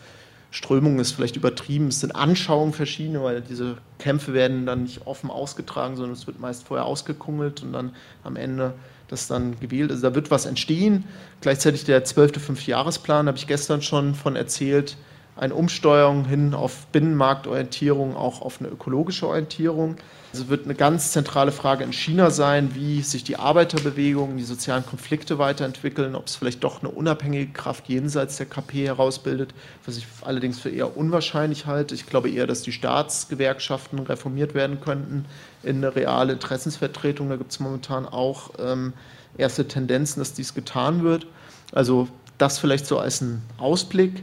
Strömung 0.53 0.99
ist 0.99 1.13
vielleicht 1.13 1.37
übertrieben, 1.37 1.89
es 1.89 2.01
sind 2.01 2.15
Anschauungen 2.15 2.75
verschiedene, 2.75 3.23
weil 3.23 3.41
diese 3.41 3.79
Kämpfe 3.99 4.35
werden 4.35 4.67
dann 4.67 4.83
nicht 4.83 5.07
offen 5.07 5.31
ausgetragen, 5.31 5.97
sondern 5.97 6.13
es 6.13 6.27
wird 6.27 6.41
meist 6.41 6.65
vorher 6.65 6.85
ausgekungelt 6.85 7.63
und 7.63 7.73
dann 7.73 7.97
am 8.23 8.37
Ende 8.37 8.75
das 9.13 9.29
dann 9.29 9.59
gewählt. 9.61 9.91
Also 9.91 10.09
da 10.09 10.15
wird 10.15 10.31
was 10.31 10.47
entstehen. 10.47 11.05
Gleichzeitig 11.41 11.85
der 11.85 12.05
zwölfte 12.05 12.41
Fünfjahresplan, 12.41 13.29
habe 13.29 13.39
ich 13.39 13.47
gestern 13.47 13.83
schon 13.83 14.15
von 14.15 14.35
erzählt, 14.35 14.97
eine 15.35 15.55
Umsteuerung 15.55 16.27
hin 16.27 16.53
auf 16.53 16.87
Binnenmarktorientierung, 16.89 18.17
auch 18.17 18.43
auf 18.43 18.61
eine 18.61 18.69
ökologische 18.69 19.27
Orientierung. 19.27 19.97
Also 20.33 20.49
wird 20.49 20.65
eine 20.65 20.75
ganz 20.75 21.13
zentrale 21.13 21.53
Frage 21.53 21.85
in 21.85 21.93
China 21.93 22.31
sein, 22.31 22.75
wie 22.75 23.03
sich 23.03 23.23
die 23.23 23.37
Arbeiterbewegung, 23.37 24.37
die 24.37 24.45
sozialen 24.45 24.85
Konflikte 24.85 25.39
weiterentwickeln, 25.39 26.15
ob 26.15 26.27
es 26.27 26.37
vielleicht 26.37 26.65
doch 26.65 26.83
eine 26.83 26.91
unabhängige 26.91 27.53
Kraft 27.53 27.89
jenseits 27.89 28.37
der 28.37 28.47
KP 28.47 28.87
herausbildet, 28.87 29.55
was 29.85 29.97
ich 29.97 30.07
allerdings 30.23 30.59
für 30.59 30.71
eher 30.71 30.97
unwahrscheinlich 30.97 31.67
halte. 31.67 31.95
Ich 31.95 32.07
glaube 32.07 32.31
eher, 32.31 32.47
dass 32.47 32.63
die 32.63 32.73
Staatsgewerkschaften 32.73 33.99
reformiert 34.01 34.55
werden 34.55 34.81
könnten 34.81 35.27
in 35.63 35.77
eine 35.77 35.95
reale 35.95 36.33
Interessensvertretung. 36.35 37.29
Da 37.29 37.37
gibt 37.37 37.53
es 37.53 37.61
momentan 37.61 38.07
auch 38.07 38.51
ähm, 38.59 38.95
erste 39.37 39.69
Tendenzen, 39.69 40.21
dass 40.21 40.33
dies 40.35 40.55
getan 40.55 41.05
wird. 41.05 41.27
Also 41.73 42.09
das 42.39 42.59
vielleicht 42.59 42.87
so 42.87 42.99
als 42.99 43.21
ein 43.21 43.43
Ausblick 43.59 44.23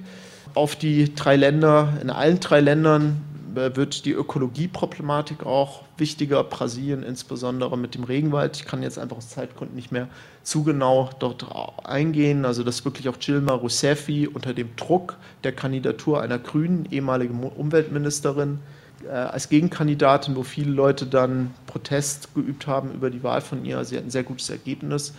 auf 0.53 0.75
die 0.75 1.13
drei 1.15 1.35
Länder. 1.35 1.93
In 2.01 2.09
allen 2.09 2.39
drei 2.39 2.59
Ländern 2.59 3.21
äh, 3.55 3.75
wird 3.75 4.05
die 4.05 4.11
Ökologieproblematik 4.11 5.45
auch 5.45 5.83
wichtiger. 5.97 6.43
Brasilien 6.43 7.03
insbesondere 7.03 7.77
mit 7.77 7.95
dem 7.95 8.03
Regenwald. 8.03 8.57
Ich 8.57 8.65
kann 8.65 8.83
jetzt 8.83 8.97
einfach 8.97 9.17
aus 9.17 9.29
Zeitgründen 9.29 9.75
nicht 9.75 9.91
mehr 9.91 10.07
zu 10.43 10.63
genau 10.63 11.09
dort 11.19 11.45
eingehen. 11.83 12.45
Also 12.45 12.63
dass 12.63 12.85
wirklich 12.85 13.09
auch 13.09 13.19
Gilma 13.19 13.53
Rousseff 13.53 14.07
unter 14.33 14.53
dem 14.53 14.75
Druck 14.75 15.17
der 15.43 15.51
Kandidatur 15.51 16.21
einer 16.21 16.39
grünen 16.39 16.87
ehemaligen 16.91 17.43
Umweltministerin 17.43 18.59
äh, 19.05 19.11
als 19.11 19.49
Gegenkandidatin, 19.49 20.35
wo 20.35 20.43
viele 20.43 20.71
Leute 20.71 21.05
dann 21.05 21.51
Protest 21.67 22.33
geübt 22.35 22.67
haben 22.67 22.93
über 22.93 23.09
die 23.09 23.23
Wahl 23.23 23.41
von 23.41 23.65
ihr. 23.65 23.83
Sie 23.85 23.97
hat 23.97 24.03
ein 24.03 24.09
sehr 24.09 24.23
gutes 24.23 24.49
Ergebnis 24.49 25.13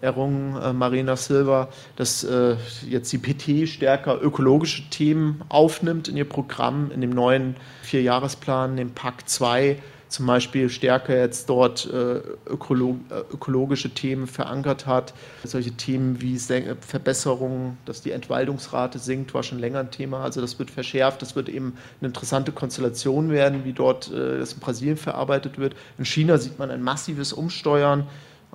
errungen, 0.00 0.60
äh, 0.60 0.72
Marina 0.72 1.16
Silva, 1.16 1.68
dass 1.96 2.24
äh, 2.24 2.56
jetzt 2.88 3.12
die 3.12 3.18
PT 3.18 3.68
stärker 3.68 4.20
ökologische 4.22 4.88
Themen 4.90 5.42
aufnimmt 5.48 6.08
in 6.08 6.16
ihr 6.16 6.28
Programm, 6.28 6.90
in 6.90 7.00
dem 7.00 7.10
neuen 7.10 7.56
Vierjahresplan, 7.82 8.76
dem 8.76 8.90
Pakt 8.90 9.28
2 9.28 9.78
zum 10.08 10.26
Beispiel 10.26 10.68
stärker 10.68 11.18
jetzt 11.18 11.48
dort 11.48 11.86
äh, 11.92 12.20
ökolog 12.46 12.96
äh, 13.10 13.34
ökologische 13.34 13.90
Themen 13.90 14.26
verankert 14.26 14.86
hat. 14.86 15.14
Solche 15.44 15.72
Themen 15.72 16.20
wie 16.20 16.38
Sen 16.38 16.76
Verbesserung, 16.80 17.76
dass 17.86 18.02
die 18.02 18.12
Entwaldungsrate 18.12 18.98
sinkt, 18.98 19.34
war 19.34 19.42
schon 19.42 19.58
länger 19.58 19.80
ein 19.80 19.90
Thema. 19.90 20.22
Also 20.22 20.40
das 20.40 20.58
wird 20.58 20.70
verschärft, 20.70 21.22
das 21.22 21.34
wird 21.34 21.48
eben 21.48 21.76
eine 22.00 22.08
interessante 22.08 22.52
Konstellation 22.52 23.30
werden, 23.30 23.64
wie 23.64 23.72
dort 23.72 24.10
äh, 24.12 24.38
das 24.38 24.52
in 24.52 24.60
Brasilien 24.60 24.96
verarbeitet 24.96 25.58
wird. 25.58 25.74
In 25.98 26.04
China 26.04 26.38
sieht 26.38 26.58
man 26.58 26.70
ein 26.70 26.82
massives 26.82 27.32
Umsteuern 27.32 28.06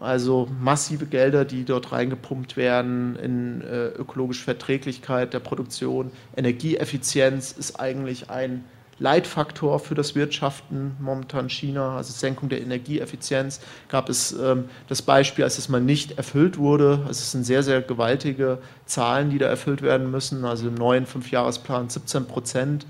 also 0.02 0.50
massive 0.60 1.06
Gelder, 1.06 1.46
die 1.46 1.64
dort 1.64 1.92
reingepumpt 1.92 2.58
werden 2.58 3.16
in 3.18 3.62
äh, 3.62 3.88
ökologische 3.90 4.44
Verträglichkeit 4.44 5.34
der 5.34 5.40
Produktion. 5.40 6.12
Energieeffizienz 6.36 7.52
ist 7.52 7.80
eigentlich 7.80 8.30
ein 8.30 8.64
Leitfaktor 8.98 9.80
für 9.80 9.96
das 9.96 10.14
Wirtschaften 10.14 10.96
momentan 11.00 11.46
in 11.46 11.50
China, 11.50 11.98
also 11.98 12.14
Senkung 12.14 12.50
der 12.50 12.62
Energieeffizienz. 12.62 13.60
Gab 13.90 14.10
es 14.10 14.32
ähm, 14.32 14.66
das 14.88 15.02
Beispiel, 15.02 15.44
als 15.44 15.58
es 15.58 15.70
mal 15.70 15.82
nicht 15.82 16.18
erfüllt 16.18 16.58
wurde. 16.58 17.00
Also 17.08 17.20
es 17.20 17.32
sind 17.32 17.44
sehr, 17.44 17.64
sehr 17.64 17.82
gewaltige 17.82 18.60
Zahlen, 18.86 19.32
die 19.32 19.40
da 19.40 19.48
erfüllt 19.48 19.82
werden 19.82 20.12
müssen. 20.12 20.46
Also 20.46 20.68
im 20.68 20.76
neuen 20.76 21.08
Fünfjahresplan 21.08 21.90
17 21.90 22.26
Prozent 22.26 22.86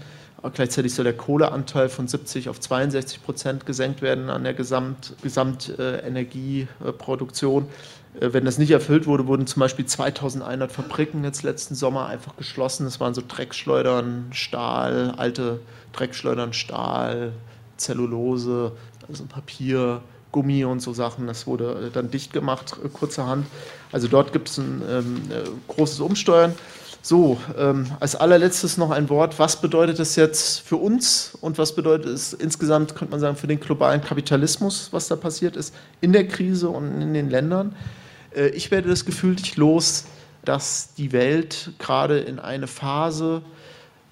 Gleichzeitig 0.49 0.95
soll 0.95 1.03
der 1.03 1.15
Kohleanteil 1.15 1.87
von 1.87 2.07
70 2.07 2.49
auf 2.49 2.59
62 2.59 3.23
Prozent 3.23 3.67
gesenkt 3.67 4.01
werden 4.01 4.31
an 4.31 4.43
der 4.43 4.55
Gesamt, 4.55 5.13
Gesamtenergieproduktion. 5.21 7.67
Äh, 8.19 8.33
wenn 8.33 8.45
das 8.45 8.57
nicht 8.57 8.71
erfüllt 8.71 9.05
wurde, 9.05 9.27
wurden 9.27 9.45
zum 9.45 9.59
Beispiel 9.59 9.85
2100 9.85 10.71
Fabriken 10.71 11.23
jetzt 11.23 11.43
letzten 11.43 11.75
Sommer 11.75 12.07
einfach 12.07 12.35
geschlossen. 12.37 12.85
Das 12.85 12.99
waren 12.99 13.13
so 13.13 13.21
Dreckschleudern, 13.27 14.29
Stahl, 14.31 15.13
alte 15.17 15.59
Dreckschleudern, 15.93 16.53
Stahl, 16.53 17.33
Zellulose, 17.77 18.71
also 19.07 19.25
Papier, 19.25 20.01
Gummi 20.31 20.65
und 20.65 20.81
so 20.81 20.93
Sachen. 20.93 21.27
Das 21.27 21.45
wurde 21.45 21.87
äh, 21.87 21.91
dann 21.91 22.09
dicht 22.09 22.33
gemacht, 22.33 22.77
äh, 22.83 22.89
kurzerhand. 22.89 23.45
Also 23.91 24.07
dort 24.07 24.33
gibt 24.33 24.49
es 24.49 24.57
ein 24.57 24.81
ähm, 24.89 25.21
großes 25.67 25.99
Umsteuern. 25.99 26.55
So, 27.03 27.39
ähm, 27.57 27.87
als 27.99 28.15
allerletztes 28.15 28.77
noch 28.77 28.91
ein 28.91 29.09
Wort. 29.09 29.39
Was 29.39 29.59
bedeutet 29.59 29.97
das 29.97 30.15
jetzt 30.15 30.59
für 30.59 30.75
uns 30.75 31.35
und 31.41 31.57
was 31.57 31.73
bedeutet 31.73 32.07
es 32.07 32.33
insgesamt, 32.33 32.95
könnte 32.95 33.11
man 33.11 33.19
sagen, 33.19 33.35
für 33.35 33.47
den 33.47 33.59
globalen 33.59 34.01
Kapitalismus, 34.01 34.89
was 34.91 35.07
da 35.07 35.15
passiert 35.15 35.55
ist 35.55 35.73
in 35.99 36.13
der 36.13 36.27
Krise 36.27 36.69
und 36.69 37.01
in 37.01 37.13
den 37.15 37.29
Ländern? 37.31 37.75
Äh, 38.35 38.49
ich 38.49 38.69
werde 38.69 38.89
das 38.89 39.05
Gefühl 39.05 39.33
nicht 39.33 39.57
los, 39.57 40.05
dass 40.45 40.93
die 40.95 41.11
Welt 41.11 41.71
gerade 41.79 42.19
in 42.19 42.37
eine 42.37 42.67
Phase 42.67 43.41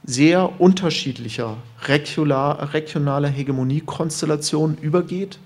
sehr 0.04 0.60
unterschiedlicher 0.60 1.58
regionaler 1.88 3.28
Hegemoniekonstellationen 3.28 4.78
übergeht. 4.80 5.38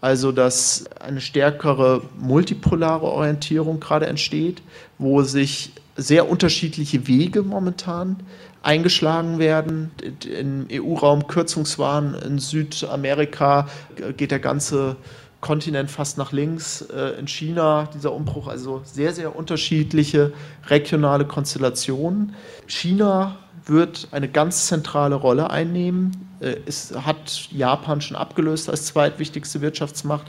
Also 0.00 0.32
dass 0.32 0.86
eine 0.98 1.20
stärkere 1.20 2.02
multipolare 2.18 3.04
Orientierung 3.04 3.80
gerade 3.80 4.06
entsteht, 4.06 4.62
wo 4.96 5.22
sich 5.22 5.72
sehr 5.96 6.28
unterschiedliche 6.28 7.06
Wege 7.06 7.42
momentan 7.42 8.16
eingeschlagen 8.62 9.38
werden. 9.38 9.90
Im 10.24 10.66
EU-Raum 10.70 11.26
Kürzungswahn, 11.26 12.14
in 12.14 12.38
Südamerika 12.38 13.68
geht 14.16 14.30
der 14.30 14.38
ganze 14.38 14.96
Kontinent 15.40 15.90
fast 15.90 16.18
nach 16.18 16.32
links, 16.32 16.82
äh, 16.82 17.18
in 17.18 17.26
China 17.26 17.88
dieser 17.94 18.12
Umbruch, 18.12 18.48
also 18.48 18.82
sehr, 18.84 19.14
sehr 19.14 19.34
unterschiedliche 19.34 20.32
regionale 20.66 21.24
Konstellationen. 21.24 22.34
China 22.66 23.38
wird 23.64 24.08
eine 24.10 24.28
ganz 24.28 24.66
zentrale 24.66 25.14
Rolle 25.14 25.50
einnehmen. 25.50 26.28
Äh, 26.40 26.56
es 26.66 26.94
hat 26.94 27.48
Japan 27.50 28.02
schon 28.02 28.16
abgelöst 28.18 28.68
als 28.68 28.86
zweitwichtigste 28.86 29.62
Wirtschaftsmacht. 29.62 30.26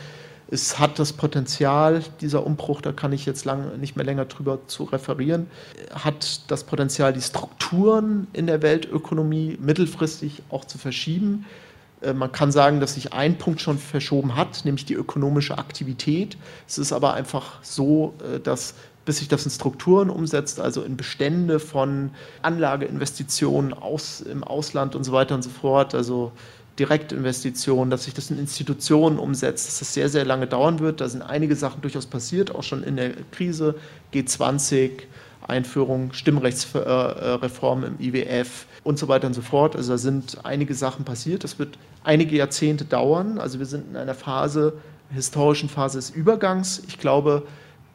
Es 0.54 0.80
hat 0.80 1.00
das 1.00 1.14
Potenzial, 1.14 2.04
dieser 2.20 2.46
Umbruch, 2.46 2.82
da 2.82 2.92
kann 2.92 3.14
ich 3.14 3.26
jetzt 3.26 3.46
lang, 3.46 3.80
nicht 3.80 3.96
mehr 3.96 4.06
länger 4.06 4.26
drüber 4.26 4.60
zu 4.68 4.84
referieren, 4.84 5.48
hat 5.94 6.52
das 6.52 6.66
Potenzial, 6.66 7.14
die 7.14 7.22
Strukturen 7.22 8.28
in 8.34 8.48
der 8.48 8.62
Weltökonomie 8.62 9.58
mittelfristig 9.62 10.44
auch 10.50 10.66
zu 10.66 10.78
verschieben. 10.78 11.46
Äh, 12.02 12.12
man 12.12 12.34
kann 12.34 12.52
sagen, 12.52 12.82
dass 12.82 12.96
sich 12.96 13.14
ein 13.14 13.38
Punkt 13.38 13.62
schon 13.62 13.78
verschoben 13.78 14.36
hat, 14.36 14.66
nämlich 14.66 14.84
die 14.84 14.94
ökonomische 14.94 15.58
Aktivität. 15.58 16.36
Es 16.68 16.78
ist 16.78 16.92
aber 16.92 17.14
einfach 17.14 17.64
so, 17.64 18.14
äh, 18.20 18.42
dass 18.42 18.74
bis 19.06 19.18
sich 19.18 19.28
das 19.28 19.46
in 19.46 19.52
Strukturen 19.52 20.10
umsetzt, 20.10 20.60
also 20.60 20.84
in 20.84 20.96
Bestände 20.96 21.60
von 21.60 22.12
Anlageinvestitionen 22.42 23.74
aus, 23.74 24.22
im 24.22 24.44
Ausland 24.44 24.96
und 24.96 25.04
so 25.04 25.12
weiter 25.12 25.34
und 25.34 25.42
so 25.42 25.50
fort, 25.50 25.96
also 25.96 26.32
Direktinvestitionen, 26.80 27.90
dass 27.90 28.06
sich 28.06 28.14
das 28.14 28.32
in 28.32 28.40
Institutionen 28.40 29.20
umsetzt, 29.20 29.68
dass 29.68 29.80
das 29.80 29.94
sehr, 29.94 30.10
sehr 30.10 30.26
lange 30.26 30.48
dauern 30.48 30.80
wird. 30.80 31.02
Da 31.02 31.10
sind 31.10 31.22
einige 31.22 31.56
Sachen 31.56 31.82
durchaus 31.82 32.06
passiert, 32.06 32.56
auch 32.56 32.64
schon 32.64 32.84
in 32.84 32.96
der 32.96 33.12
Krise, 33.32 33.76
G20, 34.14 34.92
Einführung, 35.48 36.14
Stimmrechtsreform 36.14 37.84
im 37.84 38.00
IWF 38.00 38.66
und 38.84 38.98
so 38.98 39.08
weiter 39.08 39.28
und 39.28 39.34
so 39.34 39.42
fort. 39.42 39.76
Also 39.76 39.94
da 39.94 39.98
sind 39.98 40.40
einige 40.44 40.74
Sachen 40.74 41.04
passiert. 41.04 41.44
Das 41.44 41.60
wird 41.60 41.78
einige 42.04 42.36
Jahrzehnte 42.36 42.86
dauern. 42.86 43.38
Also 43.38 43.60
wir 43.60 43.66
sind 43.66 43.90
in 43.90 43.98
einer 43.98 44.14
Phase, 44.14 44.74
historischen 45.12 45.68
Phase 45.70 45.98
des 45.98 46.10
Übergangs. 46.10 46.84
Ich 46.88 47.00
glaube, 47.00 47.44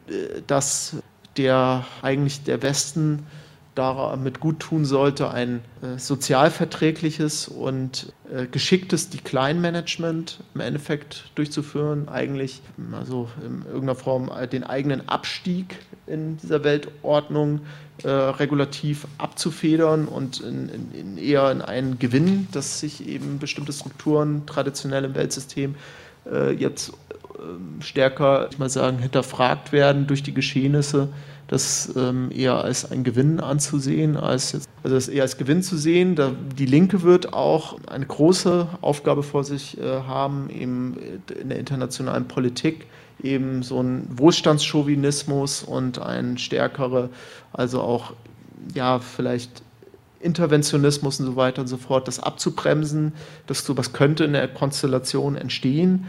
äh, 0.07 0.41
dass 0.45 0.97
der 1.37 1.85
eigentlich 2.01 2.43
der 2.43 2.61
Westen 2.61 3.25
damit 3.77 4.39
gut 4.39 4.59
tun 4.59 4.85
sollte, 4.85 5.29
ein 5.29 5.61
äh, 5.81 5.99
sozialverträgliches 5.99 7.47
und 7.47 8.11
äh, 8.33 8.47
geschicktes 8.47 9.09
Decline-Management 9.09 10.39
im 10.55 10.61
Endeffekt 10.61 11.31
durchzuführen, 11.35 12.09
eigentlich 12.09 12.61
also 12.91 13.29
in 13.45 13.63
irgendeiner 13.65 13.95
Form 13.95 14.31
äh, 14.35 14.47
den 14.47 14.63
eigenen 14.63 15.07
Abstieg 15.07 15.79
in 16.07 16.37
dieser 16.37 16.63
Weltordnung 16.63 17.61
äh, 18.03 18.09
regulativ 18.09 19.07
abzufedern 19.17 20.07
und 20.07 20.39
in, 20.39 20.69
in, 20.69 20.91
in 20.93 21.17
eher 21.17 21.51
in 21.51 21.61
einen 21.61 21.99
Gewinn, 21.99 22.47
dass 22.51 22.79
sich 22.79 23.07
eben 23.07 23.37
bestimmte 23.39 23.73
Strukturen 23.73 24.45
traditionell 24.45 25.03
im 25.03 25.15
Weltsystem 25.15 25.75
äh, 26.31 26.51
jetzt 26.51 26.93
stärker, 27.79 28.47
ich 28.51 28.59
mal 28.59 28.69
sagen, 28.69 28.99
hinterfragt 28.99 29.71
werden 29.71 30.07
durch 30.07 30.23
die 30.23 30.33
Geschehnisse 30.33 31.09
das 31.47 31.93
ähm, 31.95 32.29
eher 32.31 32.63
als 32.63 32.91
ein 32.91 33.03
Gewinn 33.03 33.39
anzusehen, 33.39 34.17
als 34.17 34.51
jetzt, 34.51 34.67
also 34.83 34.95
das 34.95 35.07
eher 35.07 35.23
als 35.23 35.37
Gewinn 35.37 35.63
zu 35.63 35.77
sehen. 35.77 36.15
Da, 36.15 36.31
die 36.57 36.65
Linke 36.65 37.03
wird 37.03 37.33
auch 37.33 37.77
eine 37.87 38.05
große 38.05 38.67
Aufgabe 38.81 39.23
vor 39.23 39.43
sich 39.43 39.77
äh, 39.79 40.01
haben, 40.01 40.49
eben 40.49 40.97
in 41.39 41.49
der 41.49 41.57
internationalen 41.57 42.27
Politik 42.27 42.85
eben 43.23 43.63
so 43.63 43.81
ein 43.81 44.07
Wohlstandschauvinismus 44.11 45.63
und 45.63 45.99
ein 45.99 46.37
stärkere, 46.37 47.09
also 47.53 47.81
auch 47.81 48.13
ja 48.75 48.99
vielleicht 48.99 49.63
Interventionismus 50.19 51.19
und 51.19 51.27
so 51.27 51.35
weiter 51.35 51.61
und 51.61 51.67
so 51.67 51.77
fort, 51.77 52.07
das 52.07 52.19
abzubremsen, 52.19 53.13
dass 53.47 53.65
sowas 53.65 53.93
könnte 53.93 54.25
in 54.25 54.33
der 54.33 54.47
Konstellation 54.47 55.35
entstehen 55.35 56.05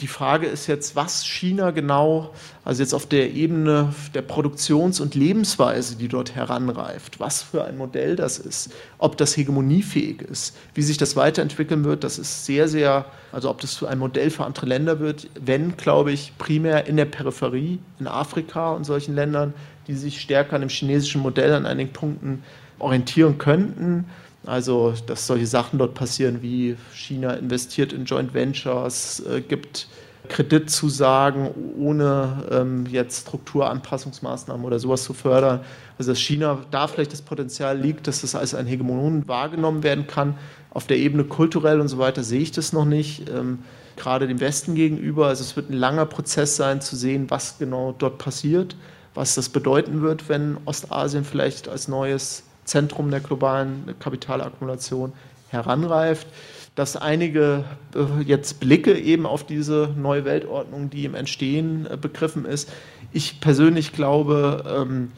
die 0.00 0.06
Frage 0.06 0.46
ist 0.46 0.66
jetzt, 0.66 0.96
was 0.96 1.24
China 1.26 1.70
genau, 1.70 2.32
also 2.64 2.82
jetzt 2.82 2.94
auf 2.94 3.06
der 3.06 3.32
Ebene 3.32 3.94
der 4.14 4.22
Produktions- 4.22 5.00
und 5.00 5.14
Lebensweise, 5.14 5.96
die 5.96 6.08
dort 6.08 6.34
heranreift, 6.34 7.20
was 7.20 7.42
für 7.42 7.64
ein 7.64 7.76
Modell 7.76 8.16
das 8.16 8.38
ist, 8.38 8.70
ob 8.98 9.16
das 9.16 9.36
hegemoniefähig 9.36 10.22
ist, 10.22 10.56
wie 10.74 10.82
sich 10.82 10.96
das 10.96 11.16
weiterentwickeln 11.16 11.84
wird, 11.84 12.04
das 12.04 12.18
ist 12.18 12.46
sehr, 12.46 12.68
sehr, 12.68 13.04
also 13.32 13.50
ob 13.50 13.60
das 13.60 13.82
ein 13.82 13.98
Modell 13.98 14.30
für 14.30 14.44
andere 14.44 14.66
Länder 14.66 15.00
wird, 15.00 15.28
wenn, 15.38 15.76
glaube 15.76 16.12
ich, 16.12 16.32
primär 16.38 16.86
in 16.86 16.96
der 16.96 17.06
Peripherie, 17.06 17.78
in 17.98 18.06
Afrika 18.06 18.72
und 18.72 18.84
solchen 18.84 19.14
Ländern, 19.14 19.54
die 19.86 19.94
sich 19.94 20.20
stärker 20.20 20.54
an 20.54 20.62
dem 20.62 20.70
chinesischen 20.70 21.22
Modell 21.22 21.52
an 21.52 21.66
einigen 21.66 21.92
Punkten 21.92 22.42
orientieren 22.78 23.38
könnten 23.38 24.06
also, 24.46 24.94
dass 25.06 25.26
solche 25.26 25.46
Sachen 25.46 25.78
dort 25.78 25.94
passieren, 25.94 26.42
wie 26.42 26.76
China 26.94 27.34
investiert 27.34 27.92
in 27.92 28.04
Joint 28.04 28.34
Ventures, 28.34 29.20
äh, 29.20 29.40
gibt 29.40 29.88
Kreditzusagen, 30.28 31.50
ohne 31.78 32.44
ähm, 32.50 32.86
jetzt 32.86 33.26
Strukturanpassungsmaßnahmen 33.26 34.64
oder 34.64 34.78
sowas 34.78 35.02
zu 35.02 35.14
fördern. 35.14 35.60
Also, 35.96 36.12
dass 36.12 36.20
China 36.20 36.58
da 36.70 36.86
vielleicht 36.86 37.12
das 37.12 37.22
Potenzial 37.22 37.78
liegt, 37.78 38.06
dass 38.06 38.20
das 38.20 38.34
als 38.34 38.54
ein 38.54 38.66
Hegemon 38.66 39.26
wahrgenommen 39.26 39.82
werden 39.82 40.06
kann. 40.06 40.36
Auf 40.70 40.86
der 40.86 40.98
Ebene 40.98 41.24
kulturell 41.24 41.80
und 41.80 41.88
so 41.88 41.98
weiter 41.98 42.22
sehe 42.22 42.40
ich 42.40 42.52
das 42.52 42.72
noch 42.72 42.84
nicht, 42.84 43.28
ähm, 43.28 43.60
gerade 43.96 44.28
dem 44.28 44.40
Westen 44.40 44.74
gegenüber. 44.74 45.26
Also, 45.26 45.42
es 45.42 45.56
wird 45.56 45.70
ein 45.70 45.76
langer 45.76 46.06
Prozess 46.06 46.56
sein, 46.56 46.80
zu 46.80 46.94
sehen, 46.94 47.30
was 47.30 47.58
genau 47.58 47.94
dort 47.98 48.18
passiert, 48.18 48.76
was 49.14 49.34
das 49.34 49.48
bedeuten 49.48 50.02
wird, 50.02 50.28
wenn 50.28 50.58
Ostasien 50.66 51.24
vielleicht 51.24 51.68
als 51.68 51.88
neues 51.88 52.44
Zentrum 52.68 53.10
der 53.10 53.20
globalen 53.20 53.94
Kapitalakkumulation 53.98 55.12
heranreift, 55.48 56.26
dass 56.74 56.96
einige 56.96 57.64
äh, 57.94 58.22
jetzt 58.22 58.60
Blicke 58.60 58.96
eben 58.96 59.26
auf 59.26 59.44
diese 59.44 59.92
neue 59.96 60.24
Weltordnung, 60.24 60.90
die 60.90 61.04
im 61.04 61.14
Entstehen 61.14 61.86
äh, 61.86 61.96
begriffen 61.96 62.44
ist. 62.44 62.70
Ich 63.12 63.40
persönlich 63.40 63.92
glaube, 63.92 64.64
ähm, 64.68 65.10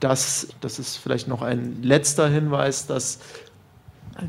dass, 0.00 0.48
das 0.60 0.78
ist 0.78 0.96
vielleicht 0.96 1.26
noch 1.26 1.42
ein 1.42 1.82
letzter 1.82 2.28
Hinweis, 2.28 2.86
dass 2.86 3.18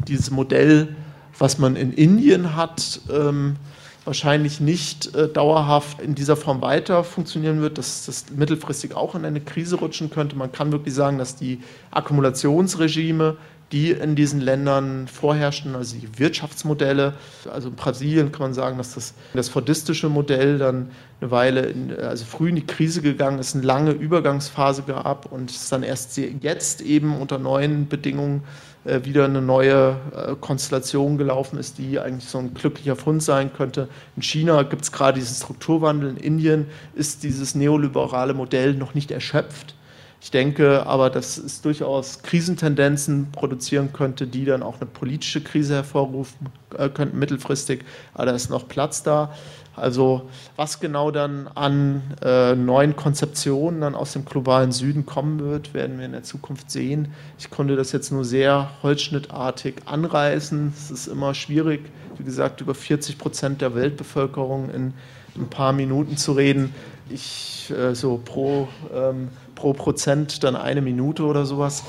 dieses 0.07 0.32
Modell, 0.32 0.95
was 1.38 1.59
man 1.59 1.75
in 1.75 1.93
Indien 1.93 2.55
hat, 2.55 3.01
ähm, 3.11 3.57
wahrscheinlich 4.06 4.60
nicht 4.60 5.14
äh, 5.16 5.28
dauerhaft 5.28 6.02
in 6.02 6.16
dieser 6.16 6.36
Form 6.36 6.62
weiter 6.62 7.04
funktionieren 7.04 7.62
wird, 7.62 7.78
dass 7.78 8.06
das 8.06 8.26
mittelfristig 8.36 8.95
auch 8.95 9.16
in 9.16 9.26
eine 9.26 9.41
Krise 9.41 9.78
rutschen 9.78 10.10
könnte. 10.10 10.36
Man 10.36 10.52
kann 10.52 10.72
wirklich 10.72 10.93
sagen, 10.93 11.18
dass 11.18 11.36
die 11.36 11.60
Akkumulationsregime, 11.91 13.38
die 13.72 13.91
in 13.91 14.16
diesen 14.16 14.41
Ländern 14.41 15.08
vorherrschen, 15.08 15.76
also 15.76 15.95
die 15.95 16.10
Wirtschaftsmodelle, 16.18 17.14
also 17.52 17.70
in 17.70 17.76
Brasilien 17.76 18.32
kann 18.32 18.41
man 18.41 18.54
sagen, 18.54 18.78
dass 18.78 18.95
das, 18.95 19.14
das 19.34 19.50
fordistische 19.50 20.10
Modell 20.10 20.58
dann 20.58 20.89
eine 21.22 21.32
Weile, 21.32 21.62
in, 21.68 21.95
also 21.95 22.26
früh 22.26 22.50
in 22.50 22.56
die 22.56 22.66
Krise 22.66 23.02
gegangen 23.02 23.38
ist, 23.38 23.56
eine 23.56 23.66
lange 23.66 23.91
Übergangsphase 23.91 24.84
gab 24.84 25.32
und 25.32 25.52
es 25.52 25.70
dann 25.70 25.84
erst 25.84 26.18
jetzt 26.18 26.82
eben 26.82 27.16
unter 27.18 27.38
neuen 27.38 27.88
Bedingungen 27.88 28.43
wieder 28.86 29.25
eine 29.25 29.41
neue 29.41 29.97
äh, 30.15 30.36
Konstellation 30.39 31.17
gelaufen 31.17 31.59
ist, 31.59 31.77
die 31.77 31.99
eigentlich 31.99 32.30
so 32.30 32.38
ein 32.38 32.53
glücklicher 32.53 32.95
Fund 32.95 33.21
sein 33.21 33.51
könnte. 33.53 33.89
In 34.15 34.21
China 34.21 34.63
gibt 34.63 34.84
es 34.84 34.91
gerade 34.91 35.19
diesen 35.19 35.36
Strukturwandel, 35.36 36.11
in 36.11 36.17
Indien 36.17 36.67
ist 36.95 37.23
dieses 37.23 37.55
neoliberale 37.55 38.34
Modell 38.34 38.73
noch 38.73 38.93
nicht 38.93 39.11
erschöpft. 39.11 39.75
Ich 40.21 40.32
denke 40.32 40.86
aber, 40.86 41.09
dass 41.09 41.38
es 41.38 41.61
durchaus 41.61 42.21
Krisentendenzen 42.23 43.32
produzieren 43.32 43.93
könnte, 43.93 44.27
die 44.27 44.43
dann 44.43 44.63
auch 44.63 44.75
eine 44.75 44.86
politische 44.86 45.41
Krise 45.41 45.75
hervorrufen 45.75 46.49
äh, 46.77 46.89
könnten 46.89 47.17
mittelfristig. 47.17 47.86
Aber 48.13 48.25
da 48.25 48.32
ist 48.34 48.49
noch 48.49 48.67
Platz 48.67 49.01
da. 49.01 49.34
Also 49.80 50.30
was 50.55 50.80
genau 50.80 51.11
dann 51.11 51.47
an 51.55 52.01
äh, 52.21 52.55
neuen 52.55 52.95
Konzeptionen 52.95 53.82
dann 53.82 53.95
aus 53.95 54.13
dem 54.13 54.25
globalen 54.25 54.71
Süden 54.71 55.05
kommen 55.05 55.39
wird, 55.39 55.73
werden 55.73 55.97
wir 55.97 56.05
in 56.05 56.11
der 56.11 56.23
Zukunft 56.23 56.69
sehen. 56.69 57.13
Ich 57.38 57.49
konnte 57.49 57.75
das 57.75 57.91
jetzt 57.91 58.11
nur 58.11 58.25
sehr 58.25 58.69
holzschnittartig 58.84 59.75
anreißen. 59.86 60.73
Es 60.75 60.91
ist 60.91 61.07
immer 61.07 61.34
schwierig, 61.34 61.89
wie 62.17 62.23
gesagt, 62.23 62.61
über 62.61 62.75
40 62.75 63.17
Prozent 63.17 63.61
der 63.61 63.75
Weltbevölkerung 63.75 64.69
in 64.69 64.93
ein 65.36 65.49
paar 65.49 65.73
Minuten 65.73 66.17
zu 66.17 66.34
reden. 66.34 66.73
Ich 67.09 67.71
äh, 67.75 67.95
so 67.95 68.19
pro, 68.23 68.67
ähm, 68.93 69.30
pro 69.55 69.73
Prozent 69.73 70.43
dann 70.43 70.55
eine 70.55 70.82
Minute 70.82 71.23
oder 71.23 71.45
sowas. 71.45 71.84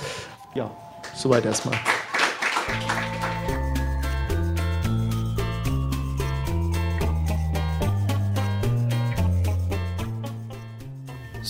Ja, 0.55 0.71
soweit 1.15 1.45
erstmal. 1.45 1.79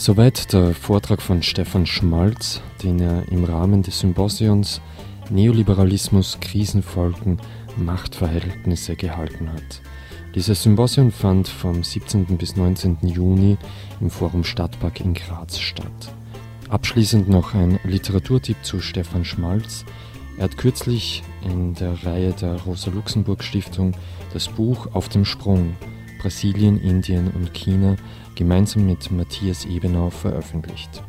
Soweit 0.03 0.55
der 0.55 0.73
Vortrag 0.73 1.21
von 1.21 1.43
Stefan 1.43 1.85
Schmalz, 1.85 2.63
den 2.83 3.01
er 3.01 3.29
im 3.31 3.45
Rahmen 3.45 3.83
des 3.83 4.01
Symposions 4.01 4.81
Neoliberalismus, 5.29 6.39
Krisenfolgen, 6.41 7.37
Machtverhältnisse 7.77 8.97
gehalten 8.97 9.53
hat. 9.53 9.83
Dieses 10.35 10.63
Symposium 10.63 11.13
fand 11.13 11.49
vom 11.49 11.85
17. 11.85 12.39
bis 12.39 12.57
19. 12.57 12.97
Juni 13.03 13.59
im 14.01 14.09
Forum 14.09 14.43
Stadtpark 14.43 15.01
in 15.01 15.13
Graz 15.13 15.59
statt. 15.59 16.15
Abschließend 16.71 17.29
noch 17.29 17.53
ein 17.53 17.79
Literaturtipp 17.85 18.57
zu 18.63 18.81
Stefan 18.81 19.27
Schmalz. 19.27 19.85
Er 20.39 20.45
hat 20.45 20.57
kürzlich 20.57 21.23
in 21.45 21.75
der 21.75 22.07
Reihe 22.07 22.33
der 22.33 22.55
Rosa-Luxemburg-Stiftung 22.63 23.93
das 24.33 24.49
Buch 24.49 24.95
Auf 24.95 25.11
dem 25.11 25.27
Sprung 25.27 25.77
Brasilien, 26.21 26.81
Indien 26.81 27.31
und 27.33 27.53
China 27.55 27.97
gemeinsam 28.41 28.87
mit 28.87 29.11
Matthias 29.11 29.67
Ebenau 29.67 30.09
veröffentlicht. 30.09 31.03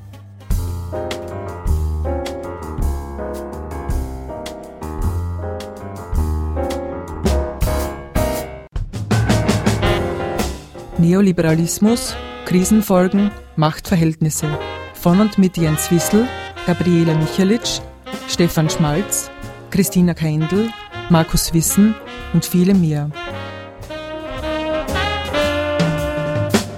Neoliberalismus, 10.98 12.18
Krisenfolgen, 12.46 13.32
Machtverhältnisse. 13.56 14.50
Von 14.94 15.22
und 15.22 15.38
mit 15.38 15.56
Jens 15.56 15.90
Wissel, 15.90 16.28
Gabriela 16.68 17.16
Michalitsch, 17.16 17.80
Stefan 18.28 18.70
Schmalz, 18.70 19.32
Christina 19.70 20.14
Keindl, 20.14 20.70
Markus 21.10 21.54
Wissen 21.54 21.96
und 22.34 22.44
viele 22.44 22.74
mehr. 22.74 23.10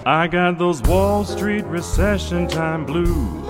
I 0.06 0.28
got 0.28 0.60
those 0.60 0.84
Wall 0.84 1.24
Street 1.24 1.64
recession 1.66 2.50
time 2.50 2.86
blues. 2.86 3.48